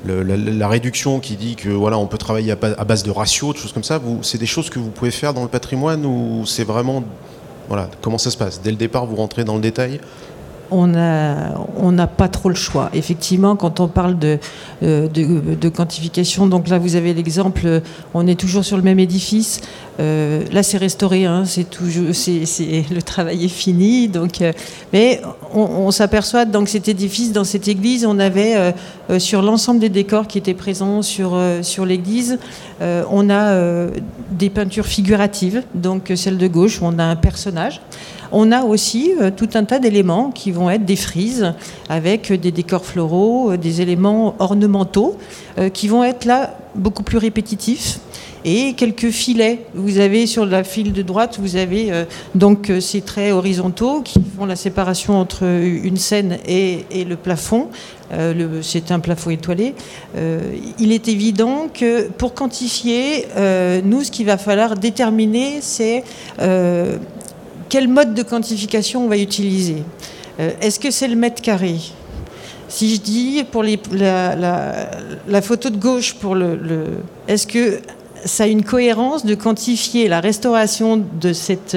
la, 0.05 0.69
réduction 0.69 1.21
qui 1.21 1.37
dit 1.37 1.57
que 1.57 1.69
voilà, 1.69 1.99
on 1.99 2.07
peut 2.07 2.19
travailler 2.19 2.53
à, 2.53 2.85
base 2.85 3.03
de 3.03 3.11
ratios, 3.11 3.55
de 3.55 3.59
choses 3.59 3.73
comme 3.73 3.85
ça, 3.85 4.01
c'est 4.23 4.39
des 4.39 4.47
choses 4.47 4.71
que 4.71 4.79
vous 4.79 4.91
pouvez 4.91 5.11
faire 5.11 5.35
dans 5.35 5.43
le 5.43 5.49
patrimoine 5.49 6.05
ou 6.07 6.45
c'est 6.47 6.65
vraiment... 6.65 7.05
Voilà, 7.69 7.89
comment 8.01 8.19
ça 8.19 8.31
se 8.31 8.37
passe? 8.37 8.61
Dès 8.61 8.71
le 8.71 8.77
départ, 8.77 9.07
vous 9.07 9.17
rentrez 9.17 9.45
dans 9.45 9.55
le 9.55 9.61
détail? 9.61 10.01
On 10.73 11.93
n'a 11.93 12.07
pas 12.07 12.29
trop 12.29 12.49
le 12.49 12.55
choix. 12.55 12.91
Effectivement, 12.95 13.57
quand 13.57 13.81
on 13.81 13.89
parle 13.89 14.19
de, 14.19 14.39
euh, 14.83 15.09
quantification, 15.75 16.47
donc 16.47 16.69
là 16.69 16.79
vous 16.79 16.97
avez 16.97 17.15
l'exemple, 17.15 17.83
on 18.15 18.27
est 18.27 18.39
toujours 18.39 18.65
sur 18.65 18.77
le 18.77 18.83
même 18.83 18.99
édifice. 18.99 19.61
Euh, 20.01 20.45
là 20.53 20.63
c'est 20.63 20.79
restauré, 20.79 21.27
hein, 21.27 21.45
c'est 21.45 21.69
toujours, 21.69 22.15
c'est, 22.15 22.85
le 22.91 23.03
travail 23.03 23.45
est 23.45 23.49
fini. 23.49 24.09
Donc, 24.09 24.41
euh, 24.41 24.53
mais 24.93 25.21
on, 25.55 25.91
s'aperçoit 25.91 26.45
dans 26.45 26.65
cet 26.65 26.89
édifice, 26.89 27.33
dans 27.33 27.45
cette 27.45 27.69
église, 27.69 28.07
on 28.07 28.19
avait 28.19 28.75
sur 29.19 29.43
l'ensemble 29.43 29.81
des 29.81 29.91
décors 29.91 30.27
qui 30.27 30.39
étaient 30.39 30.55
présents 30.55 31.03
sur, 31.03 31.39
sur 31.61 31.85
l'église, 31.85 32.39
on 32.81 33.29
a 33.29 33.87
des 34.31 34.49
peintures 34.49 34.87
figuratives. 34.87 35.63
Donc 35.75 36.11
celle 36.17 36.39
de 36.39 36.47
gauche, 36.47 36.81
on 36.81 36.99
a 36.99 37.05
un 37.05 37.17
personnage. 37.17 37.83
On 38.33 38.51
a 38.51 38.63
aussi 38.63 39.13
euh, 39.21 39.31
tout 39.31 39.51
un 39.55 39.65
tas 39.65 39.79
d'éléments 39.79 40.31
qui 40.31 40.51
vont 40.53 40.71
être 40.71 40.87
des 40.87 40.97
frises 40.97 41.53
avec 41.91 42.33
des 42.33 42.51
décors 42.51 42.87
floraux, 42.87 43.53
euh, 43.53 43.57
des 43.59 43.83
éléments 43.83 44.35
ornementaux 44.39 45.19
euh, 45.59 45.69
qui 45.69 45.87
vont 45.87 46.03
être 46.03 46.25
là 46.25 46.57
beaucoup 46.75 47.03
plus 47.03 47.19
répétitifs 47.19 48.01
et 48.47 48.73
quelques 48.73 49.11
filets. 49.11 49.61
Vous 49.75 49.99
avez 49.99 50.27
sur 50.27 50.47
la 50.47 50.65
file 50.65 50.95
de 50.95 51.03
droite, 51.03 51.39
vous 51.41 51.55
avez 51.55 51.93
donc 52.35 52.73
ces 52.81 53.01
traits 53.01 53.33
horizontaux 53.33 54.01
qui 54.01 54.21
font 54.37 54.47
la 54.47 54.57
séparation 54.57 55.17
entre 55.17 55.45
une 55.45 55.97
scène 55.97 56.39
et, 56.49 57.05
le 57.09 57.15
plafond. 57.15 57.69
c'est 58.63 58.91
un 58.91 58.99
plafond 58.99 59.31
étoilé. 59.31 59.75
il 60.81 60.91
est 60.91 61.07
évident 61.07 61.69
que 61.73 62.09
pour 62.09 62.35
quantifier, 62.35 63.29
nous, 63.85 64.03
ce 64.03 64.11
qu'il 64.11 64.27
va 64.27 64.39
falloir 64.39 64.75
déterminer, 64.75 65.59
c'est 65.61 66.03
quel 67.73 67.89
mode 67.89 68.13
de 68.13 68.23
quantification 68.23 69.07
on 69.07 69.09
va 69.09 69.17
utiliser. 69.17 69.83
Euh, 70.39 70.51
Est-ce 70.61 70.79
que 70.79 70.91
c'est 70.91 71.09
le 71.09 71.17
mètre 71.17 71.41
carré? 71.41 71.77
Si 72.69 72.95
je 72.95 73.01
dis 73.01 73.45
pour 73.51 73.63
la, 73.65 75.41
photo 75.41 75.71
de 75.71 75.79
gauche, 75.79 76.13
pour 76.13 76.35
le, 76.35 76.59
est-ce 77.27 77.47
que 77.47 77.81
ça 78.25 78.45
a 78.45 78.47
une 78.47 78.65
cohérence 78.65 79.25
de 79.25 79.35
quantifier 79.35 80.09
la 80.09 80.21
restauration 80.21 81.03
de 81.21 81.33
cette, 81.33 81.77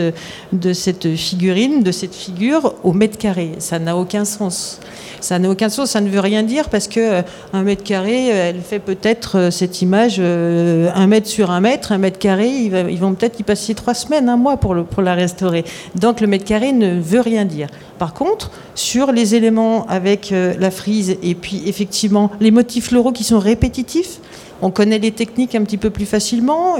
de 0.52 0.74
cette 0.74 1.16
figurine, 1.16 1.84
de 1.84 1.92
cette 1.92 2.16
figure 2.16 2.76
au 2.84 2.94
mètre 2.94 3.18
carré 3.18 3.52
Ça 3.60 3.80
n'a 3.80 3.96
aucun 3.98 4.26
sens. 4.26 4.80
Ça 5.22 5.40
n'a 5.40 5.50
aucun 5.50 5.70
sens, 5.70 5.92
ça 5.92 6.02
ne 6.02 6.10
veut 6.10 6.20
rien 6.20 6.44
dire 6.44 6.70
parce 6.70 6.88
que 6.88 7.00
euh, 7.00 7.22
un 7.52 7.64
mètre 7.64 7.84
carré, 7.84 8.32
euh, 8.32 8.50
elle 8.50 8.62
fait 8.62 8.80
peut-être 8.80 9.40
euh, 9.40 9.52
cette 9.52 9.82
image 9.82 10.20
un 10.20 11.08
mètre 11.08 11.28
sur 11.28 11.50
un 11.52 11.62
mètre, 11.62 11.92
un 11.92 11.98
mètre 11.98 12.20
carré, 12.20 12.50
ils 12.50 13.00
vont 13.00 13.14
peut-être 13.16 13.40
y 13.40 13.44
passer 13.44 13.74
trois 13.74 13.94
semaines, 13.94 14.30
un 14.30 14.38
mois 14.38 14.58
pour, 14.58 14.76
pour 14.86 15.02
la 15.02 15.16
restaurer. 15.16 15.66
Donc 15.96 16.22
le 16.22 16.28
mètre 16.28 16.46
carré 16.46 16.72
ne 16.74 17.00
veut 17.00 17.22
rien 17.22 17.46
dire. 17.46 17.68
Par 17.98 18.14
contre, 18.14 18.52
sur 18.76 19.12
les 19.12 19.36
éléments 19.36 19.86
avec 19.88 20.32
la 20.32 20.72
frise 20.72 21.18
et 21.24 21.36
puis 21.36 21.64
effectivement 21.66 22.32
les 22.40 22.52
motifs 22.52 22.90
floraux 22.90 23.12
qui 23.12 23.24
sont 23.24 23.40
répétitifs, 23.40 24.20
on 24.66 24.72
connaît 24.72 24.98
les 24.98 25.12
techniques 25.12 25.54
un 25.54 25.64
petit 25.64 25.78
peu 25.78 25.92
plus 25.92 26.08
facilement. 26.08 26.78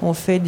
En 0.00 0.14
fait, 0.14 0.42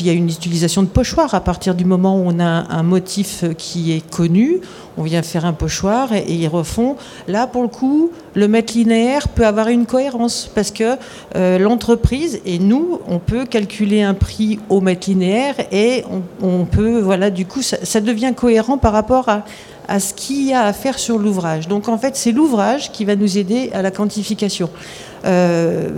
il 0.00 0.06
y 0.06 0.10
a 0.10 0.12
une 0.12 0.28
utilisation 0.28 0.82
de 0.82 0.88
pochoirs 0.88 1.34
à 1.34 1.40
partir 1.40 1.74
du 1.74 1.84
moment 1.84 2.16
où 2.16 2.22
on 2.24 2.40
a 2.40 2.64
un 2.72 2.82
motif 2.82 3.44
qui 3.58 3.92
est 3.92 4.08
connu. 4.08 4.60
On 4.96 5.02
vient 5.02 5.20
faire 5.20 5.44
un 5.44 5.52
pochoir 5.52 6.14
et, 6.14 6.24
ils 6.32 6.48
refont. 6.48 6.96
Là, 7.28 7.46
pour 7.46 7.60
le 7.60 7.68
coup, 7.68 8.10
le 8.32 8.48
mètre 8.48 8.72
linéaire 8.72 9.28
peut 9.28 9.46
avoir 9.46 9.68
une 9.68 9.84
cohérence 9.84 10.50
parce 10.54 10.70
que 10.70 10.96
euh, 11.34 11.58
l'entreprise 11.58 12.40
et 12.46 12.58
nous, 12.58 13.00
on 13.06 13.18
peut 13.18 13.44
calculer 13.44 14.00
un 14.00 14.14
prix 14.14 14.58
au 14.70 14.80
mètre 14.80 15.10
linéaire 15.10 15.56
et 15.72 16.04
on, 16.42 16.64
peut, 16.64 17.00
voilà, 17.00 17.28
du 17.28 17.44
coup, 17.44 17.60
ça 17.60 18.00
devient 18.00 18.32
cohérent 18.34 18.78
par 18.78 18.94
rapport 18.94 19.28
à, 19.28 19.44
à 19.88 20.00
ce 20.00 20.14
qu'il 20.14 20.42
y 20.46 20.52
a 20.52 20.64
à 20.64 20.72
faire 20.72 20.98
sur 20.98 21.18
l'ouvrage. 21.18 21.68
Donc 21.68 21.88
en 21.88 21.98
fait, 21.98 22.16
c'est 22.16 22.32
l'ouvrage 22.32 22.92
qui 22.92 23.04
va 23.04 23.16
nous 23.16 23.38
aider 23.38 23.70
à 23.72 23.82
la 23.82 23.90
quantification. 23.90 24.70
Euh, 25.24 25.90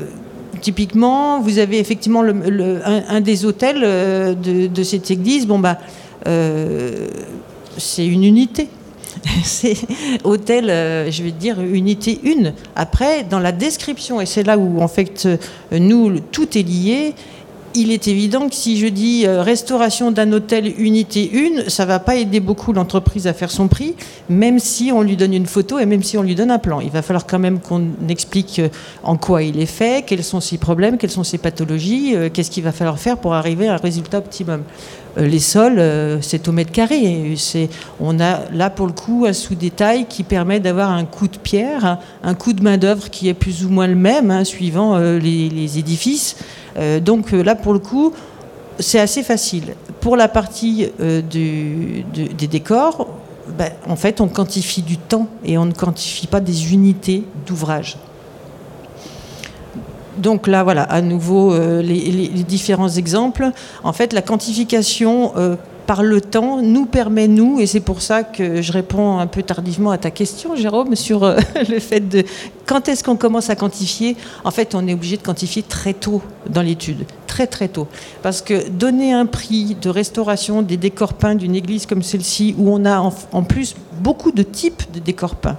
typiquement, 0.61 1.41
vous 1.41 1.59
avez 1.59 1.79
effectivement 1.79 2.23
un, 2.23 3.21
des 3.21 3.45
hôtels 3.45 3.83
euh, 3.83 4.35
de, 4.35 4.83
cette 4.83 5.11
église. 5.11 5.47
Bon 5.47 5.59
bah, 5.59 5.79
euh, 6.27 7.09
c'est 7.77 8.07
une 8.07 8.25
unité. 8.25 8.69
c'est 9.43 9.77
hôtel, 10.23 10.67
je 11.11 11.23
vais 11.23 11.33
dire 11.33 11.61
unité 11.61 12.21
1. 12.25 12.53
Après, 12.77 13.25
dans 13.25 13.41
la 13.41 13.53
description, 13.53 14.21
et 14.21 14.27
c'est 14.27 14.45
là 14.45 14.59
où 14.59 14.81
en 14.81 14.87
fait 14.87 15.27
nous 15.73 16.21
tout 16.21 16.57
est 16.57 16.63
lié 16.63 17.15
il 17.79 17.93
est 17.93 18.09
évident 18.09 18.49
que 18.49 18.57
si 18.57 18.77
je 18.77 18.89
dis 18.89 19.25
euh, 19.25 19.41
restauration 19.41 20.11
d'un 20.11 20.33
hôtel 20.33 20.75
unité 20.79 21.31
1, 21.65 21.71
ça 21.71 21.87
va 21.87 22.01
pas 22.01 22.17
aider 22.17 22.41
beaucoup 22.41 22.73
l'entreprise 22.73 23.29
à 23.29 23.33
faire 23.33 23.53
son 23.53 23.69
prix, 23.69 23.95
même 24.29 24.59
si 24.59 24.91
on 24.93 25.03
lui 25.03 25.17
donne 25.17 25.33
une 25.33 25.47
photo 25.47 25.79
et 25.79 25.87
même 25.87 26.03
si 26.03 26.19
on 26.19 26.23
lui 26.23 26.35
donne 26.35 26.51
un 26.51 26.59
plan. 26.59 26.81
Il 26.81 26.91
va 26.91 27.03
falloir 27.03 27.25
quand 27.25 27.39
même 27.39 27.61
qu'on 27.61 27.85
explique 28.09 28.59
euh, 28.59 28.69
en 29.05 29.17
quoi 29.17 29.45
il 29.45 29.61
est 29.61 29.67
fait, 29.67 30.05
quels 30.05 30.25
sont 30.25 30.41
ses 30.41 30.59
problèmes, 30.59 30.99
quelles 30.99 31.13
sont 31.13 31.23
ses 31.23 31.39
pathologies, 31.39 32.17
euh, 32.17 32.29
qu'est-ce 32.33 32.51
qu'il 32.51 32.65
va 32.65 32.73
falloir 32.73 32.99
faire 32.99 33.17
pour 33.17 33.35
arriver 33.35 33.69
à 33.69 33.75
un 33.75 33.77
résultat 33.77 34.19
optimum. 34.19 34.63
Les 35.17 35.41
sols, 35.41 35.83
c'est 36.21 36.47
au 36.47 36.53
mètre 36.53 36.71
carré. 36.71 37.35
On 37.99 38.21
a 38.21 38.43
là 38.53 38.71
pour 38.71 38.87
le 38.87 38.93
coup 38.93 39.25
un 39.27 39.33
sous-détail 39.33 40.07
qui 40.09 40.23
permet 40.23 40.61
d'avoir 40.61 40.91
un 40.91 41.05
coût 41.05 41.27
de 41.27 41.39
pierre, 41.39 41.99
un 42.23 42.35
coût 42.35 42.53
de 42.53 42.63
main-d'œuvre 42.63 43.11
qui 43.11 43.29
est 43.29 43.35
plus 43.35 43.65
ou 43.65 43.69
moins 43.69 43.89
le 43.89 43.97
même, 43.97 44.31
hein, 44.31 44.45
suivant 44.45 44.97
les 44.97 45.79
édifices. 45.79 46.37
Euh, 46.77 47.01
donc 47.01 47.33
euh, 47.33 47.43
là, 47.43 47.55
pour 47.55 47.73
le 47.73 47.79
coup, 47.79 48.13
c'est 48.79 49.01
assez 49.01 49.23
facile. 49.23 49.75
Pour 50.01 50.17
la 50.17 50.29
partie 50.29 50.89
euh, 51.01 51.23
des 51.23 52.47
décors, 52.47 53.09
ben, 53.59 53.71
en 53.89 53.97
fait, 53.97 54.21
on 54.21 54.29
quantifie 54.29 54.83
du 54.83 54.99
temps 54.99 55.27
et 55.45 55.59
on 55.59 55.65
ne 55.65 55.73
quantifie 55.73 56.27
pas 56.27 56.41
des 56.41 56.73
unités 56.73 57.25
d'ouvrage. 57.47 57.97
Donc 60.19 60.49
là, 60.49 60.65
voilà, 60.65 60.83
à 60.83 61.01
nouveau, 61.01 61.57
les, 61.81 62.29
différents 62.29 62.89
exemples. 62.89 63.51
En 63.85 63.93
fait, 63.93 64.13
la 64.13 64.21
quantification 64.21 65.33
par 65.89 66.03
le 66.03 66.21
temps 66.21 66.61
nous 66.61 66.85
permet, 66.85 67.29
nous, 67.29 67.61
et 67.61 67.67
c'est 67.67 67.81
pour 67.81 68.03
ça 68.03 68.23
que 68.23 68.61
je 68.61 68.73
réponds 68.73 69.21
un 69.21 69.27
peu 69.27 69.43
tardivement 69.43 69.91
à 69.91 69.97
ta 69.97 70.11
question, 70.11 70.55
Jérôme, 70.55 70.95
sur 70.95 71.25
euh, 71.25 71.39
le 71.71 71.79
fait 71.81 72.01
de 72.01 72.25
quand 72.67 72.91
est-ce 72.91 73.03
qu'on 73.03 73.17
commence 73.17 73.49
à 73.49 73.57
quantifier 73.57 74.15
En 74.45 74.51
fait, 74.51 74.75
on 74.75 74.87
est 74.87 74.93
obligé 74.93 75.17
de 75.17 75.23
quantifier 75.23 75.63
très 75.63 75.95
tôt 75.95 76.21
dans 76.47 76.61
l'étude, 76.61 77.07
très 77.27 77.47
très 77.47 77.69
tôt. 77.69 77.89
Parce 78.23 78.43
que 78.43 78.69
donner 78.69 79.15
un 79.15 79.25
prix 79.25 79.79
de 79.81 79.89
restauration 79.89 80.61
des 80.61 80.77
décors 80.77 81.15
peints 81.15 81.37
d'une 81.37 81.55
église 81.55 81.87
comme 81.87 82.03
celle-ci, 82.03 82.55
où 82.59 82.71
on 82.71 82.85
a 82.85 83.01
en 83.01 83.43
plus 83.43 83.75
beaucoup 84.03 84.31
de 84.31 84.43
types 84.43 84.83
de 84.93 84.99
décors 84.99 85.37
peints, 85.37 85.57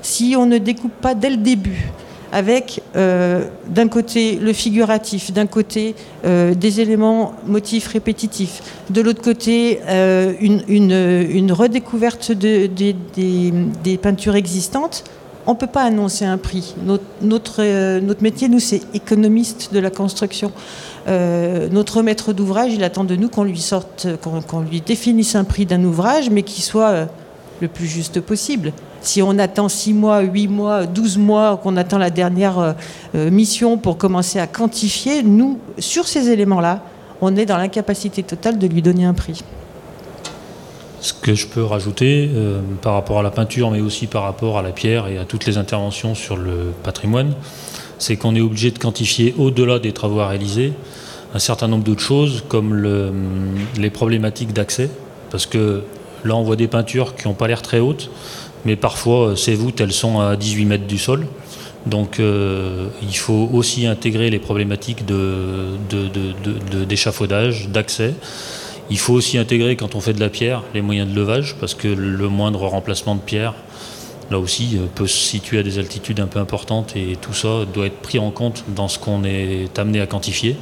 si 0.00 0.36
on 0.38 0.46
ne 0.46 0.58
découpe 0.58 0.94
pas 1.00 1.16
dès 1.16 1.30
le 1.30 1.38
début, 1.38 1.90
avec 2.32 2.82
euh, 2.96 3.44
d'un 3.68 3.88
côté 3.88 4.36
le 4.36 4.54
figuratif, 4.54 5.32
d'un 5.32 5.46
côté 5.46 5.94
euh, 6.24 6.54
des 6.54 6.80
éléments 6.80 7.34
motifs 7.46 7.86
répétitifs, 7.88 8.62
de 8.88 9.02
l'autre 9.02 9.20
côté 9.22 9.80
euh, 9.86 10.32
une, 10.40 11.52
redécouverte 11.52 12.32
de, 12.32 12.66
des 12.66 13.98
peintures 13.98 14.34
existantes, 14.34 15.04
on 15.46 15.52
ne 15.52 15.56
peut 15.56 15.66
pas 15.66 15.82
annoncer 15.82 16.24
un 16.24 16.38
prix. 16.38 16.74
Notre 17.20 18.22
métier, 18.22 18.48
nous, 18.48 18.60
c'est 18.60 18.80
économiste 18.94 19.74
de 19.74 19.80
la 19.80 19.90
construction. 19.90 20.52
notre 21.08 22.02
maître 22.02 22.32
d'ouvrage, 22.32 22.72
il 22.72 22.84
attend 22.84 23.02
de 23.02 23.16
nous 23.16 23.28
qu'on 23.28 23.42
lui 23.42 23.60
sorte, 23.60 24.06
qu'on 24.22 24.60
lui 24.60 24.80
définisse 24.80 25.34
un 25.34 25.42
prix 25.42 25.66
d'un 25.66 25.82
ouvrage, 25.82 26.30
mais 26.30 26.44
qui 26.44 26.62
soit 26.62 27.08
le 27.60 27.66
plus 27.66 27.88
juste 27.88 28.20
possible. 28.20 28.72
Si 29.02 29.20
on 29.20 29.38
attend 29.38 29.68
6 29.68 29.94
mois, 29.94 30.20
8 30.20 30.48
mois, 30.48 30.86
12 30.86 31.18
mois, 31.18 31.58
qu'on 31.60 31.76
attend 31.76 31.98
la 31.98 32.10
dernière 32.10 32.58
euh, 32.58 32.72
euh, 33.16 33.30
mission 33.30 33.76
pour 33.76 33.98
commencer 33.98 34.38
à 34.38 34.46
quantifier, 34.46 35.24
nous, 35.24 35.58
sur 35.78 36.06
ces 36.06 36.30
éléments-là, 36.30 36.84
on 37.20 37.36
est 37.36 37.44
dans 37.44 37.56
l'incapacité 37.56 38.22
totale 38.22 38.58
de 38.58 38.66
lui 38.68 38.80
donner 38.80 39.04
un 39.04 39.12
prix. 39.12 39.42
Ce 41.00 41.12
que 41.12 41.34
je 41.34 41.48
peux 41.48 41.64
rajouter 41.64 42.30
euh, 42.32 42.60
par 42.80 42.94
rapport 42.94 43.18
à 43.18 43.24
la 43.24 43.32
peinture, 43.32 43.72
mais 43.72 43.80
aussi 43.80 44.06
par 44.06 44.22
rapport 44.22 44.56
à 44.56 44.62
la 44.62 44.70
pierre 44.70 45.08
et 45.08 45.18
à 45.18 45.24
toutes 45.24 45.46
les 45.46 45.58
interventions 45.58 46.14
sur 46.14 46.36
le 46.36 46.72
patrimoine, 46.84 47.34
c'est 47.98 48.16
qu'on 48.16 48.36
est 48.36 48.40
obligé 48.40 48.70
de 48.70 48.78
quantifier 48.78 49.34
au-delà 49.36 49.80
des 49.80 49.92
travaux 49.92 50.20
à 50.20 50.28
réaliser 50.28 50.72
un 51.34 51.40
certain 51.40 51.66
nombre 51.66 51.82
d'autres 51.82 52.02
choses, 52.02 52.44
comme 52.46 52.76
les 53.76 53.90
problématiques 53.90 54.52
d'accès, 54.52 54.90
parce 55.30 55.46
que 55.46 55.82
Là, 56.24 56.36
on 56.36 56.42
voit 56.42 56.56
des 56.56 56.68
peintures 56.68 57.16
qui 57.16 57.26
n'ont 57.26 57.34
pas 57.34 57.48
l'air 57.48 57.62
très 57.62 57.80
hautes, 57.80 58.10
mais 58.64 58.76
parfois, 58.76 59.28
euh, 59.28 59.36
ces 59.36 59.54
voûtes, 59.54 59.80
elles 59.80 59.92
sont 59.92 60.20
à 60.20 60.36
18 60.36 60.64
mètres 60.64 60.86
du 60.86 60.98
sol. 60.98 61.26
Donc, 61.86 62.20
euh, 62.20 62.88
il 63.02 63.16
faut 63.16 63.48
aussi 63.52 63.86
intégrer 63.86 64.30
les 64.30 64.38
problématiques 64.38 65.04
d'échafaudage, 66.88 67.68
d'accès. 67.68 68.14
Il 68.88 68.98
faut 68.98 69.14
aussi 69.14 69.36
intégrer, 69.38 69.74
quand 69.76 69.94
on 69.94 70.00
fait 70.00 70.12
de 70.12 70.20
la 70.20 70.28
pierre, 70.28 70.62
les 70.74 70.82
moyens 70.82 71.10
de 71.10 71.16
levage, 71.16 71.56
parce 71.58 71.74
que 71.74 71.88
le 71.88 72.28
moindre 72.28 72.66
remplacement 72.66 73.16
de 73.16 73.20
pierre, 73.20 73.54
là 74.30 74.38
aussi, 74.38 74.76
euh, 74.76 74.86
peut 74.94 75.08
se 75.08 75.18
situer 75.18 75.58
à 75.58 75.62
des 75.62 75.78
altitudes 75.78 76.20
un 76.20 76.26
peu 76.26 76.38
importantes, 76.38 76.94
et 76.94 77.16
tout 77.20 77.34
ça 77.34 77.64
doit 77.72 77.86
être 77.86 77.98
pris 77.98 78.18
en 78.20 78.30
compte 78.30 78.64
dans 78.68 78.88
ce 78.88 78.98
qu'on 78.98 79.24
est 79.24 79.76
amené 79.78 80.00
à 80.00 80.06
quantifier 80.06 80.56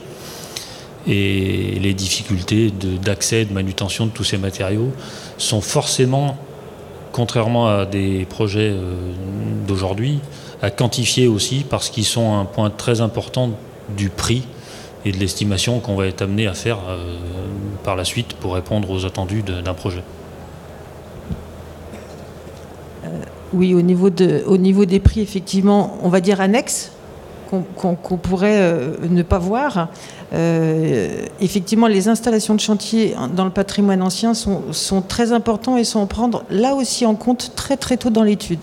et 1.07 1.79
les 1.81 1.95
difficultés 1.95 2.73
d'accès, 3.03 3.45
de, 3.45 3.53
manutention 3.53 4.07
de 4.07 4.11
tous 4.11 4.25
ces 4.25 4.39
matériaux 4.39 4.93
sont 5.39 5.61
forcément, 5.61 6.37
contrairement 7.21 7.69
à 7.69 7.85
des 7.85 8.25
projets 8.25 8.71
euh, 8.71 8.95
d'aujourd'hui, 9.69 10.21
à 10.63 10.71
quantifier 10.71 11.29
aussi 11.29 11.67
parce 11.69 11.91
qu'ils 11.91 12.07
sont 12.07 12.35
un 12.35 12.47
point 12.47 12.71
très 12.71 13.03
important 13.03 13.51
du 13.95 14.09
prix 14.09 14.45
et 15.05 15.13
de 15.13 15.19
l'estimation 15.19 15.81
qu'on 15.81 15.97
va 15.97 16.07
être 16.07 16.23
amené 16.23 16.47
à 16.47 16.55
faire 16.55 16.79
euh, 16.89 17.19
par 17.85 17.95
la 17.95 18.07
suite 18.07 18.33
pour 18.33 18.55
répondre 18.55 18.91
aux 18.91 19.05
attendus 19.05 19.43
d'un 19.43 19.75
projet. 19.75 20.03
Euh, 23.05 23.09
oui, 23.53 23.75
au 23.75 23.83
niveau, 23.83 24.09
de, 24.09 24.43
au 24.47 24.57
niveau 24.57 24.87
des 24.87 24.99
prix, 24.99 25.21
effectivement, 25.21 25.99
on 26.03 26.09
va 26.09 26.23
dire 26.23 26.41
annexes 26.41 26.91
qu'on 27.77 28.17
pourrait 28.17 28.81
ne 29.09 29.23
pas 29.23 29.39
voir. 29.39 29.89
Euh, 30.33 31.27
effectivement, 31.41 31.87
les 31.87 32.09
installations 32.09 32.55
de 32.55 32.61
chantier 32.61 33.15
dans 33.35 33.45
le 33.45 33.51
patrimoine 33.51 34.03
ancien 34.03 34.35
sont, 34.35 35.03
très 35.07 35.33
importants 35.33 35.77
et 35.77 35.85
sont 35.85 36.03
à 36.03 36.07
prendre 36.07 36.45
là 36.51 36.75
aussi 36.75 37.05
en 37.07 37.15
compte 37.15 37.53
très 37.57 37.77
très 37.77 37.97
tôt 37.97 38.11
dans 38.11 38.23
l'étude. 38.23 38.61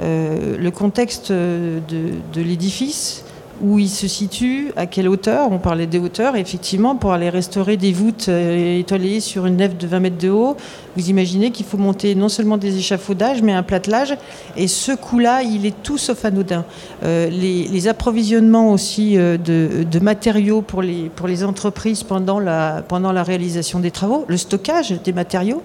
Euh, 0.00 0.56
le 0.56 0.70
contexte 0.70 1.32
de, 1.32 2.12
l'édifice, 2.36 3.24
où 3.60 3.78
il 3.78 3.88
se 3.88 4.08
situe, 4.08 4.72
à 4.76 4.86
quelle 4.86 5.08
hauteur, 5.08 5.52
on 5.52 5.58
parlait 5.58 5.86
des 5.86 5.98
hauteurs, 5.98 6.36
effectivement, 6.36 6.96
pour 6.96 7.12
aller 7.12 7.30
restaurer 7.30 7.76
des 7.76 7.92
voûtes 7.92 8.26
euh, 8.28 8.78
étoilées 8.78 9.20
sur 9.20 9.46
une 9.46 9.56
nef 9.56 9.76
de 9.76 9.86
20 9.86 10.00
mètres 10.00 10.18
de 10.18 10.30
haut, 10.30 10.56
vous 10.96 11.10
imaginez 11.10 11.50
qu'il 11.50 11.66
faut 11.66 11.78
monter 11.78 12.14
non 12.14 12.28
seulement 12.28 12.56
des 12.56 12.76
échafaudages, 12.76 13.42
mais 13.42 13.52
un 13.52 13.62
platelage, 13.62 14.16
et 14.56 14.68
ce 14.68 14.92
coup-là, 14.92 15.42
il 15.42 15.66
est 15.66 15.82
tout 15.82 15.98
sauf 15.98 16.24
anodin. 16.24 16.64
Euh, 17.04 17.28
les, 17.28 17.88
approvisionnements 17.88 18.70
aussi 18.70 19.18
euh, 19.18 19.36
de, 19.36 19.98
matériaux 19.98 20.62
pour 20.62 20.82
les, 20.82 21.44
entreprises 21.44 22.02
pendant 22.02 22.38
la, 22.38 22.82
réalisation 23.22 23.80
des 23.80 23.90
travaux, 23.90 24.24
le 24.28 24.36
stockage 24.36 25.00
des 25.02 25.12
matériaux, 25.12 25.62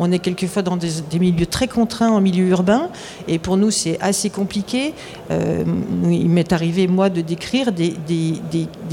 on 0.00 0.10
est 0.10 0.18
quelquefois 0.18 0.62
dans 0.62 0.76
des, 0.76 0.88
milieux 1.18 1.46
très 1.46 1.68
contraints 1.68 2.10
en 2.10 2.20
milieu 2.20 2.46
urbain, 2.48 2.88
et 3.28 3.38
pour 3.38 3.56
nous 3.56 3.70
c'est 3.70 4.00
assez 4.00 4.30
compliqué. 4.30 4.94
Euh, 5.30 5.64
il 6.04 6.30
m'est 6.30 6.52
arrivé 6.52 6.88
moi 6.88 7.10
de 7.10 7.20
décrire 7.20 7.70
des, 7.70 7.94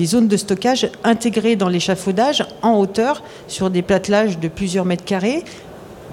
zones 0.06 0.28
de 0.28 0.38
stockage 0.38 0.90
intégrées 1.04 1.56
dans 1.56 1.70
l'échafaudage 1.70 2.46
en 2.62 2.78
hauteur 2.78 3.24
sur 3.48 3.70
des 3.70 3.82
plattelages 3.82 4.38
de 4.40 4.48
plusieurs 4.50 4.86
mètres 4.86 5.06
carrés 5.06 5.44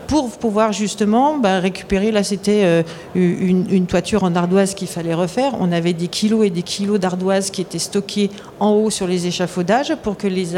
pour 0.06 0.30
pouvoir 0.30 0.72
justement 0.72 1.38
bah, 1.38 1.60
récupérer. 1.60 2.12
Là, 2.12 2.22
c'était 2.22 2.62
euh, 2.64 2.82
une, 3.14 3.86
toiture 3.86 4.24
en 4.24 4.34
ardoise 4.34 4.74
qu'il 4.74 4.88
fallait 4.88 5.14
refaire. 5.14 5.52
On 5.60 5.72
avait 5.72 5.92
des 5.92 6.08
kilos 6.08 6.46
et 6.46 6.50
des 6.50 6.62
kilos 6.62 6.98
d'ardoise 6.98 7.50
qui 7.50 7.60
étaient 7.60 7.78
stockés 7.78 8.30
en 8.60 8.70
haut 8.70 8.90
sur 8.90 9.06
les 9.06 9.26
échafaudages 9.26 9.94
pour 10.02 10.16
que 10.16 10.26
les, 10.26 10.48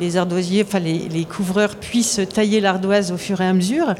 les 0.00 0.16
ardoisiers, 0.16 0.64
enfin 0.66 0.80
les, 0.80 1.24
couvreurs 1.24 1.76
puissent 1.76 2.20
tailler 2.32 2.60
l'ardoise 2.60 3.12
au 3.12 3.16
fur 3.16 3.40
et 3.40 3.46
à 3.46 3.52
mesure. 3.52 3.94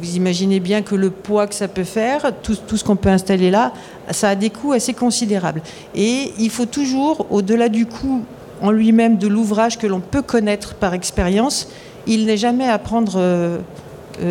Vous 0.00 0.16
imaginez 0.16 0.60
bien 0.60 0.82
que 0.82 0.94
le 0.94 1.10
poids 1.10 1.46
que 1.46 1.54
ça 1.54 1.68
peut 1.68 1.84
faire, 1.84 2.32
tout, 2.42 2.54
ce 2.54 2.84
qu'on 2.84 2.96
peut 2.96 3.08
installer 3.08 3.50
là, 3.50 3.72
ça 4.10 4.30
a 4.30 4.34
des 4.34 4.50
coûts 4.50 4.72
assez 4.72 4.92
considérables. 4.92 5.62
Et 5.94 6.32
il 6.38 6.50
faut 6.50 6.66
toujours, 6.66 7.26
au-delà 7.30 7.68
du 7.68 7.86
coût 7.86 8.22
en 8.60 8.70
lui-même 8.70 9.16
de 9.16 9.26
l'ouvrage 9.26 9.78
que 9.78 9.86
l'on 9.86 10.00
peut 10.00 10.22
connaître 10.22 10.74
par 10.74 10.92
expérience, 10.92 11.68
il 12.06 12.26
n'est 12.26 12.36
jamais 12.36 12.68
à 12.68 12.78
prendre... 12.78 13.14
Euh, 13.16 13.58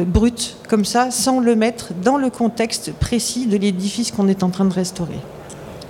brut 0.05 0.57
comme 0.67 0.85
ça, 0.85 1.11
sans 1.11 1.39
le 1.39 1.55
mettre 1.55 1.93
dans 1.93 2.17
le 2.17 2.29
contexte 2.29 2.91
précis 2.93 3.45
de 3.47 3.57
l'édifice 3.57 4.11
qu'on 4.11 4.27
est 4.27 4.43
en 4.43 4.49
train 4.49 4.65
de 4.65 4.73
restaurer. 4.73 5.19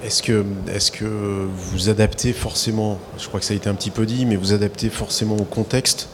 Est-ce 0.04 0.22
que, 0.22 0.46
est 0.68 0.92
que 0.92 1.06
vous 1.06 1.90
adaptez 1.90 2.34
forcément, 2.34 3.00
je 3.18 3.28
crois 3.28 3.40
que 3.40 3.46
ça 3.46 3.54
a 3.54 3.58
été 3.58 3.70
un 3.70 3.74
petit 3.74 3.90
peu 3.90 4.06
dit, 4.06 4.26
mais 4.26 4.36
vous 4.36 4.54
adaptez 4.54 4.90
forcément 4.90 5.36
au 5.36 5.46
contexte, 5.46 6.10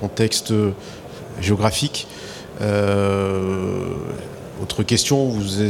contexte 0.00 0.52
euh, 0.52 0.70
géographique 1.40 2.06
euh, 2.62 3.94
autre 4.62 4.82
question, 4.82 5.28
vous, 5.28 5.60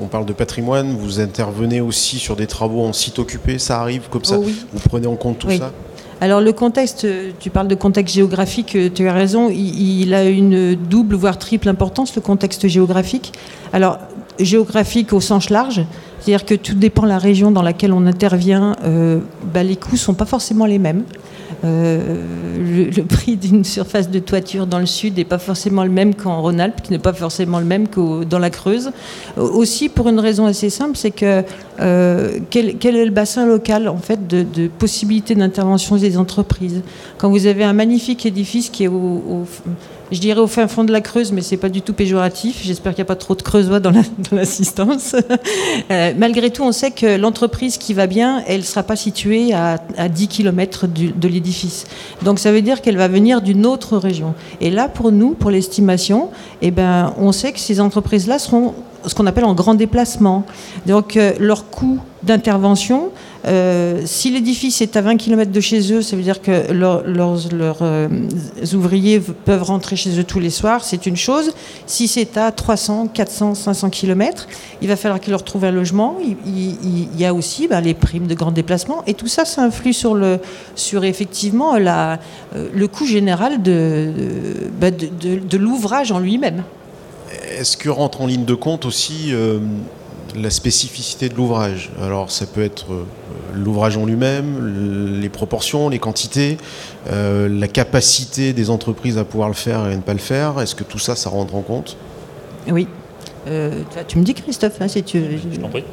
on 0.00 0.06
parle 0.06 0.24
de 0.24 0.32
patrimoine, 0.32 0.96
vous 0.96 1.20
intervenez 1.20 1.80
aussi 1.80 2.18
sur 2.18 2.36
des 2.36 2.46
travaux 2.46 2.84
en 2.84 2.92
site 2.92 3.18
occupé, 3.18 3.58
ça 3.58 3.80
arrive 3.80 4.08
comme 4.08 4.24
ça 4.24 4.36
oh 4.38 4.46
Vous 4.72 4.80
prenez 4.88 5.08
en 5.08 5.16
compte 5.16 5.40
tout 5.40 5.50
ça? 5.50 5.72
Alors 6.20 6.42
le 6.42 6.52
contexte, 6.52 7.06
tu 7.38 7.48
parles 7.48 7.68
de 7.68 7.74
contexte 7.74 8.14
géographique, 8.14 8.76
euh, 8.76 8.90
tu 8.94 9.08
as 9.08 9.12
raison, 9.14 9.48
il, 9.48 10.12
a 10.12 10.24
une 10.24 10.74
double 10.74 11.14
voire 11.14 11.38
triple 11.38 11.68
importance, 11.68 12.14
le 12.14 12.20
contexte 12.20 12.68
géographique. 12.68 13.32
Alors 13.72 13.98
géographique 14.38 15.12
au 15.12 15.20
sens 15.20 15.48
large, 15.48 15.82
C'est-à-dire 16.20 16.44
que 16.44 16.54
tout 16.54 16.74
dépend 16.74 17.02
de 17.02 17.08
la 17.08 17.18
région 17.18 17.50
dans 17.50 17.62
laquelle 17.62 17.92
on 17.92 18.06
intervient. 18.06 18.76
Bah, 19.52 19.62
les 19.62 19.76
coûts 19.76 19.92
ne 19.92 19.98
sont 19.98 20.14
pas 20.14 20.26
forcément 20.26 20.66
les 20.66 20.78
mêmes. 20.78 21.04
Euh, 21.64 22.24
le, 22.96 23.02
prix 23.08 23.36
d'une 23.36 23.64
surface 23.64 24.10
de 24.10 24.18
toiture 24.18 24.66
dans 24.66 24.78
le 24.78 24.86
sud 24.86 25.16
n'est 25.16 25.24
pas 25.24 25.38
forcément 25.38 25.84
le 25.84 25.90
même 25.90 26.14
qu'en 26.14 26.40
Rhône-Alpes, 26.40 26.82
qui 26.82 26.92
n'est 26.92 26.98
pas 26.98 27.12
forcément 27.12 27.58
le 27.58 27.64
même 27.64 27.88
que 27.88 28.24
dans 28.24 28.38
la 28.38 28.50
Creuse. 28.50 28.90
Aussi 29.36 29.88
pour 29.88 30.08
une 30.08 30.20
raison 30.20 30.46
assez 30.46 30.70
simple, 30.70 30.96
c'est 30.96 31.10
que 31.10 31.42
euh, 31.80 32.38
quel, 32.50 32.68
est 32.84 33.04
le 33.04 33.10
bassin 33.10 33.46
local 33.46 33.88
en 33.88 33.98
fait 33.98 34.26
de 34.26 34.68
possibilités 34.68 35.34
d'intervention 35.34 35.96
des 35.96 36.16
entreprises? 36.16 36.82
Quand 37.18 37.30
vous 37.30 37.46
avez 37.46 37.64
un 37.64 37.72
magnifique 37.72 38.24
édifice 38.26 38.70
qui 38.70 38.84
est 38.84 38.88
au 38.88 39.44
je 40.12 40.18
dirais 40.18 40.40
au 40.40 40.46
fin 40.46 40.66
fond 40.68 40.84
de 40.84 40.92
la 40.92 41.00
Creuse, 41.00 41.32
mais 41.32 41.42
c'est 41.42 41.56
pas 41.56 41.68
du 41.68 41.82
tout 41.82 41.92
péjoratif. 41.92 42.60
J'espère 42.62 42.94
qu'il 42.94 43.02
n'y 43.02 43.06
a 43.06 43.12
pas 43.12 43.16
trop 43.16 43.34
de 43.34 43.42
creusois 43.42 43.80
dans 43.80 43.92
l'assistance. 44.32 45.16
Euh, 45.90 46.12
malgré 46.16 46.50
tout, 46.50 46.62
on 46.62 46.72
sait 46.72 46.90
que 46.90 47.16
l'entreprise 47.16 47.76
qui 47.76 47.94
va 47.94 48.06
bien, 48.06 48.42
elle 48.46 48.60
ne 48.60 48.64
sera 48.64 48.82
pas 48.82 48.96
située 48.96 49.52
à, 49.52 49.78
10 50.08 50.28
km 50.28 50.86
de 50.86 51.28
l'édifice. 51.28 51.86
Donc 52.22 52.38
ça 52.38 52.52
veut 52.52 52.62
dire 52.62 52.80
qu'elle 52.80 52.96
va 52.96 53.08
venir 53.08 53.40
d'une 53.40 53.66
autre 53.66 53.96
région. 53.96 54.34
Et 54.60 54.70
là, 54.70 54.88
pour 54.88 55.10
nous, 55.10 55.30
pour 55.30 55.50
l'estimation, 55.50 56.30
eh 56.62 56.70
ben, 56.70 57.12
on 57.18 57.32
sait 57.32 57.52
que 57.52 57.58
ces 57.58 57.80
entreprises-là 57.80 58.38
seront 58.38 58.74
ce 59.06 59.14
qu'on 59.14 59.26
appelle 59.26 59.44
en 59.44 59.54
grand 59.54 59.74
déplacement. 59.74 60.44
Donc 60.86 61.16
euh, 61.16 61.32
leur 61.38 61.70
coût 61.70 61.98
d'intervention, 62.22 63.10
euh, 63.46 64.02
si 64.04 64.30
l'édifice 64.30 64.80
est 64.82 64.96
à 64.96 65.00
20 65.00 65.16
km 65.16 65.50
de 65.50 65.60
chez 65.60 65.92
eux, 65.92 66.02
ça 66.02 66.16
veut 66.16 66.22
dire 66.22 66.42
que 66.42 66.72
leurs 66.72 67.78
euh, 67.82 68.08
ouvriers 68.74 69.20
peuvent 69.20 69.62
rentrer 69.62 69.96
chez 69.96 70.18
eux 70.18 70.24
tous 70.24 70.40
les 70.40 70.50
soirs, 70.50 70.84
c'est 70.84 71.06
une 71.06 71.16
chose. 71.16 71.52
Si 71.86 72.06
c'est 72.06 72.36
à 72.36 72.52
300, 72.52 73.08
400, 73.08 73.54
500 73.54 73.90
km, 73.90 74.46
il 74.82 74.88
va 74.88 74.96
falloir 74.96 75.20
qu'ils 75.20 75.30
leur 75.30 75.44
trouvent 75.44 75.64
un 75.64 75.70
logement. 75.70 76.18
Il, 76.46 77.08
y 77.18 77.24
a 77.24 77.32
aussi 77.32 77.66
bah, 77.66 77.80
les 77.80 77.94
primes 77.94 78.26
de 78.26 78.34
grand 78.34 78.50
déplacement. 78.50 79.02
Et 79.06 79.14
tout 79.14 79.28
ça, 79.28 79.44
ça 79.44 79.62
influe 79.62 79.92
sur, 79.92 80.14
le, 80.14 80.38
sur 80.74 81.04
effectivement 81.04 81.76
euh, 81.76 82.16
le 82.52 82.88
coût 82.88 83.06
général 83.06 83.58
bah, 83.58 84.90
de, 84.90 85.56
l'ouvrage 85.56 86.12
en 86.12 86.18
lui-même. 86.18 86.62
Est-ce 87.58 87.76
que 87.76 87.88
rentre 87.88 88.20
en 88.20 88.26
ligne 88.26 88.44
de 88.44 88.54
compte 88.54 88.84
aussi 88.84 89.32
la 90.36 90.50
spécificité 90.50 91.28
de 91.28 91.34
l'ouvrage. 91.34 91.90
Alors 92.00 92.30
ça 92.30 92.46
peut 92.46 92.62
être 92.62 92.92
euh, 92.92 93.04
l'ouvrage 93.54 93.96
en 93.96 94.06
lui-même, 94.06 95.20
les 95.20 95.28
proportions, 95.28 95.88
les 95.88 95.98
quantités, 95.98 96.58
euh, 97.10 97.48
la 97.48 97.68
capacité 97.68 98.52
des 98.52 98.70
entreprises 98.70 99.18
à 99.18 99.24
pouvoir 99.24 99.48
le 99.48 99.54
faire 99.54 99.86
et 99.86 99.92
à 99.92 99.96
ne 99.96 100.02
pas 100.02 100.12
le 100.12 100.18
faire. 100.18 100.60
Est-ce 100.60 100.74
que 100.74 100.84
tout 100.84 100.98
ça, 100.98 101.16
ça 101.16 101.30
rentre 101.30 101.54
en 101.54 101.62
compte? 101.62 101.96
Oui. 102.68 102.86
Euh, 103.48 103.82
tu 104.06 104.18
me 104.18 104.24
dis 104.24 104.34
Christophe, 104.34 104.80
hein, 104.80 104.88
si 104.88 105.02
tu 105.02 105.18
Je 105.52 105.58
t'en 105.58 105.68
prie. 105.68 105.84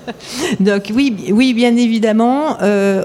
Donc 0.60 0.92
oui, 0.94 1.14
oui, 1.30 1.52
bien 1.52 1.76
évidemment. 1.76 2.56
Euh, 2.62 3.04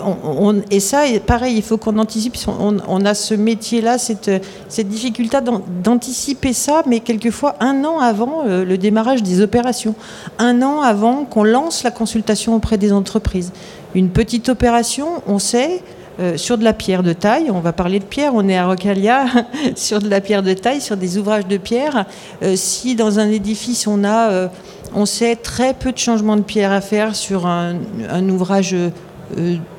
et 0.70 0.80
ça, 0.80 1.04
pareil, 1.26 1.56
il 1.58 1.64
faut 1.64 1.78
qu'on 1.78 1.98
anticipe. 1.98 2.36
On, 2.48 3.06
a 3.06 3.14
ce 3.16 3.34
métier-là, 3.34 3.98
cette, 3.98 4.30
cette 4.68 4.88
difficulté 4.88 5.38
d'anticiper 5.84 6.54
ça, 6.54 6.84
mais 6.86 7.00
quelquefois 7.00 7.56
un 7.60 7.84
an 7.84 8.00
avant 8.00 8.44
euh, 8.46 8.64
le 8.64 8.78
démarrage 8.78 9.24
des 9.24 9.42
opérations, 9.42 9.96
un 10.38 10.62
an 10.62 10.82
avant 10.82 11.26
qu'on 11.26 11.44
lance 11.44 11.84
la 11.84 11.92
consultation 11.92 12.56
auprès 12.56 12.78
des 12.78 12.94
entreprises. 12.94 13.52
Une 13.96 14.10
petite 14.10 14.50
opération, 14.50 15.08
on 15.28 15.40
sait 15.40 15.82
euh, 16.20 16.38
sur 16.38 16.58
de 16.58 16.64
la 16.64 16.74
pierre 16.74 17.02
de 17.02 17.14
taille. 17.14 17.50
On 17.50 17.60
va 17.60 17.74
parler 17.74 18.00
de 18.00 18.04
pierre, 18.04 18.34
on 18.36 18.48
est 18.48 18.58
à 18.58 18.68
Rocalia, 18.68 19.26
sur 19.76 20.00
de 20.00 20.08
la 20.10 20.22
pierre 20.22 20.44
de 20.44 20.54
taille, 20.54 20.80
sur 20.80 20.96
des 20.96 21.18
ouvrages 21.18 21.48
de 21.48 21.58
pierre. 21.58 22.06
Euh, 22.44 22.56
si 22.56 22.96
dans 22.96 23.20
un 23.20 23.30
édifice 23.30 23.88
on 23.88 24.04
a, 24.04 24.30
euh, 24.30 24.48
on 24.94 25.06
sait 25.06 25.36
très 25.36 25.74
peu 25.74 25.92
de 25.92 25.98
changements 25.98 26.38
de 26.38 26.44
pierre 26.44 26.72
à 26.72 26.82
faire 26.82 27.16
sur 27.16 27.48
un, 27.48 27.78
un 28.10 28.30
ouvrage 28.30 28.76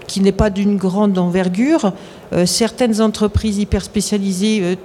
qui 0.08 0.20
n'est 0.20 0.32
pas 0.32 0.50
d'une 0.50 0.76
grande 0.76 1.16
envergure, 1.16 1.92
certaines 2.44 3.00
entreprises 3.00 3.58
hyper 3.58 3.84
spécialisées 3.84 4.76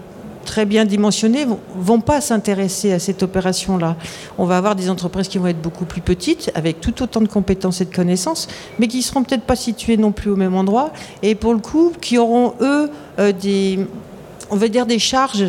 très 0.45 0.65
bien 0.65 0.85
dimensionnés 0.85 1.45
vont, 1.45 1.59
vont 1.75 2.01
pas 2.01 2.21
s'intéresser 2.21 2.91
à 2.91 2.99
cette 2.99 3.23
opération-là. 3.23 3.95
On 4.37 4.45
va 4.45 4.57
avoir 4.57 4.75
des 4.75 4.89
entreprises 4.89 5.27
qui 5.27 5.37
vont 5.37 5.47
être 5.47 5.61
beaucoup 5.61 5.85
plus 5.85 6.01
petites, 6.01 6.51
avec 6.55 6.81
tout 6.81 7.03
autant 7.03 7.21
de 7.21 7.27
compétences 7.27 7.81
et 7.81 7.85
de 7.85 7.95
connaissances, 7.95 8.47
mais 8.79 8.87
qui 8.87 9.01
seront 9.01 9.23
peut-être 9.23 9.43
pas 9.43 9.55
situées 9.55 9.97
non 9.97 10.11
plus 10.11 10.29
au 10.31 10.35
même 10.35 10.55
endroit, 10.55 10.91
et 11.21 11.35
pour 11.35 11.53
le 11.53 11.59
coup, 11.59 11.93
qui 12.01 12.17
auront 12.17 12.53
eux 12.61 12.89
euh, 13.19 13.31
des, 13.31 13.79
on 14.49 14.55
va 14.55 14.67
dire 14.67 14.85
des 14.85 14.99
charges 14.99 15.47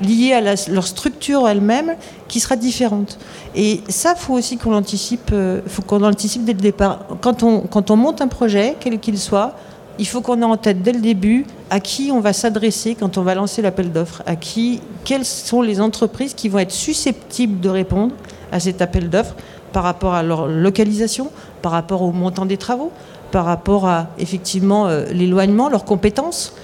liées 0.00 0.32
à 0.32 0.40
leur 0.70 0.86
structure 0.86 1.48
elle-même 1.48 1.96
qui 2.28 2.40
sera 2.40 2.56
différente. 2.56 3.18
Et 3.54 3.80
ça, 3.88 4.14
faut 4.14 4.34
aussi 4.34 4.56
qu'on 4.56 4.70
l'anticipe, 4.70 5.30
euh, 5.32 5.60
faut 5.66 5.82
qu'on 5.82 5.98
l'anticipe 5.98 6.44
dès 6.44 6.52
le 6.52 6.60
départ. 6.60 7.00
Quand 7.20 7.42
on, 7.42 7.62
quand 7.62 7.90
on 7.90 7.96
monte 7.96 8.20
un 8.20 8.28
projet, 8.28 8.76
quel 8.78 9.00
qu'il 9.00 9.18
soit, 9.18 9.54
il 9.98 10.06
faut 10.06 10.20
qu'on 10.20 10.40
ait 10.40 10.44
en 10.44 10.56
tête 10.56 10.82
dès 10.82 10.92
le 10.92 11.00
début 11.00 11.44
à 11.70 11.80
qui 11.80 12.10
on 12.12 12.20
va 12.20 12.32
s'adresser 12.32 12.94
quand 12.94 13.18
on 13.18 13.22
va 13.22 13.34
lancer 13.34 13.62
l'appel 13.62 13.92
d'offres, 13.92 14.22
à 14.26 14.36
qui, 14.36 14.80
quelles 15.04 15.24
sont 15.24 15.60
les 15.60 15.80
entreprises 15.80 16.34
qui 16.34 16.48
vont 16.48 16.60
être 16.60 16.72
susceptibles 16.72 17.60
de 17.60 17.68
répondre 17.68 18.14
à 18.52 18.60
cet 18.60 18.80
appel 18.80 19.10
d'offres 19.10 19.34
par 19.72 19.82
rapport 19.82 20.14
à 20.14 20.22
leur 20.22 20.46
localisation, 20.46 21.30
par 21.62 21.72
rapport 21.72 22.02
au 22.02 22.12
montant 22.12 22.46
des 22.46 22.56
travaux, 22.56 22.92
par 23.30 23.44
rapport 23.44 23.86
à 23.86 24.08
effectivement 24.18 24.86
euh, 24.86 25.04
l'éloignement, 25.12 25.68
leurs 25.68 25.84
compétences. 25.84 26.54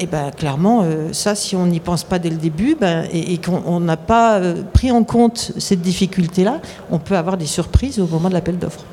Et 0.00 0.06
bien 0.06 0.30
clairement, 0.30 0.82
euh, 0.84 1.12
ça, 1.12 1.34
si 1.34 1.56
on 1.56 1.66
n'y 1.66 1.80
pense 1.80 2.04
pas 2.04 2.18
dès 2.18 2.30
le 2.30 2.36
début 2.36 2.76
ben, 2.78 3.04
et, 3.12 3.38
qu'on 3.38 3.80
n'a 3.80 3.96
pas 3.96 4.38
euh, 4.38 4.62
pris 4.72 4.92
en 4.92 5.02
compte 5.02 5.52
cette 5.58 5.80
difficulté-là, 5.80 6.60
on 6.90 6.98
peut 6.98 7.16
avoir 7.16 7.36
des 7.36 7.46
surprises 7.46 7.98
au 7.98 8.06
moment 8.06 8.28
de 8.28 8.34
l'appel 8.34 8.58
d'offres. 8.58 8.84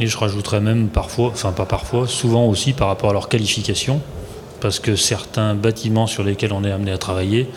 Et 0.00 0.06
je 0.06 0.16
rajouterais 0.16 0.60
même 0.60 0.88
parfois, 0.88 1.28
enfin 1.28 1.52
pas 1.52 1.66
parfois, 1.66 2.06
souvent 2.06 2.46
aussi 2.46 2.72
par 2.72 2.88
rapport 2.88 3.10
à 3.10 3.12
leur 3.12 3.28
qualification, 3.28 4.00
parce 4.60 4.78
que 4.78 4.96
certains 4.96 5.54
bâtiments 5.54 6.06
sur 6.06 6.22
lesquels 6.22 6.52
on 6.52 6.64
est 6.64 6.70
amené 6.70 6.92
à 6.92 6.98
travailler 6.98 7.48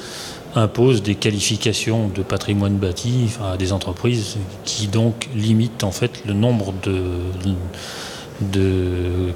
imposent 0.56 1.02
des 1.02 1.16
qualifications 1.16 2.10
de 2.10 2.24
patrimoine 2.24 2.76
bâti 2.76 3.30
à 3.44 3.58
des 3.58 3.72
entreprises 3.72 4.38
qui 4.66 4.88
donc 4.88 5.30
limitent 5.34 5.84
en 5.84 5.92
fait 5.92 6.26
le 6.26 6.34
nombre 6.34 6.74
de, 6.84 7.02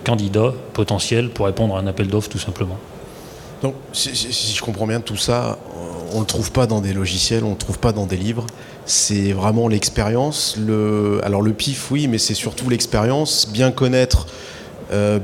candidats 0.03 0.53
potentiels 0.74 1.30
pour 1.30 1.45
répondre 1.45 1.78
à 1.78 1.80
un 1.80 1.88
appel 1.88 2.08
d'offres 2.08 2.30
tout 2.30 2.39
simplement. 2.39 2.78
Donc 3.62 3.76
si, 3.93 4.16
si, 4.16 4.53
je 4.56 4.62
comprends 4.62 4.88
bien 4.88 4.99
tout 4.99 5.16
ça, 5.16 5.58
on 6.12 6.16
ne 6.16 6.20
le 6.22 6.26
trouve 6.26 6.51
pas 6.51 6.68
dans 6.68 6.82
des 6.82 6.93
logiciels, 6.93 7.43
on 7.43 7.49
ne 7.49 7.53
le 7.53 7.60
trouve 7.60 7.80
pas 7.80 7.93
dans 7.93 8.06
des 8.06 8.18
livres 8.18 8.45
c'est 8.86 9.33
vraiment 9.33 9.67
l'expérience. 9.67 10.57
Le, 10.57 11.19
alors 11.23 11.41
le 11.41 11.53
pif, 11.53 11.91
oui, 11.91 12.07
mais 12.07 12.17
c'est 12.17 12.33
surtout 12.33 12.69
l'expérience, 12.69 13.47
bien 13.51 13.71
connaître, 13.71 14.27
euh, 14.91 15.19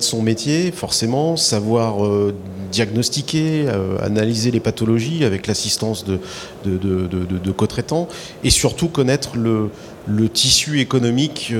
son 0.00 0.22
métier, 0.22 0.72
forcément, 0.72 1.36
savoir 1.36 2.04
euh, 2.04 2.34
diagnostiquer, 2.72 3.66
euh, 3.68 3.96
analyser 4.02 4.50
les 4.50 4.60
pathologies 4.60 5.24
avec 5.24 5.46
l'assistance 5.46 6.04
de, 6.04 6.18
co-traitants, 7.52 8.08
et 8.42 8.50
surtout 8.50 8.88
connaître 8.88 9.36
le, 9.36 9.70
le 10.06 10.28
tissu 10.28 10.80
économique 10.80 11.52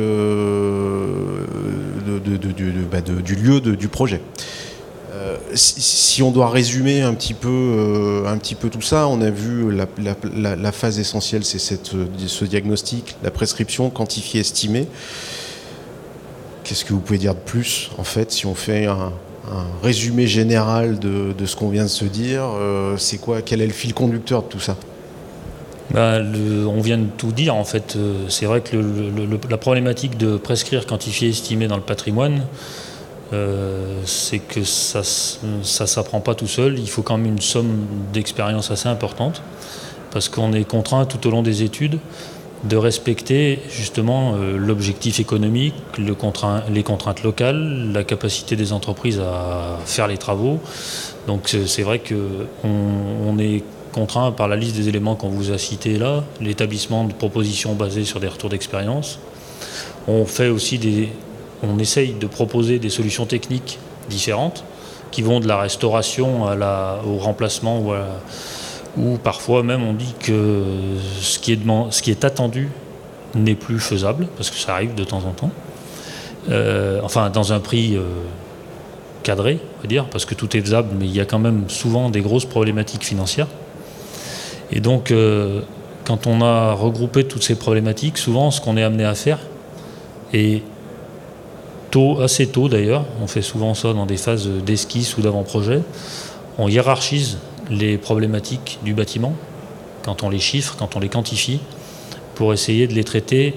bah, 2.90 3.00
du 3.00 3.36
lieu 3.36 3.60
du 3.60 3.88
projet. 3.88 4.20
Euh, 5.24 5.36
si, 5.54 6.22
on 6.22 6.30
doit 6.30 6.50
résumer 6.50 7.00
un 7.00 7.14
petit 7.14 7.34
peu, 7.34 7.48
euh, 7.48 8.26
un 8.26 8.36
petit 8.36 8.54
peu 8.54 8.68
tout 8.68 8.82
ça, 8.82 9.08
on 9.08 9.20
a 9.22 9.30
vu 9.30 9.70
la, 9.72 10.72
phase 10.72 10.98
essentielle, 10.98 11.44
c'est 11.44 11.58
ce 11.58 12.44
diagnostic, 12.44 13.16
la 13.22 13.30
prescription 13.30 13.88
quantifiée, 13.90 14.40
estimée. 14.40 14.86
Qu'est-ce 16.62 16.84
que 16.84 16.92
vous 16.92 17.00
pouvez 17.00 17.18
dire 17.18 17.34
de 17.34 17.40
plus, 17.40 17.90
en 17.98 18.04
fait, 18.04 18.32
si 18.32 18.44
on 18.44 18.54
fait 18.54 18.86
un, 18.86 19.12
résumé 19.82 20.26
général 20.26 20.98
de, 20.98 21.46
ce 21.46 21.56
qu'on 21.56 21.68
vient 21.68 21.84
de 21.84 21.88
se 21.88 22.06
dire 22.06 22.42
euh, 22.54 22.96
C'est 22.96 23.18
quoi 23.18 23.42
Quel 23.42 23.60
est 23.60 23.66
le 23.66 23.72
fil 23.72 23.94
conducteur 23.94 24.42
de 24.42 24.48
tout 24.48 24.60
ça? 24.60 24.76
Bah, 25.90 26.18
on 26.66 26.80
vient 26.80 26.96
de 26.96 27.06
tout 27.18 27.30
dire 27.30 27.54
en 27.54 27.64
fait. 27.64 27.96
C'est 28.30 28.46
vrai 28.46 28.62
que 28.62 28.76
la 29.50 29.58
problématique 29.58 30.16
de 30.16 30.38
prescrire, 30.38 30.86
quantifier, 30.86 31.28
estimer 31.28 31.68
dans 31.68 31.76
le 31.76 31.82
patrimoine, 31.82 32.46
euh, 33.32 34.00
c'est 34.04 34.38
que 34.38 34.64
ça 34.64 35.00
ne 35.42 35.62
s'apprend 35.62 36.20
pas 36.20 36.34
tout 36.34 36.46
seul. 36.46 36.78
Il 36.78 36.88
faut 36.88 37.02
quand 37.02 37.16
même 37.16 37.32
une 37.32 37.40
somme 37.40 37.86
d'expérience 38.12 38.70
assez 38.70 38.88
importante 38.88 39.42
parce 40.10 40.28
qu'on 40.28 40.52
est 40.52 40.64
contraint 40.64 41.06
tout 41.06 41.26
au 41.26 41.30
long 41.30 41.42
des 41.42 41.62
études 41.62 41.98
de 42.64 42.76
respecter 42.76 43.58
justement 43.68 44.34
euh, 44.34 44.56
l'objectif 44.56 45.20
économique, 45.20 45.74
le 45.98 46.16
les 46.72 46.82
contraintes 46.82 47.22
locales, 47.22 47.92
la 47.92 48.04
capacité 48.04 48.56
des 48.56 48.72
entreprises 48.72 49.20
à 49.20 49.78
faire 49.84 50.08
les 50.08 50.16
travaux. 50.16 50.60
Donc 51.26 51.54
c'est 51.66 51.82
vrai 51.82 52.00
qu'on 52.00 52.78
on 53.26 53.38
est 53.38 53.62
contraint 53.92 54.32
par 54.32 54.48
la 54.48 54.56
liste 54.56 54.76
des 54.76 54.88
éléments 54.88 55.14
qu'on 55.14 55.28
vous 55.28 55.52
a 55.52 55.58
cités 55.58 55.98
là, 55.98 56.24
l'établissement 56.40 57.04
de 57.04 57.12
propositions 57.12 57.74
basées 57.74 58.04
sur 58.04 58.18
des 58.18 58.28
retours 58.28 58.50
d'expérience. 58.50 59.18
On 60.08 60.24
fait 60.24 60.48
aussi 60.48 60.78
des, 60.78 61.10
on 61.64 61.78
essaye 61.78 62.12
de 62.12 62.26
proposer 62.26 62.78
des 62.78 62.90
solutions 62.90 63.26
techniques 63.26 63.78
différentes 64.08 64.64
qui 65.10 65.22
vont 65.22 65.40
de 65.40 65.48
la 65.48 65.58
restauration 65.58 66.44
au 66.44 67.18
remplacement 67.18 67.82
ou, 68.96 69.16
parfois 69.22 69.62
même 69.62 69.82
on 69.82 69.92
dit 69.92 70.14
que 70.20 70.62
ce 71.20 71.38
qui 71.38 71.52
est, 71.52 72.24
attendu 72.24 72.68
n'est 73.34 73.54
plus 73.54 73.78
faisable, 73.78 74.26
parce 74.36 74.50
que 74.50 74.56
ça 74.56 74.74
arrive 74.74 74.94
de 74.94 75.04
temps 75.04 75.22
en 75.24 75.32
temps. 75.32 75.50
enfin, 77.04 77.30
dans 77.30 77.52
un 77.52 77.60
prix 77.60 77.96
cadré, 79.22 79.60
on 79.78 79.82
va 79.82 79.88
dire, 79.88 80.06
parce 80.06 80.24
que 80.24 80.34
tout 80.34 80.56
est 80.56 80.60
faisable, 80.60 80.88
mais 80.98 81.06
il 81.06 81.14
y 81.14 81.20
a 81.20 81.24
quand 81.24 81.38
même 81.38 81.64
souvent 81.68 82.10
des 82.10 82.20
grosses 82.20 82.44
problématiques 82.44 83.04
financières. 83.04 83.48
Et 84.72 84.80
donc, 84.80 85.12
quand 86.04 86.26
on 86.26 86.42
a 86.42 86.72
regroupé 86.72 87.24
toutes 87.24 87.42
ces 87.42 87.54
problématiques, 87.54 88.18
souvent 88.18 88.50
ce 88.50 88.60
qu'on 88.60 88.76
est 88.76 88.82
amené 88.82 89.04
à 89.04 89.14
faire, 89.14 89.38
et 90.32 90.62
tôt, 91.94 92.20
assez 92.20 92.48
tôt 92.48 92.68
d'ailleurs, 92.68 93.04
on 93.22 93.28
fait 93.28 93.40
souvent 93.40 93.72
ça 93.72 93.92
dans 93.92 94.04
des 94.04 94.16
phases 94.16 94.48
d'esquisse 94.48 95.16
ou 95.16 95.20
d'avant-projet, 95.20 95.80
on 96.58 96.66
hiérarchise 96.66 97.38
les 97.70 97.98
problématiques 97.98 98.80
du 98.82 98.94
bâtiment, 98.94 99.32
quand 100.02 100.24
on 100.24 100.28
les 100.28 100.40
chiffre, 100.40 100.74
quand 100.76 100.96
on 100.96 100.98
les 100.98 101.08
quantifie, 101.08 101.60
pour 102.34 102.52
essayer 102.52 102.88
de 102.88 102.94
les 102.94 103.04
traiter 103.04 103.54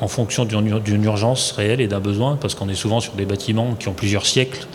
en 0.00 0.08
fonction 0.08 0.46
d'une 0.46 1.04
urgence 1.04 1.52
réelle 1.52 1.82
et 1.82 1.86
d'un 1.86 2.00
besoin, 2.00 2.36
parce 2.36 2.54
qu'on 2.54 2.70
est 2.70 2.74
souvent 2.74 2.98
sur 2.98 3.12
des 3.12 3.26
bâtiments 3.26 3.74
qui 3.78 3.88
ont 3.88 3.92
plusieurs 3.92 4.24
siècles, 4.24 4.66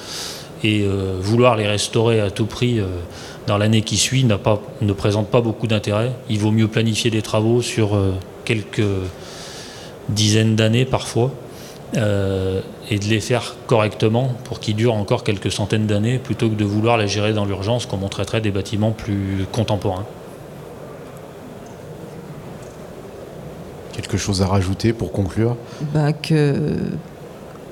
et 0.64 0.84
euh, 0.84 1.18
vouloir 1.20 1.56
les 1.56 1.66
restaurer 1.66 2.22
à 2.22 2.30
tout 2.30 2.46
prix 2.46 2.80
euh, 2.80 2.86
dans 3.48 3.58
l'année 3.58 3.82
qui 3.82 3.98
suit 3.98 4.26
ne 4.26 4.94
présente 4.94 5.30
pas 5.30 5.42
beaucoup 5.42 5.66
d'intérêt. 5.66 6.12
Il 6.30 6.38
vaut 6.38 6.52
mieux 6.52 6.68
planifier 6.68 7.10
des 7.10 7.24
travaux 7.24 7.64
sur 7.64 7.96
euh, 7.96 8.14
quelques 8.46 8.86
dizaines 10.10 10.56
d'années 10.56 10.86
parfois 10.86 11.32
et 11.96 13.00
de 13.00 13.06
les 13.06 13.20
faire 13.20 13.56
correctement 13.68 14.32
pour 14.44 14.60
qu'ils 14.60 14.76
durent 14.76 14.96
encore 14.96 15.24
quelques 15.24 15.52
centaines 15.52 15.88
d'années 15.88 16.20
plutôt 16.20 16.50
que 16.50 16.56
de 16.56 16.66
vouloir 16.66 16.98
les 16.98 17.08
gérer 17.08 17.34
dans 17.34 17.46
l'urgence 17.46 17.86
comme 17.86 18.04
on 18.04 18.10
traiterait 18.10 18.42
des 18.42 18.52
bâtiments 18.52 18.92
plus 18.92 19.46
contemporains. 19.52 20.06
Quelque 23.94 24.18
chose 24.18 24.42
à 24.42 24.48
rajouter 24.48 24.92
pour 24.92 25.12
conclure? 25.12 25.56
Bah 25.94 26.12
que 26.12 26.76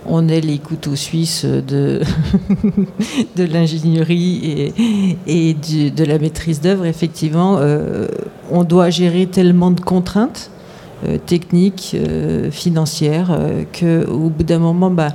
on 0.06 0.28
est 0.28 0.42
les 0.42 0.58
couteaux 0.58 0.96
suisses 0.96 1.46
de, 1.46 2.02
de 3.36 3.44
l'ingénierie 3.44 4.74
et, 5.28 5.50
et 5.50 5.54
de 5.54 6.04
la 6.04 6.20
maîtrise 6.20 6.62
d'œuvre. 6.62 6.86
Effectivement, 6.86 7.58
euh, 7.60 8.08
on 8.52 8.64
doit 8.64 8.90
gérer 8.90 9.28
tellement 9.28 9.72
de 9.72 9.80
contraintes 9.80 10.50
euh, 10.50 10.63
techniques, 11.26 11.96
euh, 11.96 12.52
financières, 12.52 13.38
qu'au 13.78 14.30
bout 14.30 14.44
d'un 14.44 14.60
moment, 14.60 14.90
bah, 14.90 15.10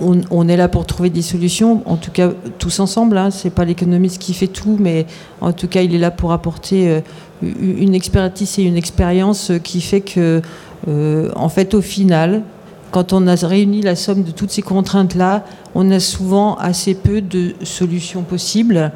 on, 0.00 0.48
est 0.48 0.56
là 0.56 0.68
pour 0.68 0.86
trouver 0.86 1.10
des 1.10 1.22
solutions, 1.22 1.82
en 1.84 1.96
tout 1.96 2.10
cas 2.10 2.30
tous 2.58 2.80
ensemble. 2.80 3.18
Hein. 3.18 3.30
Ce 3.30 3.48
pas 3.48 3.64
l'économiste 3.64 4.20
qui 4.20 4.32
fait 4.32 4.46
tout, 4.46 4.76
mais 4.80 5.06
en 5.40 5.52
tout 5.52 5.68
cas, 5.68 5.82
il 5.82 5.94
est 5.94 5.98
là 5.98 6.10
pour 6.10 6.32
apporter 6.32 7.02
une 7.42 7.94
expertise 7.94 8.58
et 8.58 8.62
une 8.62 8.78
expérience 8.78 9.52
qui 9.62 9.82
fait 9.82 10.00
que, 10.00 10.40
en 10.88 11.48
fait, 11.50 11.74
au 11.74 11.82
final, 11.82 12.42
quand 12.90 13.12
on 13.12 13.26
a 13.26 13.34
réuni 13.34 13.82
la 13.82 13.94
somme 13.94 14.22
de 14.22 14.30
toutes 14.30 14.50
ces 14.50 14.62
contraintes-là, 14.62 15.44
on 15.74 15.90
a 15.90 16.00
souvent 16.00 16.56
assez 16.56 16.94
peu 16.94 17.20
de 17.20 17.54
solutions 17.62 18.22
possibles. 18.22 18.92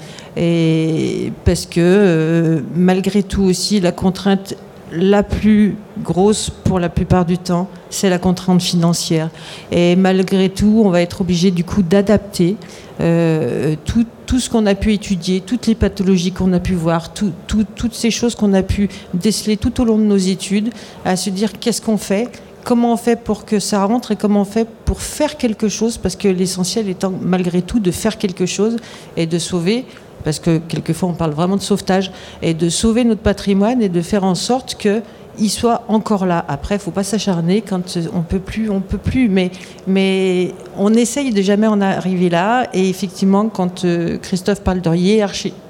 Parce 1.44 1.66
que 1.66 1.80
euh, 1.80 2.60
malgré 2.74 3.22
tout 3.22 3.42
aussi, 3.42 3.80
la 3.80 3.92
contrainte 3.92 4.54
la 4.94 5.22
plus 5.22 5.76
grosse 6.02 6.50
pour 6.50 6.78
la 6.78 6.88
plupart 6.88 7.24
du 7.24 7.38
temps, 7.38 7.68
c'est 7.90 8.10
la 8.10 8.18
contrainte 8.18 8.62
financière. 8.62 9.30
Et 9.70 9.96
malgré 9.96 10.48
tout, 10.48 10.82
on 10.84 10.90
va 10.90 11.02
être 11.02 11.20
obligé 11.20 11.50
du 11.50 11.64
coup 11.64 11.82
d'adapter 11.82 12.56
euh, 13.00 13.74
tout, 13.84 14.06
tout, 14.26 14.38
ce 14.38 14.48
qu'on 14.48 14.66
a 14.66 14.74
pu 14.74 14.92
étudier, 14.92 15.40
toutes 15.40 15.66
les 15.66 15.74
pathologies 15.74 16.32
qu'on 16.32 16.52
a 16.52 16.60
pu 16.60 16.74
voir, 16.74 17.12
toutes 17.12 17.94
ces 17.94 18.10
choses 18.10 18.34
qu'on 18.34 18.52
a 18.52 18.62
pu 18.62 18.88
déceler 19.12 19.56
tout 19.56 19.80
au 19.80 19.84
long 19.84 19.98
de 19.98 20.04
nos 20.04 20.16
études, 20.16 20.70
à 21.04 21.16
se 21.16 21.30
dire 21.30 21.52
qu'est-ce 21.58 21.82
qu'on 21.82 21.98
fait 21.98 22.28
comment 22.64 22.94
on 22.94 22.96
fait 22.96 23.22
pour 23.22 23.44
que 23.44 23.60
ça 23.60 23.84
rentre 23.84 24.12
et 24.12 24.16
comment 24.16 24.40
on 24.40 24.46
fait 24.46 24.66
pour 24.84 25.02
faire 25.02 25.36
quelque 25.36 25.68
chose, 25.68 25.98
parce 25.98 26.16
que 26.16 26.28
l'essentiel 26.28 26.88
étant 26.88 27.12
malgré 27.20 27.62
tout 27.62 27.78
de 27.78 27.90
faire 27.90 28.18
quelque 28.18 28.46
chose 28.46 28.76
et 29.16 29.26
de 29.26 29.38
sauver, 29.38 29.84
parce 30.24 30.38
que 30.38 30.58
quelquefois 30.58 31.10
on 31.10 31.14
parle 31.14 31.32
vraiment 31.32 31.56
de 31.56 31.62
sauvetage, 31.62 32.10
et 32.42 32.54
de 32.54 32.68
sauver 32.68 33.04
notre 33.04 33.20
patrimoine 33.20 33.82
et 33.82 33.88
de 33.88 34.00
faire 34.00 34.24
en 34.24 34.34
sorte 34.34 34.74
qu'il 34.74 35.50
soit 35.50 35.82
encore 35.88 36.26
là. 36.26 36.44
Après, 36.48 36.76
il 36.76 36.80
faut 36.80 36.90
pas 36.90 37.04
s'acharner 37.04 37.60
quand 37.62 37.98
on 38.12 38.22
peut 38.22 38.38
plus, 38.38 38.70
on 38.70 38.80
peut 38.80 38.98
plus, 38.98 39.28
mais, 39.28 39.50
mais 39.86 40.52
on 40.76 40.94
essaye 40.94 41.32
de 41.32 41.42
jamais 41.42 41.66
en 41.66 41.80
arriver 41.80 42.30
là. 42.30 42.66
Et 42.72 42.88
effectivement, 42.88 43.48
quand 43.48 43.84
euh, 43.84 44.18
Christophe 44.18 44.62
parle 44.62 44.80
de 44.80 44.94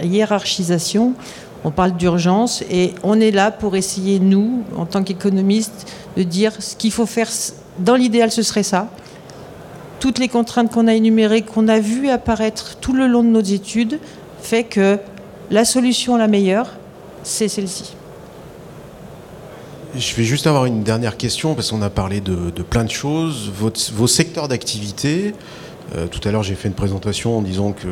hiérarchisation, 0.04 1.14
on 1.64 1.70
parle 1.70 1.92
d'urgence 1.96 2.62
et 2.70 2.92
on 3.02 3.20
est 3.20 3.30
là 3.30 3.50
pour 3.50 3.74
essayer, 3.74 4.20
nous, 4.20 4.62
en 4.76 4.84
tant 4.84 5.02
qu'économistes, 5.02 5.90
de 6.16 6.22
dire 6.22 6.52
ce 6.58 6.76
qu'il 6.76 6.92
faut 6.92 7.06
faire. 7.06 7.28
Dans 7.78 7.96
l'idéal, 7.96 8.30
ce 8.30 8.42
serait 8.42 8.62
ça. 8.62 8.88
Toutes 9.98 10.18
les 10.18 10.28
contraintes 10.28 10.70
qu'on 10.70 10.86
a 10.86 10.94
énumérées, 10.94 11.40
qu'on 11.40 11.66
a 11.66 11.80
vues 11.80 12.10
apparaître 12.10 12.76
tout 12.80 12.92
le 12.92 13.06
long 13.06 13.22
de 13.22 13.28
nos 13.28 13.40
études, 13.40 13.98
fait 14.44 14.64
que 14.64 14.98
la 15.50 15.64
solution 15.64 16.16
la 16.16 16.28
meilleure, 16.28 16.70
c'est 17.22 17.48
celle-ci. 17.48 17.94
Je 19.96 20.14
vais 20.14 20.24
juste 20.24 20.46
avoir 20.46 20.66
une 20.66 20.82
dernière 20.82 21.16
question 21.16 21.54
parce 21.54 21.70
qu'on 21.70 21.82
a 21.82 21.90
parlé 21.90 22.20
de, 22.20 22.50
plein 22.62 22.84
de 22.84 22.90
choses. 22.90 23.50
vos 23.50 24.06
secteurs 24.06 24.48
d'activité, 24.48 25.34
euh, 25.94 26.06
tout 26.06 26.26
à 26.26 26.32
l'heure, 26.32 26.42
j'ai 26.42 26.54
fait 26.54 26.68
une 26.68 26.74
présentation 26.74 27.38
en 27.38 27.42
disant 27.42 27.72
que 27.72 27.88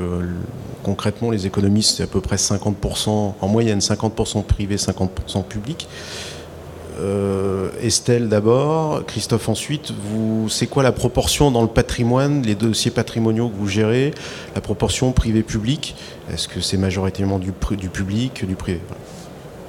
concrètement, 0.82 1.30
les 1.30 1.46
économistes, 1.46 1.98
c'est 1.98 2.02
à 2.02 2.06
peu 2.06 2.20
près 2.20 2.36
50%, 2.36 3.34
en 3.40 3.48
moyenne 3.48 3.78
50% 3.78 4.42
privé, 4.44 4.76
50% 4.76 5.44
public. 5.44 5.86
Euh, 7.00 7.70
Estelle 7.82 8.28
d'abord, 8.28 9.04
Christophe 9.06 9.48
ensuite, 9.48 9.92
vous, 9.92 10.48
c'est 10.48 10.66
quoi 10.66 10.82
la 10.82 10.92
proportion 10.92 11.50
dans 11.50 11.62
le 11.62 11.68
patrimoine, 11.68 12.42
les 12.42 12.54
dossiers 12.54 12.90
patrimoniaux 12.90 13.48
que 13.48 13.56
vous 13.56 13.68
gérez, 13.68 14.12
la 14.54 14.60
proportion 14.60 15.12
privé-public? 15.12 15.94
Est-ce 16.32 16.48
que 16.48 16.60
c'est 16.60 16.76
majoritairement 16.76 17.38
du, 17.38 17.52
public, 17.52 18.46
du 18.46 18.54
privé? 18.54 18.80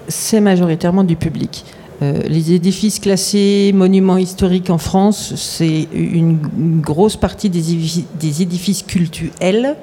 C'est 0.08 0.42
majoritairement 0.42 1.04
du 1.04 1.16
public. 1.16 1.66
Euh, 2.02 2.22
les 2.24 2.52
édifices 2.52 3.00
classés 3.00 3.72
monuments 3.74 4.18
historiques 4.18 4.70
en 4.70 4.78
France, 4.78 5.34
c'est 5.36 5.88
une, 5.94 6.40
grosse 6.82 7.16
partie 7.16 7.50
des, 7.50 8.42
édifices, 8.42 8.84
cultuels 8.84 9.76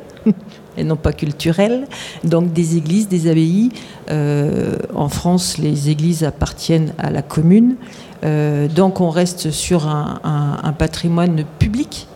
et 0.77 0.85
non 0.85 0.97
pas 0.97 1.13
culturels, 1.13 1.87
donc 2.25 2.53
des 2.53 2.77
églises, 2.77 3.09
des 3.09 3.29
abbayes. 3.29 3.71
Euh, 4.11 4.77
en 4.95 5.09
France, 5.09 5.59
les 5.59 5.91
églises 5.91 6.25
appartiennent 6.25 6.93
à 6.99 7.11
la 7.11 7.23
commune, 7.23 7.77
euh, 8.25 8.69
donc 8.69 9.01
on 9.01 9.11
reste 9.11 9.51
sur 9.51 9.87
un, 9.87 10.75
patrimoine 10.79 11.45
public. 11.59 12.07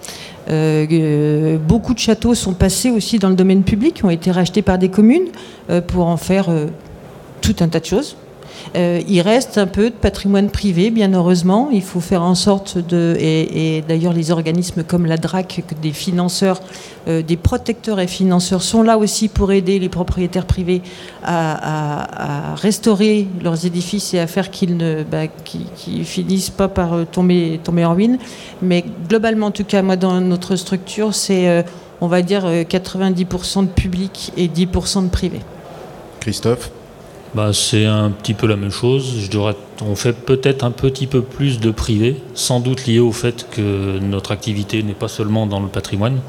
beaucoup 0.47 1.95
de 1.95 1.99
châteaux 1.99 2.35
sont 2.35 2.55
passés 2.55 2.91
aussi 2.91 3.19
dans 3.19 3.29
le 3.29 3.37
domaine 3.37 3.63
public, 3.63 4.01
ont 4.05 4.11
été 4.11 4.31
rachetés 4.31 4.63
par 4.63 4.79
des 4.79 4.89
communes 4.89 5.29
pour 5.89 6.07
en 6.07 6.17
faire 6.17 6.47
tout 7.41 7.57
un 7.61 7.69
tas 7.69 7.81
de 7.81 7.85
choses. 7.85 8.17
Euh, 8.77 9.01
il 9.09 9.21
reste 9.21 9.57
un 9.59 9.69
peu 9.69 9.91
de 9.91 9.95
patrimoine 9.95 10.51
privé, 10.51 10.91
bien 10.91 11.13
heureusement. 11.13 11.69
Il 11.73 11.83
faut 11.83 12.01
faire 12.01 12.23
en 12.23 12.35
sorte 12.35 12.79
de. 12.79 13.17
Et, 13.21 13.85
d'ailleurs, 13.87 14.13
les 14.13 14.31
organismes 14.31 14.83
comme 14.83 15.07
la 15.07 15.17
DRAC, 15.17 15.63
des 15.81 15.93
financeurs, 15.93 16.61
euh, 17.07 17.23
des 17.23 17.37
protecteurs 17.37 18.01
et 18.01 18.09
financeurs 18.09 18.63
sont 18.63 18.83
là 18.83 18.99
aussi 18.99 19.29
pour 19.29 19.53
aider 19.53 19.79
les 19.79 19.89
propriétaires 19.89 20.47
privés 20.47 20.83
à, 21.23 22.55
restaurer 22.57 23.29
leurs 23.43 23.65
édifices 23.65 24.15
et 24.15 24.19
à 24.19 24.27
faire 24.27 24.51
qu'ils 24.51 24.77
ne 24.77 25.05
bah, 25.05 25.25
finissent 26.05 26.51
pas 26.51 26.69
par 26.69 26.95
euh, 26.95 27.05
tomber, 27.05 27.61
tomber 27.63 27.85
en 27.85 27.95
ruine. 27.95 28.19
Mais 28.61 28.85
globalement, 29.09 29.47
en 29.47 29.53
tout 29.53 29.65
cas, 29.65 29.83
moi, 29.83 29.97
dans 29.97 30.21
notre 30.21 30.57
structure, 30.57 31.15
c'est, 31.15 31.65
on 32.01 32.09
va 32.09 32.23
dire, 32.23 32.45
90% 32.45 33.63
de 33.63 33.67
public 33.69 34.33
et 34.37 34.49
10% 34.49 35.05
de 35.05 35.09
privé. 35.09 35.41
Christophe? 36.21 36.71
Bah, 37.35 37.53
c'est 37.53 37.85
un 37.85 38.11
petit 38.11 38.35
peu 38.35 38.47
la 38.47 38.57
même 38.57 38.71
chose. 38.71 39.17
Je 39.19 39.29
dirais, 39.29 39.57
on 39.83 39.97
fait 39.97 40.13
peut-être 40.13 40.63
un 40.63 40.71
petit 40.71 41.09
peu 41.09 41.21
plus 41.21 41.59
de 41.59 41.73
privé, 41.73 42.23
sans 42.35 42.61
doute 42.61 42.87
lié 42.87 43.01
au 43.01 43.11
fait 43.11 43.49
que 43.51 43.99
notre 43.99 44.31
activité 44.31 44.83
n'est 44.85 44.95
pas 44.95 45.09
seulement 45.09 45.47
dans 45.47 45.61
le 45.61 45.69
patrimoine. 45.69 46.21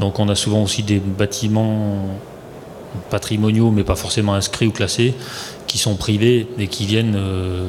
Donc 0.00 0.18
on 0.18 0.28
a 0.28 0.34
souvent 0.34 0.62
aussi 0.62 0.82
des 0.82 0.98
bâtiments 0.98 2.18
patrimoniaux, 3.08 3.70
mais 3.70 3.84
pas 3.84 3.94
forcément 3.94 4.34
inscrits 4.34 4.66
ou 4.66 4.72
classés, 4.72 5.14
qui 5.68 5.78
sont 5.78 5.94
privés 5.94 6.48
et 6.58 6.68
euh, 6.92 7.66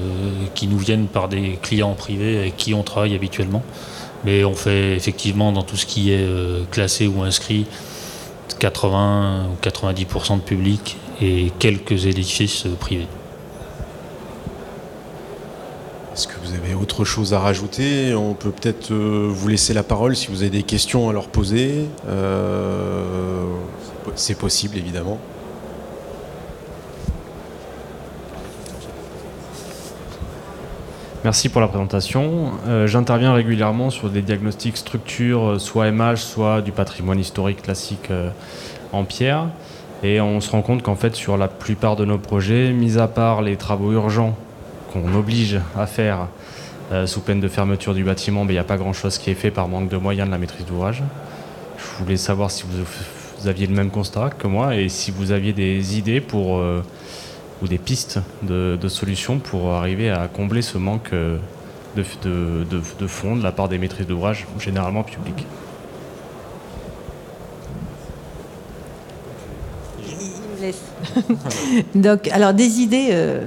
qui 0.55 0.67
nous 0.67 0.79
viennent 0.79 1.05
par 1.05 1.29
des 1.29 1.59
clients 1.61 1.93
privés 1.93 2.39
avec 2.39 2.57
qui 2.57 2.73
on 2.73 2.81
travaille 2.81 3.13
habituellement. 3.13 3.61
Mais 4.25 4.43
on 4.43 4.55
fait 4.55 4.95
effectivement 4.95 5.51
dans 5.51 5.63
tout 5.63 5.77
ce 5.77 5.85
qui 5.85 6.11
est 6.11 6.23
euh, 6.23 6.63
classé 6.71 7.07
ou 7.07 7.21
inscrit 7.21 7.65
80 8.59 9.47
ou 9.51 9.65
90% 9.65 10.37
de 10.37 10.41
public 10.41 10.97
et 11.23 11.51
quelques 11.59 12.05
édifices 12.05 12.65
privés. 12.79 13.07
Est-ce 16.13 16.27
que 16.27 16.33
vous 16.43 16.53
avez 16.53 16.75
autre 16.75 17.05
chose 17.05 17.33
à 17.33 17.39
rajouter? 17.39 18.13
On 18.13 18.35
peut 18.35 18.51
peut-être 18.51 18.91
euh, 18.91 19.27
vous 19.31 19.47
laisser 19.47 19.73
la 19.73 19.81
parole 19.81 20.15
si 20.15 20.27
vous 20.27 20.41
avez 20.41 20.51
des 20.51 20.63
questions 20.63 21.09
à 21.09 21.13
leur 21.13 21.27
poser. 21.27 21.85
Euh, 22.07 23.45
c'est 24.15 24.37
possible, 24.37 24.77
évidemment. 24.77 25.19
Merci 31.23 31.47
pour 31.47 31.61
la 31.61 31.69
présentation. 31.69 32.51
Euh, 32.67 32.85
j'interviens 32.85 33.33
régulièrement 33.33 33.89
sur 33.89 34.09
des 34.09 34.21
diagnostics 34.21 34.75
structures, 34.75 35.55
soit 35.57 35.89
MH, 35.89 36.17
soit 36.17 36.61
du 36.61 36.73
patrimoine 36.73 37.17
historique 37.17 37.61
classique 37.61 38.11
euh, 38.11 38.29
en 38.91 39.05
pierre. 39.05 39.47
Et 40.03 40.19
on 40.19 40.41
se 40.41 40.51
rend 40.51 40.61
compte 40.61 40.83
qu'en 40.83 40.95
fait, 40.95 41.15
sur 41.15 41.37
la 41.37 41.47
plupart 41.47 41.95
de 41.95 42.05
nos 42.05 42.17
projets, 42.17 42.71
mis 42.71 42.97
à 42.97 43.07
part 43.07 43.41
les 43.41 43.55
travaux 43.55 43.93
urgents 43.93 44.35
qu'on 44.91 45.13
oblige 45.15 45.59
à 45.77 45.87
faire 45.87 46.27
euh, 46.91 47.07
sous 47.07 47.21
peine 47.21 47.39
de 47.39 47.47
fermeture 47.47 47.93
du 47.93 48.03
bâtiment, 48.03 48.43
il 48.43 48.51
n'y 48.51 48.57
a 48.57 48.63
pas 48.63 48.77
grand-chose 48.77 49.17
qui 49.17 49.31
est 49.31 49.35
fait 49.35 49.51
par 49.51 49.67
manque 49.67 49.89
de 49.89 49.97
moyens 49.97 50.27
de 50.27 50.31
la 50.31 50.37
maîtrise 50.37 50.65
d'ouvrage. 50.65 51.03
Je 51.77 52.03
voulais 52.03 52.17
savoir 52.17 52.51
si 52.51 52.65
vous, 52.69 53.47
aviez 53.47 53.67
le 53.67 53.73
même 53.73 53.89
constat 53.89 54.29
que 54.29 54.47
moi 54.47 54.75
et 54.75 54.87
si 54.89 55.11
vous 55.11 55.31
aviez 55.31 55.51
des 55.51 55.97
idées 55.97 56.21
pour 56.21 56.61
ou 57.63 57.67
des 57.67 57.77
pistes 57.77 58.19
de, 58.41 58.77
solutions 58.87 59.39
pour 59.39 59.71
arriver 59.71 60.09
à 60.09 60.27
combler 60.27 60.61
ce 60.61 60.77
manque 60.77 61.13
euh, 61.13 61.37
de, 61.95 62.03
de, 62.65 63.07
fonds 63.07 63.35
de 63.35 63.43
la 63.43 63.51
part 63.51 63.69
des 63.69 63.77
maîtrises 63.77 64.07
d'ouvrage, 64.07 64.45
généralement 64.59 65.03
publics. 65.03 65.45
Donc, 71.95 72.27
alors 72.29 72.53
des 72.53 72.81
idées, 72.81 73.09
euh, 73.11 73.45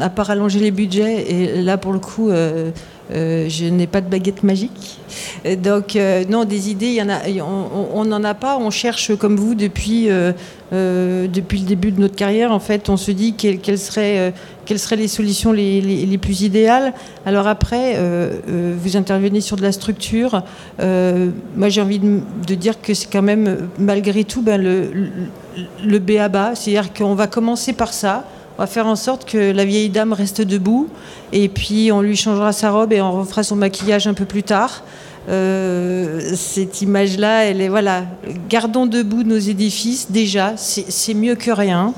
à 0.00 0.10
part 0.10 0.30
allonger 0.30 0.60
les 0.60 0.70
budgets, 0.70 1.30
et 1.30 1.62
là 1.62 1.76
pour 1.78 1.92
le 1.92 1.98
coup, 1.98 2.30
euh, 3.10 3.48
je 3.48 3.66
n'ai 3.66 3.86
pas 3.86 4.00
de 4.00 4.08
baguette 4.08 4.42
magique. 4.42 4.98
Donc, 5.58 5.98
non, 6.28 6.44
des 6.44 6.70
idées, 6.70 6.92
y 6.92 7.02
en 7.02 7.08
a, 7.08 7.20
on 7.42 8.04
n'en 8.04 8.24
a 8.24 8.34
pas. 8.34 8.56
On 8.58 8.70
cherche, 8.70 9.14
comme 9.16 9.36
vous, 9.36 9.54
depuis 9.54 10.08
euh, 10.72 11.28
depuis 11.28 11.58
le 11.58 11.66
début 11.66 11.92
de 11.92 12.00
notre 12.00 12.14
carrière, 12.14 12.50
en 12.50 12.58
fait, 12.58 12.88
on 12.88 12.96
se 12.96 13.10
dit 13.10 13.34
quelles, 13.34 13.78
seraient, 13.78 14.18
euh, 14.18 14.30
quelles 14.64 14.78
seraient 14.78 14.96
les 14.96 15.08
solutions 15.08 15.52
les, 15.52 16.18
plus 16.18 16.42
idéales. 16.42 16.94
Alors 17.26 17.46
après, 17.46 17.94
euh, 17.96 18.74
vous 18.80 18.96
intervenez 18.96 19.42
sur 19.42 19.56
de 19.56 19.62
la 19.62 19.72
structure. 19.72 20.42
moi, 20.78 21.68
j'ai 21.68 21.82
envie 21.82 21.98
de, 21.98 22.54
dire 22.54 22.80
que 22.80 22.94
c'est 22.94 23.10
quand 23.10 23.22
même, 23.22 23.68
malgré 23.78 24.24
tout, 24.24 24.40
ben, 24.40 24.60
le, 24.60 24.90
le, 25.84 25.98
B 25.98 26.12
à 26.12 26.28
bas. 26.28 26.54
C'est-à-dire 26.54 26.92
qu'on 26.94 27.14
va 27.14 27.26
commencer 27.26 27.74
par 27.74 27.92
ça. 27.92 28.24
On 28.58 28.62
va 28.62 28.66
faire 28.66 28.86
en 28.86 28.96
sorte 28.96 29.24
que 29.24 29.50
la 29.52 29.64
vieille 29.64 29.88
dame 29.88 30.12
reste 30.12 30.42
debout. 30.42 30.88
Et 31.32 31.48
puis, 31.48 31.90
on 31.92 32.02
lui 32.02 32.16
changera 32.16 32.52
sa 32.52 32.70
robe 32.70 32.92
et 32.92 33.00
on 33.00 33.12
refera 33.12 33.42
son 33.42 33.56
maquillage 33.56 34.06
un 34.06 34.14
peu 34.14 34.26
plus 34.26 34.42
tard. 34.42 34.82
Euh, 35.28 36.32
cette 36.34 36.82
image-là, 36.82 37.44
elle 37.44 37.60
est 37.60 37.68
voilà. 37.68 38.04
Gardons 38.48 38.86
debout 38.86 39.22
nos 39.22 39.38
édifices. 39.38 40.10
Déjà, 40.10 40.54
c'est 40.56 41.14
mieux 41.14 41.34
que 41.34 41.50
rien. 41.50 41.94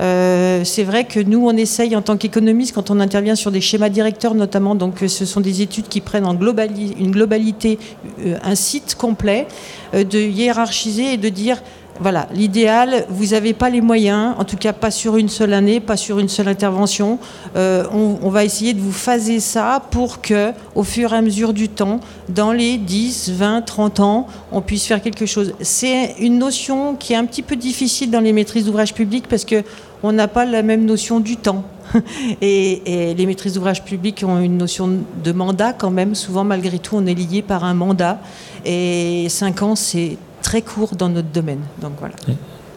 Euh, 0.00 0.62
c'est 0.64 0.84
vrai 0.84 1.04
que 1.04 1.18
nous, 1.18 1.44
on 1.44 1.56
essaye 1.56 1.96
en 1.96 2.02
tant 2.02 2.16
qu'économiste, 2.16 2.72
quand 2.72 2.90
on 2.90 3.00
intervient 3.00 3.34
sur 3.34 3.50
des 3.50 3.60
schémas 3.60 3.88
directeurs 3.88 4.36
notamment, 4.36 4.76
donc 4.76 4.98
ce 5.08 5.24
sont 5.24 5.40
des 5.40 5.60
études 5.60 5.88
qui 5.88 6.00
prennent 6.00 6.26
en 6.26 6.38
une 6.38 7.10
globalité 7.10 7.80
euh, 8.24 8.36
un 8.44 8.54
site 8.54 8.94
complet, 8.94 9.48
de 9.92 10.18
hiérarchiser 10.18 11.14
et 11.14 11.16
de 11.16 11.28
dire 11.30 11.62
voilà, 12.00 12.28
l'idéal, 12.32 13.06
vous 13.08 13.26
n'avez 13.26 13.54
pas 13.54 13.70
les 13.70 13.80
moyens, 13.80 14.34
en 14.38 14.44
tout 14.44 14.56
cas 14.56 14.72
pas 14.72 14.90
sur 14.90 15.16
une 15.16 15.28
seule 15.28 15.52
année, 15.52 15.80
pas 15.80 15.96
sur 15.96 16.18
une 16.18 16.28
seule 16.28 16.48
intervention. 16.48 17.18
Euh, 17.56 17.84
on, 17.92 18.30
va 18.30 18.44
essayer 18.44 18.72
de 18.74 18.80
vous 18.80 18.92
phaser 18.92 19.40
ça 19.40 19.82
pour 19.90 20.20
que, 20.20 20.52
au 20.74 20.84
fur 20.84 21.12
et 21.12 21.16
à 21.16 21.22
mesure 21.22 21.52
du 21.52 21.68
temps, 21.68 22.00
dans 22.28 22.52
les 22.52 22.78
10, 22.78 23.32
20, 23.32 23.62
30 23.62 24.00
ans, 24.00 24.26
on 24.52 24.60
puisse 24.60 24.86
faire 24.86 25.02
quelque 25.02 25.26
chose. 25.26 25.54
C'est 25.60 26.14
une 26.20 26.38
notion 26.38 26.94
qui 26.94 27.14
est 27.14 27.16
un 27.16 27.24
petit 27.24 27.42
peu 27.42 27.56
difficile 27.56 28.10
dans 28.10 28.20
les 28.20 28.32
maîtrises 28.32 28.66
d'ouvrage 28.66 28.94
publics 28.94 29.26
parce 29.28 29.44
que 29.44 29.64
on 30.02 30.12
n'a 30.12 30.28
pas 30.28 30.44
la 30.44 30.62
même 30.62 30.84
notion 30.84 31.18
du 31.18 31.36
temps. 31.36 31.64
Et, 32.42 33.08
et 33.10 33.14
les 33.14 33.24
maîtrises 33.24 33.54
d'ouvrage 33.54 33.82
publics 33.82 34.22
ont 34.26 34.38
une 34.40 34.58
notion 34.58 34.90
de 35.24 35.32
mandat 35.32 35.72
quand 35.72 35.90
même. 35.90 36.14
Souvent, 36.14 36.44
malgré 36.44 36.78
tout, 36.78 36.96
on 36.96 37.06
est 37.06 37.14
lié 37.14 37.40
par 37.40 37.64
un 37.64 37.72
mandat. 37.72 38.20
Et 38.66 39.26
5 39.30 39.62
ans, 39.62 39.74
c'est 39.74 40.18
très 40.48 40.62
court 40.62 40.96
dans 40.96 41.10
notre 41.10 41.28
domaine. 41.28 41.60
Donc 41.82 41.92
voilà. 41.98 42.14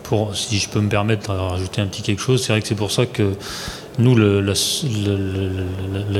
Pour, 0.03 0.35
si 0.35 0.57
je 0.57 0.67
peux 0.67 0.81
me 0.81 0.89
permettre 0.89 1.31
de 1.33 1.39
rajouter 1.39 1.79
un 1.79 1.85
petit 1.85 2.01
quelque 2.01 2.21
chose, 2.21 2.43
c'est 2.43 2.51
vrai 2.51 2.61
que 2.61 2.67
c'est 2.67 2.75
pour 2.75 2.91
ça 2.91 3.05
que 3.05 3.31
nous, 3.97 4.13
la, 4.17 4.53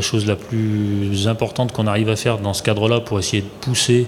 chose 0.02 0.26
la 0.26 0.38
plus 0.38 1.28
importante 1.28 1.74
qu'on 1.74 1.88
arrive 1.88 2.08
à 2.08 2.16
faire 2.16 2.38
dans 2.38 2.54
ce 2.54 2.64
cadre-là 2.64 3.02
pour 3.02 3.20
essayer 3.20 3.41
de 3.41 3.49
pousser 3.60 4.08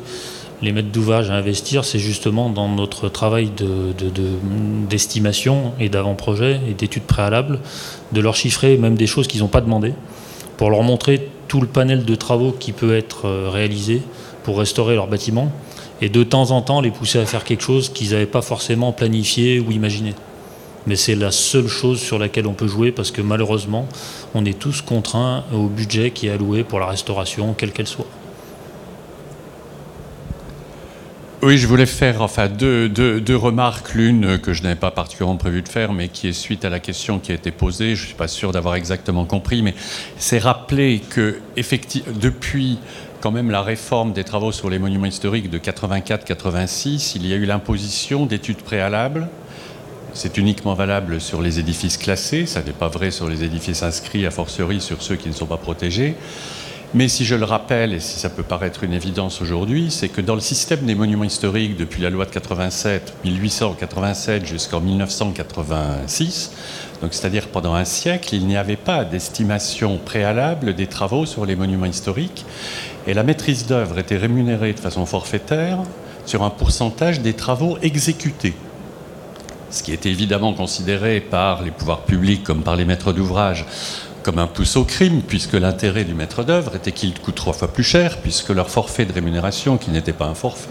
les 0.61 0.71
maîtres 0.71 0.93
d'ouvrage 0.93 1.31
à 1.31 1.33
investir, 1.33 1.83
c'est 1.83 1.99
justement 1.99 2.49
dans 2.49 2.69
notre 2.69 3.09
travail 3.09 3.51
d'estimation 4.89 5.73
de, 5.77 5.83
et 5.83 5.89
d'avant-projet 5.89 6.61
et 6.69 6.73
d'études 6.73 7.03
préalables, 7.03 7.59
de 8.13 8.21
leur 8.21 8.37
chiffrer 8.37 8.77
même 8.77 8.95
des 8.95 9.07
choses 9.07 9.27
qu'ils 9.27 9.41
n'ont 9.41 9.49
pas 9.49 9.59
demandées, 9.59 9.95
pour 10.55 10.69
leur 10.69 10.83
montrer 10.83 11.27
tout 11.49 11.59
le 11.59 11.67
panel 11.67 12.05
de 12.05 12.15
travaux 12.15 12.55
qui 12.57 12.71
peut 12.71 12.95
être 12.95 13.25
euh, 13.25 13.49
réalisé 13.49 14.01
pour 14.43 14.59
restaurer 14.59 14.95
leur 14.95 15.07
bâtiment 15.07 15.51
et 16.03 16.09
de 16.09 16.23
temps 16.25 16.51
en 16.51 16.61
temps 16.61 16.81
les 16.81 16.91
pousser 16.91 17.17
à 17.17 17.25
faire 17.25 17.45
quelque 17.45 17.63
chose 17.63 17.87
qu'ils 17.87 18.09
n'avaient 18.09 18.25
pas 18.25 18.41
forcément 18.41 18.91
planifié 18.91 19.61
ou 19.61 19.71
imaginé. 19.71 20.13
Mais 20.85 20.97
c'est 20.97 21.15
la 21.15 21.31
seule 21.31 21.69
chose 21.69 22.01
sur 22.01 22.19
laquelle 22.19 22.45
on 22.45 22.53
peut 22.53 22.67
jouer 22.67 22.91
parce 22.91 23.09
que 23.09 23.21
malheureusement, 23.21 23.87
on 24.35 24.43
est 24.43 24.59
tous 24.59 24.81
contraints 24.81 25.45
au 25.53 25.67
budget 25.67 26.11
qui 26.11 26.27
est 26.27 26.31
alloué 26.31 26.65
pour 26.65 26.81
la 26.81 26.87
restauration, 26.87 27.53
quelle 27.53 27.71
qu'elle 27.71 27.87
soit. 27.87 28.07
Oui, 31.41 31.57
je 31.57 31.67
voulais 31.67 31.85
faire 31.85 32.21
enfin 32.21 32.49
deux, 32.49 32.89
deux, 32.89 33.35
remarques. 33.35 33.93
L'une 33.93 34.39
que 34.39 34.51
je 34.51 34.63
n'avais 34.63 34.75
pas 34.75 34.91
particulièrement 34.91 35.37
prévu 35.37 35.61
de 35.61 35.69
faire, 35.69 35.93
mais 35.93 36.09
qui 36.09 36.27
est 36.27 36.33
suite 36.33 36.65
à 36.65 36.69
la 36.69 36.81
question 36.81 37.19
qui 37.19 37.31
a 37.31 37.35
été 37.35 37.51
posée. 37.51 37.95
Je 37.95 38.01
ne 38.01 38.07
suis 38.07 38.15
pas 38.15 38.27
sûr 38.27 38.51
d'avoir 38.51 38.75
exactement 38.75 39.23
compris, 39.23 39.61
mais 39.61 39.73
c'est 40.17 40.39
rappeler 40.39 41.01
que 41.09 41.39
effectivement, 41.55 42.13
depuis 42.19 42.77
quand 43.23 43.31
même 43.31 43.51
la 43.51 43.61
réforme 43.61 44.11
des 44.11 44.25
travaux 44.25 44.51
sur 44.51 44.69
les 44.69 44.79
monuments 44.79 45.05
historiques 45.05 45.49
de 45.49 45.57
84-86, 45.57 47.13
il 47.15 47.25
y 47.25 47.31
a 47.31 47.37
eu 47.37 47.45
l'imposition 47.45 48.25
d'études 48.25 48.61
préalables. 48.61 49.29
C'est 50.13 50.37
uniquement 50.37 50.73
valable 50.73 51.21
sur 51.21 51.41
les 51.41 51.57
édifices 51.57 51.95
classés, 51.95 52.45
ça 52.45 52.61
n'est 52.61 52.73
pas 52.73 52.89
vrai 52.89 53.11
sur 53.11 53.29
les 53.29 53.45
édifices 53.45 53.81
inscrits, 53.81 54.25
a 54.25 54.31
fortiori 54.31 54.81
sur 54.81 55.01
ceux 55.01 55.15
qui 55.15 55.29
ne 55.29 55.33
sont 55.33 55.45
pas 55.45 55.55
protégés. 55.55 56.17
Mais 56.93 57.07
si 57.07 57.23
je 57.23 57.35
le 57.35 57.45
rappelle, 57.45 57.93
et 57.93 58.01
si 58.01 58.19
ça 58.19 58.29
peut 58.29 58.43
paraître 58.43 58.83
une 58.83 58.93
évidence 58.93 59.41
aujourd'hui, 59.41 59.89
c'est 59.89 60.09
que 60.09 60.19
dans 60.19 60.35
le 60.35 60.41
système 60.41 60.81
des 60.81 60.93
monuments 60.93 61.23
historiques, 61.23 61.77
depuis 61.77 62.03
la 62.03 62.09
loi 62.09 62.25
de 62.25 62.29
87, 62.29 63.13
1887 63.23 64.45
jusqu'en 64.45 64.81
1986, 64.81 66.51
c'est-à-dire 67.11 67.47
pendant 67.47 67.73
un 67.73 67.85
siècle, 67.85 68.35
il 68.35 68.45
n'y 68.45 68.55
avait 68.55 68.77
pas 68.77 69.03
d'estimation 69.03 69.97
préalable 69.97 70.73
des 70.75 70.87
travaux 70.87 71.25
sur 71.25 71.45
les 71.45 71.55
monuments 71.55 71.85
historiques. 71.85 72.45
Et 73.07 73.13
la 73.13 73.23
maîtrise 73.23 73.65
d'œuvre 73.65 73.99
était 73.99 74.17
rémunérée 74.17 74.73
de 74.73 74.79
façon 74.79 75.05
forfaitaire 75.05 75.79
sur 76.25 76.43
un 76.43 76.49
pourcentage 76.49 77.21
des 77.21 77.33
travaux 77.33 77.77
exécutés. 77.81 78.53
Ce 79.69 79.83
qui 79.83 79.91
était 79.91 80.09
évidemment 80.09 80.53
considéré 80.53 81.19
par 81.19 81.63
les 81.63 81.71
pouvoirs 81.71 82.03
publics 82.03 82.43
comme 82.43 82.61
par 82.61 82.75
les 82.75 82.85
maîtres 82.85 83.11
d'ouvrage 83.11 83.65
comme 84.23 84.39
un 84.39 84.47
pouce 84.47 84.77
au 84.77 84.85
crime, 84.85 85.21
puisque 85.21 85.53
l'intérêt 85.53 86.05
du 86.05 86.13
maître 86.13 86.43
d'œuvre 86.43 86.77
était 86.77 86.93
qu'il 86.93 87.13
coûte 87.19 87.35
trois 87.35 87.53
fois 87.53 87.67
plus 87.67 87.83
cher, 87.83 88.17
puisque 88.21 88.49
leur 88.49 88.69
forfait 88.69 89.05
de 89.05 89.11
rémunération, 89.11 89.77
qui 89.77 89.91
n'était 89.91 90.13
pas 90.13 90.25
un 90.25 90.33
forfait, 90.33 90.69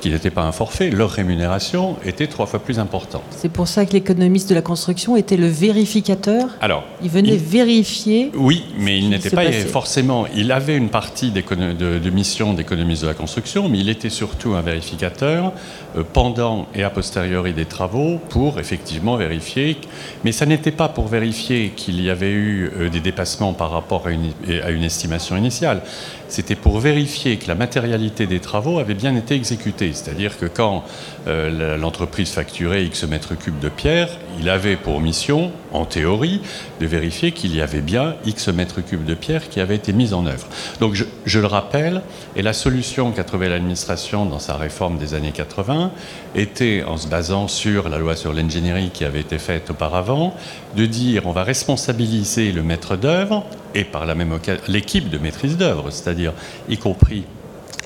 qui 0.00 0.10
n'était 0.10 0.30
pas 0.30 0.42
un 0.42 0.52
forfait, 0.52 0.90
leur 0.90 1.10
rémunération 1.10 1.96
était 2.04 2.26
trois 2.26 2.46
fois 2.46 2.60
plus 2.60 2.78
importante. 2.78 3.22
C'est 3.30 3.50
pour 3.50 3.68
ça 3.68 3.84
que 3.86 3.92
l'économiste 3.92 4.48
de 4.48 4.54
la 4.54 4.62
construction 4.62 5.16
était 5.16 5.36
le 5.36 5.48
vérificateur. 5.48 6.48
Alors, 6.60 6.84
il 7.02 7.10
venait 7.10 7.36
vérifier. 7.36 8.30
Oui, 8.34 8.64
mais 8.78 8.98
il 8.98 9.08
n'était 9.10 9.30
pas 9.30 9.50
forcément. 9.52 10.26
Il 10.34 10.52
avait 10.52 10.76
une 10.76 10.88
partie 10.88 11.30
de, 11.30 11.98
de 11.98 12.10
mission 12.10 12.54
d'économiste 12.54 13.02
de 13.02 13.08
la 13.08 13.14
construction, 13.14 13.68
mais 13.68 13.78
il 13.78 13.88
était 13.88 14.10
surtout 14.10 14.54
un 14.54 14.62
vérificateur 14.62 15.52
euh, 15.96 16.02
pendant 16.12 16.66
et 16.74 16.82
a 16.82 16.90
posteriori 16.90 17.52
des 17.52 17.64
travaux 17.64 18.18
pour 18.28 18.58
effectivement 18.58 19.16
vérifier. 19.16 19.76
Mais 20.24 20.32
ça 20.32 20.46
n'était 20.46 20.70
pas 20.70 20.88
pour 20.88 21.08
vérifier 21.08 21.72
qu'il 21.76 22.00
y 22.00 22.10
avait 22.10 22.30
eu 22.30 22.70
euh, 22.76 22.88
des 22.88 23.00
dépassements 23.00 23.52
par 23.52 23.70
rapport 23.70 24.06
à 24.06 24.10
une, 24.10 24.32
à 24.62 24.70
une 24.70 24.84
estimation 24.84 25.36
initiale. 25.36 25.82
C'était 26.28 26.56
pour 26.56 26.78
vérifier 26.78 27.36
que 27.38 27.48
la 27.48 27.54
matérialité 27.54 28.26
des 28.26 28.40
travaux 28.40 28.78
avait 28.78 28.94
bien 28.94 29.16
été 29.16 29.34
exécutée. 29.34 29.47
C'est-à-dire 29.92 30.38
que 30.38 30.46
quand 30.46 30.84
euh, 31.26 31.76
l'entreprise 31.76 32.30
facturait 32.30 32.84
X 32.84 33.04
mètres 33.04 33.34
cubes 33.34 33.58
de 33.58 33.68
pierre, 33.68 34.08
il 34.38 34.48
avait 34.48 34.76
pour 34.76 35.00
mission, 35.00 35.52
en 35.72 35.84
théorie, 35.84 36.40
de 36.80 36.86
vérifier 36.86 37.32
qu'il 37.32 37.54
y 37.54 37.60
avait 37.60 37.80
bien 37.80 38.16
X 38.24 38.48
mètres 38.48 38.80
cubes 38.80 39.04
de 39.04 39.14
pierre 39.14 39.48
qui 39.48 39.60
avaient 39.60 39.76
été 39.76 39.92
mis 39.92 40.12
en 40.12 40.26
œuvre. 40.26 40.46
Donc 40.80 40.94
je, 40.94 41.04
je 41.24 41.40
le 41.40 41.46
rappelle, 41.46 42.02
et 42.36 42.42
la 42.42 42.52
solution 42.52 43.12
qu'a 43.12 43.24
trouvée 43.24 43.48
l'administration 43.48 44.26
dans 44.26 44.38
sa 44.38 44.56
réforme 44.56 44.98
des 44.98 45.14
années 45.14 45.32
80 45.32 45.90
était, 46.34 46.84
en 46.84 46.96
se 46.96 47.08
basant 47.08 47.48
sur 47.48 47.88
la 47.88 47.98
loi 47.98 48.16
sur 48.16 48.32
l'ingénierie 48.32 48.90
qui 48.92 49.04
avait 49.04 49.20
été 49.20 49.38
faite 49.38 49.70
auparavant, 49.70 50.34
de 50.76 50.86
dire 50.86 51.22
on 51.26 51.32
va 51.32 51.44
responsabiliser 51.44 52.52
le 52.52 52.62
maître 52.62 52.96
d'œuvre 52.96 53.44
et 53.74 53.84
par 53.84 54.06
la 54.06 54.14
même 54.14 54.32
occasion 54.32 54.62
l'équipe 54.68 55.08
de 55.08 55.18
maîtrise 55.18 55.56
d'œuvre, 55.56 55.90
c'est-à-dire 55.90 56.32
y 56.68 56.78
compris 56.78 57.24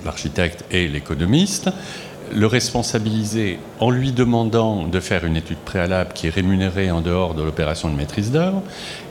l'architecte 0.05 0.64
et 0.70 0.88
l'économiste, 0.88 1.70
le 2.34 2.46
responsabiliser 2.46 3.59
en 3.80 3.90
lui 3.90 4.12
demandant 4.12 4.86
de 4.86 5.00
faire 5.00 5.24
une 5.24 5.36
étude 5.36 5.59
préalable 5.59 6.12
qui 6.14 6.28
est 6.28 6.30
rémunérée 6.30 6.90
en 6.90 7.00
dehors 7.00 7.34
de 7.34 7.42
l'opération 7.42 7.90
de 7.90 7.96
maîtrise 7.96 8.30
d'œuvre, 8.30 8.62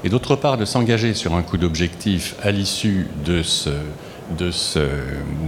et 0.04 0.10
d'autre 0.10 0.36
part 0.36 0.58
de 0.58 0.66
s'engager 0.66 1.14
sur 1.14 1.36
un 1.36 1.44
coût 1.44 1.58
d'objectif 1.58 2.36
à 2.42 2.52
l'issue 2.52 3.08
de, 3.26 3.44
de, 4.38 4.52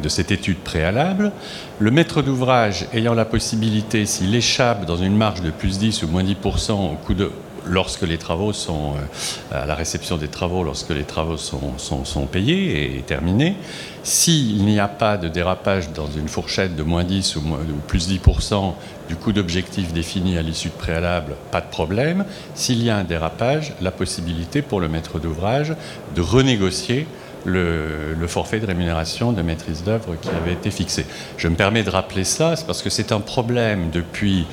de 0.03 0.09
cette 0.09 0.31
étude 0.31 0.57
préalable, 0.57 1.31
le 1.79 1.91
maître 1.91 2.21
d'ouvrage 2.21 2.85
ayant 2.93 3.13
la 3.13 3.25
possibilité, 3.25 4.05
s'il 4.05 4.35
échappe 4.35 4.85
dans 4.85 4.97
une 4.97 5.17
marge 5.17 5.41
de 5.41 5.49
plus 5.49 5.79
10 5.79 6.03
ou 6.03 6.07
moins 6.07 6.23
10% 6.23 6.71
au 6.71 6.95
coût 7.03 7.13
de, 7.13 7.31
lorsque 7.65 8.01
les 8.01 8.17
travaux 8.17 8.53
sont 8.53 8.93
euh, 8.93 9.63
à 9.63 9.65
la 9.65 9.75
réception 9.75 10.17
des 10.17 10.27
travaux, 10.27 10.63
lorsque 10.63 10.89
les 10.89 11.03
travaux 11.03 11.37
sont, 11.37 11.77
sont, 11.77 12.25
payés 12.25 12.97
et 12.97 13.01
terminés. 13.01 13.55
S'il 14.03 14.65
n'y 14.65 14.79
a 14.79 14.87
pas 14.87 15.17
de 15.17 15.29
dérapage 15.29 15.91
dans 15.91 16.07
une 16.07 16.27
fourchette 16.27 16.75
de 16.75 16.83
moins 16.83 17.03
10 17.03 17.35
ou, 17.37 17.41
moins, 17.41 17.59
ou 17.59 17.79
plus 17.87 18.09
10% 18.09 18.73
du 19.07 19.15
coût 19.15 19.31
d'objectif 19.31 19.93
défini 19.93 20.37
à 20.37 20.41
l'issue 20.41 20.69
de 20.69 20.73
préalable, 20.73 21.35
pas 21.51 21.61
de 21.61 21.69
problème. 21.69 22.25
S'il 22.55 22.83
y 22.83 22.89
a 22.89 22.97
un 22.97 23.03
dérapage, 23.03 23.73
la 23.81 23.91
possibilité 23.91 24.61
pour 24.61 24.79
le 24.79 24.89
maître 24.89 25.19
d'ouvrage 25.19 25.73
de 26.15 26.21
renégocier 26.21 27.07
le, 27.45 28.13
le, 28.17 28.27
forfait 28.27 28.61
de 28.61 28.65
rémunération 28.65 29.33
de 29.33 29.41
maîtrise 29.41 29.83
d'œuvre 29.83 30.15
qui 30.21 30.29
avait 30.29 30.53
été 30.53 30.71
fixé. 30.71 31.05
Je 31.35 31.49
me 31.49 31.55
permets 31.55 31.83
de 31.83 31.89
rappeler 31.89 32.23
ça, 32.23 32.55
c'est 32.55 32.65
parce 32.65 32.81
que 32.81 32.89
c'est 32.89 33.11
un 33.11 33.19
problème 33.19 33.89
depuis 33.91 34.45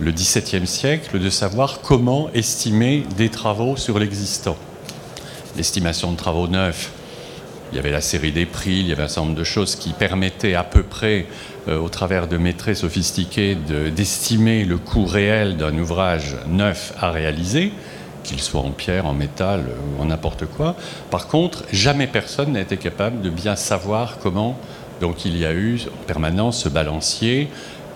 le 0.00 0.12
XVIIe 0.12 0.66
siècle 0.66 1.18
de 1.18 1.30
savoir 1.30 1.80
comment 1.80 2.30
estimer 2.34 3.04
des 3.16 3.28
travaux 3.28 3.76
sur 3.76 3.98
l'existant. 3.98 4.56
L'estimation 5.56 6.12
de 6.12 6.16
travaux 6.16 6.46
neufs, 6.46 6.90
il 7.72 7.76
y 7.76 7.78
avait 7.78 7.90
la 7.90 8.00
série 8.00 8.32
des 8.32 8.46
prix, 8.46 8.78
il 8.78 8.86
y 8.86 8.92
avait 8.92 9.02
un 9.02 9.08
certain 9.08 9.26
nombre 9.26 9.38
de 9.38 9.44
choses 9.44 9.74
qui 9.76 9.92
permettaient 9.92 10.54
à 10.54 10.62
peu 10.62 10.82
près, 10.82 11.26
euh, 11.68 11.78
au 11.78 11.88
travers 11.88 12.28
de 12.28 12.38
métrés 12.38 12.74
sophistiqués, 12.74 13.56
d'estimer 13.94 14.64
le 14.64 14.78
coût 14.78 15.04
réel 15.04 15.56
d'un 15.56 15.76
ouvrage 15.76 16.36
neuf 16.46 16.94
à 17.00 17.10
réaliser, 17.10 17.72
qu'il 18.22 18.40
soit 18.40 18.60
en 18.60 18.70
pierre, 18.70 19.06
en 19.06 19.14
métal 19.14 19.64
ou 19.96 20.02
en 20.02 20.06
n'importe 20.06 20.46
quoi. 20.46 20.76
Par 21.10 21.26
contre, 21.26 21.64
jamais 21.72 22.06
personne 22.06 22.52
n'a 22.52 22.60
été 22.60 22.76
capable 22.76 23.20
de 23.20 23.30
bien 23.30 23.56
savoir 23.56 24.18
comment 24.22 24.56
donc 25.00 25.24
il 25.24 25.36
y 25.36 25.44
a 25.44 25.52
eu 25.52 25.80
en 25.86 26.04
permanence 26.06 26.62
ce 26.62 26.68
balancier 26.68 27.48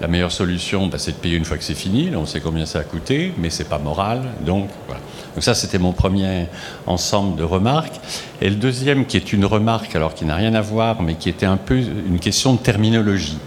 la 0.03 0.09
meilleure 0.09 0.32
solution, 0.32 0.88
bah, 0.88 0.98
c'est 0.98 1.12
de 1.12 1.16
payer 1.16 1.36
une 1.36 1.44
fois 1.44 1.57
que 1.57 1.62
c'est 1.62 1.76
fini. 1.76 2.11
On 2.16 2.26
sait 2.26 2.40
combien 2.40 2.66
ça 2.66 2.80
a 2.80 2.82
coûté, 2.82 3.32
mais 3.38 3.50
c'est 3.50 3.68
pas 3.68 3.78
moral. 3.78 4.22
Donc 4.44 4.68
ça, 5.38 5.55
c'était 5.55 5.78
mon 5.78 5.92
premier 5.92 6.48
ensemble 6.88 7.36
de 7.36 7.44
remarques. 7.44 8.00
Et 8.40 8.50
le 8.50 8.57
deuxième, 8.57 9.07
qui 9.07 9.16
est 9.16 9.32
une 9.32 9.44
remarque, 9.44 9.94
alors 9.94 10.14
qui 10.14 10.24
n'a 10.24 10.34
rien 10.34 10.55
à 10.55 10.61
voir, 10.61 11.03
mais 11.03 11.14
qui 11.14 11.28
était 11.28 11.46
un 11.46 11.57
peu 11.57 11.76
une 11.76 12.18
question 12.18 12.53
de 12.55 12.59
terminologie, 12.59 13.38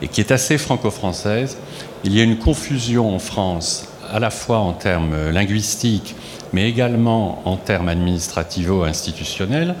et 0.00 0.06
qui 0.06 0.20
est 0.20 0.30
assez 0.30 0.56
franco-française. 0.56 1.58
Il 2.04 2.16
y 2.16 2.20
a 2.20 2.22
une 2.22 2.38
confusion 2.38 3.12
en 3.12 3.18
France, 3.18 3.88
à 4.08 4.20
la 4.20 4.30
fois 4.30 4.58
en 4.58 4.72
termes 4.72 5.30
linguistiques, 5.30 6.14
mais 6.52 6.68
également 6.68 7.42
en 7.44 7.56
termes 7.56 7.88
administrativo-institutionnels, 7.88 9.74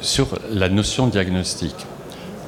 sur 0.00 0.28
la 0.48 0.68
notion 0.68 1.08
de 1.08 1.12
diagnostic 1.12 1.74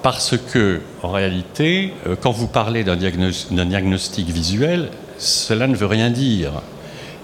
parce 0.04 0.36
que, 0.36 0.82
en 1.02 1.10
réalité, 1.10 1.94
euh, 2.06 2.14
quand 2.14 2.30
vous 2.30 2.46
parlez 2.46 2.84
d'un 2.84 2.94
diagnostic 2.94 4.28
visuel, 4.28 4.90
cela 5.16 5.66
ne 5.66 5.74
veut 5.74 5.86
rien 5.86 6.10
dire. 6.10 6.52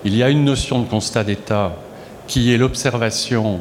Il 0.07 0.17
y 0.17 0.23
a 0.23 0.31
une 0.31 0.47
notion 0.47 0.81
de 0.81 0.87
constat 0.87 1.23
d'état 1.23 1.77
qui 2.27 2.55
est 2.55 2.57
l'observation, 2.57 3.61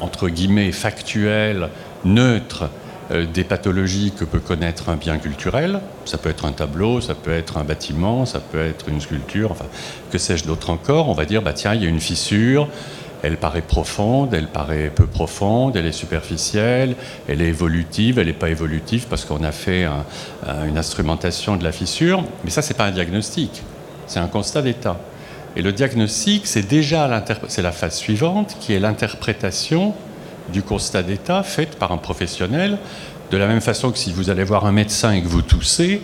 entre 0.00 0.30
guillemets, 0.30 0.72
factuelle, 0.72 1.68
neutre, 2.06 2.70
euh, 3.10 3.26
des 3.26 3.44
pathologies 3.44 4.14
que 4.18 4.24
peut 4.24 4.40
connaître 4.40 4.88
un 4.88 4.96
bien 4.96 5.18
culturel. 5.18 5.80
Ça 6.06 6.16
peut 6.16 6.30
être 6.30 6.46
un 6.46 6.52
tableau, 6.52 7.02
ça 7.02 7.14
peut 7.14 7.34
être 7.34 7.58
un 7.58 7.64
bâtiment, 7.64 8.24
ça 8.24 8.40
peut 8.40 8.64
être 8.64 8.88
une 8.88 9.02
sculpture, 9.02 9.50
enfin, 9.50 9.66
que 10.10 10.16
sais-je 10.16 10.46
d'autre 10.46 10.70
encore. 10.70 11.10
On 11.10 11.14
va 11.14 11.26
dire, 11.26 11.42
bah, 11.42 11.52
tiens, 11.52 11.74
il 11.74 11.82
y 11.82 11.86
a 11.86 11.90
une 11.90 12.00
fissure, 12.00 12.68
elle 13.22 13.36
paraît 13.36 13.62
profonde, 13.62 14.32
elle 14.34 14.46
paraît 14.46 14.90
peu 14.94 15.06
profonde, 15.06 15.76
elle 15.76 15.86
est 15.86 15.92
superficielle, 15.92 16.94
elle 17.28 17.42
est 17.42 17.48
évolutive, 17.48 18.18
elle 18.18 18.28
n'est 18.28 18.32
pas 18.32 18.50
évolutive 18.50 19.06
parce 19.08 19.24
qu'on 19.24 19.42
a 19.42 19.52
fait 19.52 19.86
une 20.46 20.78
instrumentation 20.78 21.56
de 21.56 21.64
la 21.64 21.72
fissure. 21.72 22.24
Mais 22.44 22.50
ça, 22.50 22.62
ce 22.62 22.72
n'est 22.72 22.76
pas 22.76 22.86
un 22.86 22.92
diagnostic, 22.92 23.62
c'est 24.06 24.20
un 24.20 24.28
constat 24.28 24.62
d'état. 24.62 24.98
Et 25.56 25.62
le 25.62 25.72
diagnostic, 25.72 26.46
c'est 26.46 26.68
déjà 26.68 27.08
la 27.08 27.72
phase 27.72 27.96
suivante 27.96 28.56
qui 28.60 28.72
est 28.74 28.78
l'interprétation 28.78 29.94
du 30.52 30.62
constat 30.62 31.02
d'état 31.02 31.42
faite 31.42 31.76
par 31.76 31.90
un 31.92 31.98
professionnel. 31.98 32.78
De 33.30 33.36
la 33.36 33.46
même 33.46 33.60
façon 33.60 33.90
que 33.90 33.98
si 33.98 34.12
vous 34.12 34.30
allez 34.30 34.44
voir 34.44 34.64
un 34.64 34.72
médecin 34.72 35.12
et 35.12 35.20
que 35.20 35.28
vous 35.28 35.42
toussez, 35.42 36.00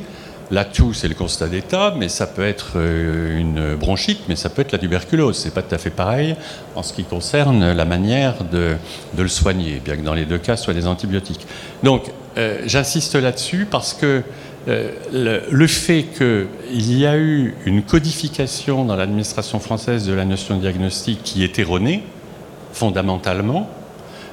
L'atout, 0.51 0.93
c'est 0.93 1.09
le 1.09 1.15
constat 1.15 1.49
d'état, 1.49 1.95
mais 1.97 2.09
ça 2.09 2.27
peut 2.27 2.45
être 2.45 2.73
euh, 2.77 3.39
une 3.39 3.77
bronchite, 3.77 4.21
mais 4.29 4.37
ça 4.37 4.51
peut 4.51 4.61
être 4.63 4.73
la 4.73 4.79
tuberculose. 4.79 5.39
C'est 5.39 5.55
pas 5.55 5.63
tout 5.63 5.75
à 5.75 5.79
fait 5.79 5.91
pareil 5.91 6.37
en 6.75 6.83
ce 6.83 6.93
qui 6.93 7.05
concerne 7.05 7.73
la 7.73 7.85
manière 7.85 8.45
de, 8.45 8.77
le 9.17 9.29
soigner, 9.29 9.81
bien 9.83 9.97
que 9.97 10.03
dans 10.03 10.15
les 10.15 10.27
deux 10.27 10.39
cas, 10.39 10.57
ce 10.57 10.65
soit 10.65 10.75
des 10.75 10.87
antibiotiques. 10.87 11.47
Donc, 11.83 12.11
euh, 12.37 12.61
j'insiste 12.67 13.15
là-dessus 13.15 13.67
parce 13.71 13.95
que 13.95 14.23
euh, 14.69 15.41
le, 15.51 15.67
fait 15.67 16.05
qu'il 16.05 16.99
y 16.99 17.07
a 17.07 17.17
eu 17.17 17.55
une 17.65 17.83
codification 17.83 18.85
dans 18.85 18.97
l'administration 18.97 19.61
française 19.61 20.07
de 20.07 20.13
la 20.13 20.25
notion 20.25 20.57
de 20.57 20.61
diagnostic 20.61 21.23
qui 21.23 21.43
est 21.43 21.59
erronée, 21.59 22.03
fondamentalement, 22.73 23.69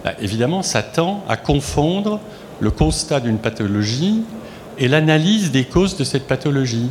bah, 0.04 0.14
évidemment, 0.22 0.62
ça 0.62 0.84
tend 0.84 1.24
à 1.30 1.38
confondre 1.38 2.20
le 2.60 2.72
constat 2.72 3.20
d'une 3.22 3.38
pathologie 3.38 4.24
et 4.78 4.88
l'analyse 4.88 5.52
des 5.52 5.66
causes 5.66 5.98
de 5.98 6.04
cette 6.04 6.28
pathologie. 6.28 6.90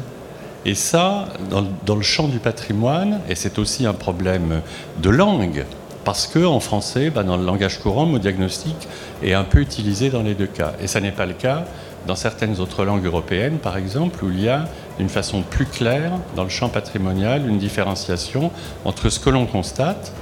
Et 0.66 0.74
ça, 0.74 1.28
dans, 1.50 1.96
le 1.96 2.02
champ 2.02 2.28
du 2.28 2.38
patrimoine, 2.38 3.20
et 3.28 3.34
c'est 3.34 3.58
aussi 3.58 3.86
un 3.86 3.94
problème 3.94 4.60
de 5.02 5.08
langue, 5.08 5.64
parce 6.04 6.26
qu'en 6.26 6.60
français, 6.60 7.10
bah, 7.10 7.22
dans 7.22 7.36
le 7.36 7.44
langage 7.44 7.78
courant, 7.78 8.04
le 8.04 8.10
mot 8.10 8.18
diagnostic 8.18 8.76
est 9.22 9.32
un 9.32 9.44
peu 9.44 9.60
utilisé 9.60 10.10
dans 10.10 10.22
les 10.22 10.34
deux 10.34 10.46
cas. 10.46 10.72
Et 10.82 10.86
ça 10.86 11.00
n'est 11.00 11.12
pas 11.12 11.26
le 11.26 11.32
cas 11.32 11.64
dans 12.06 12.14
certaines 12.14 12.60
autres 12.60 12.84
langues 12.84 13.04
européennes, 13.04 13.58
par 13.58 13.76
exemple, 13.76 14.24
où 14.24 14.30
il 14.30 14.42
y 14.42 14.48
a 14.48 14.64
d'une 14.98 15.08
façon 15.08 15.42
plus 15.42 15.66
claire, 15.66 16.12
dans 16.36 16.44
le 16.44 16.50
champ 16.50 16.68
patrimonial, 16.68 17.46
une 17.46 17.58
différenciation 17.58 18.50
entre 18.84 19.08
ce 19.08 19.18
que 19.18 19.30
l'on 19.30 19.46
constate, 19.46 20.12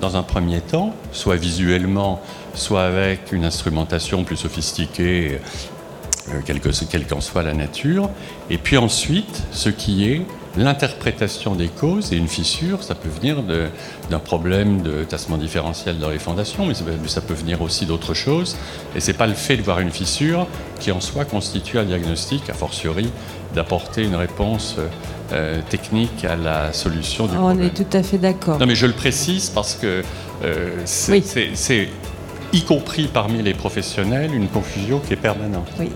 dans 0.00 0.16
un 0.16 0.22
premier 0.22 0.60
temps, 0.60 0.94
soit 1.12 1.36
visuellement, 1.36 2.20
soit 2.54 2.84
avec 2.84 3.32
une 3.32 3.44
instrumentation 3.44 4.22
plus 4.24 4.36
sophistiquée 4.36 5.40
quelle 6.44 7.06
qu'en 7.06 7.20
soit 7.20 7.42
la 7.42 7.54
nature, 7.54 8.10
et 8.50 8.58
puis 8.58 8.76
ensuite 8.76 9.42
ce 9.52 9.68
qui 9.68 10.10
est 10.10 10.22
l'interprétation 10.56 11.54
des 11.54 11.68
causes, 11.68 12.12
et 12.12 12.16
une 12.16 12.26
fissure, 12.26 12.82
ça 12.82 12.94
peut 12.94 13.08
venir 13.08 13.42
d'un 14.10 14.18
problème 14.18 14.82
de 14.82 15.04
tassement 15.04 15.36
différentiel 15.36 15.98
dans 15.98 16.10
les 16.10 16.18
fondations, 16.18 16.66
mais 16.66 16.74
ça 16.74 17.20
peut 17.20 17.34
venir 17.34 17.62
aussi 17.62 17.86
d'autres 17.86 18.14
choses, 18.14 18.56
et 18.96 19.00
ce 19.00 19.10
n'est 19.10 19.16
pas 19.16 19.26
le 19.26 19.34
fait 19.34 19.56
de 19.56 19.62
voir 19.62 19.78
une 19.80 19.90
fissure 19.90 20.46
qui 20.80 20.90
en 20.90 21.00
soi 21.00 21.24
constitue 21.24 21.78
un 21.78 21.84
diagnostic, 21.84 22.50
a 22.50 22.54
fortiori 22.54 23.08
d'apporter 23.54 24.04
une 24.04 24.16
réponse 24.16 24.76
euh, 25.32 25.60
technique 25.68 26.24
à 26.24 26.36
la 26.36 26.72
solution 26.72 27.26
du 27.26 27.34
On 27.34 27.40
problème. 27.40 27.60
On 27.60 27.66
est 27.66 27.84
tout 27.84 27.96
à 27.96 28.02
fait 28.02 28.18
d'accord. 28.18 28.58
Non 28.58 28.66
mais 28.66 28.74
je 28.74 28.86
le 28.86 28.94
précise 28.94 29.50
parce 29.50 29.74
que 29.74 30.02
euh, 30.44 30.70
c'est 30.84 31.88
y 32.52 32.62
compris 32.62 33.08
parmi 33.12 33.42
les 33.42 33.54
professionnels, 33.54 34.34
une 34.34 34.48
confusion 34.48 35.00
qui 35.00 35.12
est 35.12 35.16
permanente. 35.16 35.68
Oui. 35.78 35.90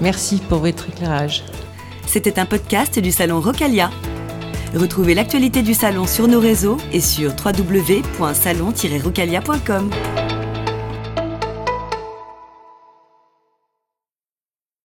Merci 0.00 0.40
pour 0.48 0.58
votre 0.58 0.88
éclairage. 0.88 1.44
C'était 2.06 2.38
un 2.38 2.46
podcast 2.46 2.98
du 2.98 3.12
salon 3.12 3.40
Rocalia. 3.40 3.90
Retrouvez 4.74 5.14
l'actualité 5.14 5.62
du 5.62 5.74
salon 5.74 6.06
sur 6.06 6.26
nos 6.28 6.40
réseaux 6.40 6.78
et 6.92 7.00
sur 7.00 7.32
www.salon-rocalia.com. 7.44 9.90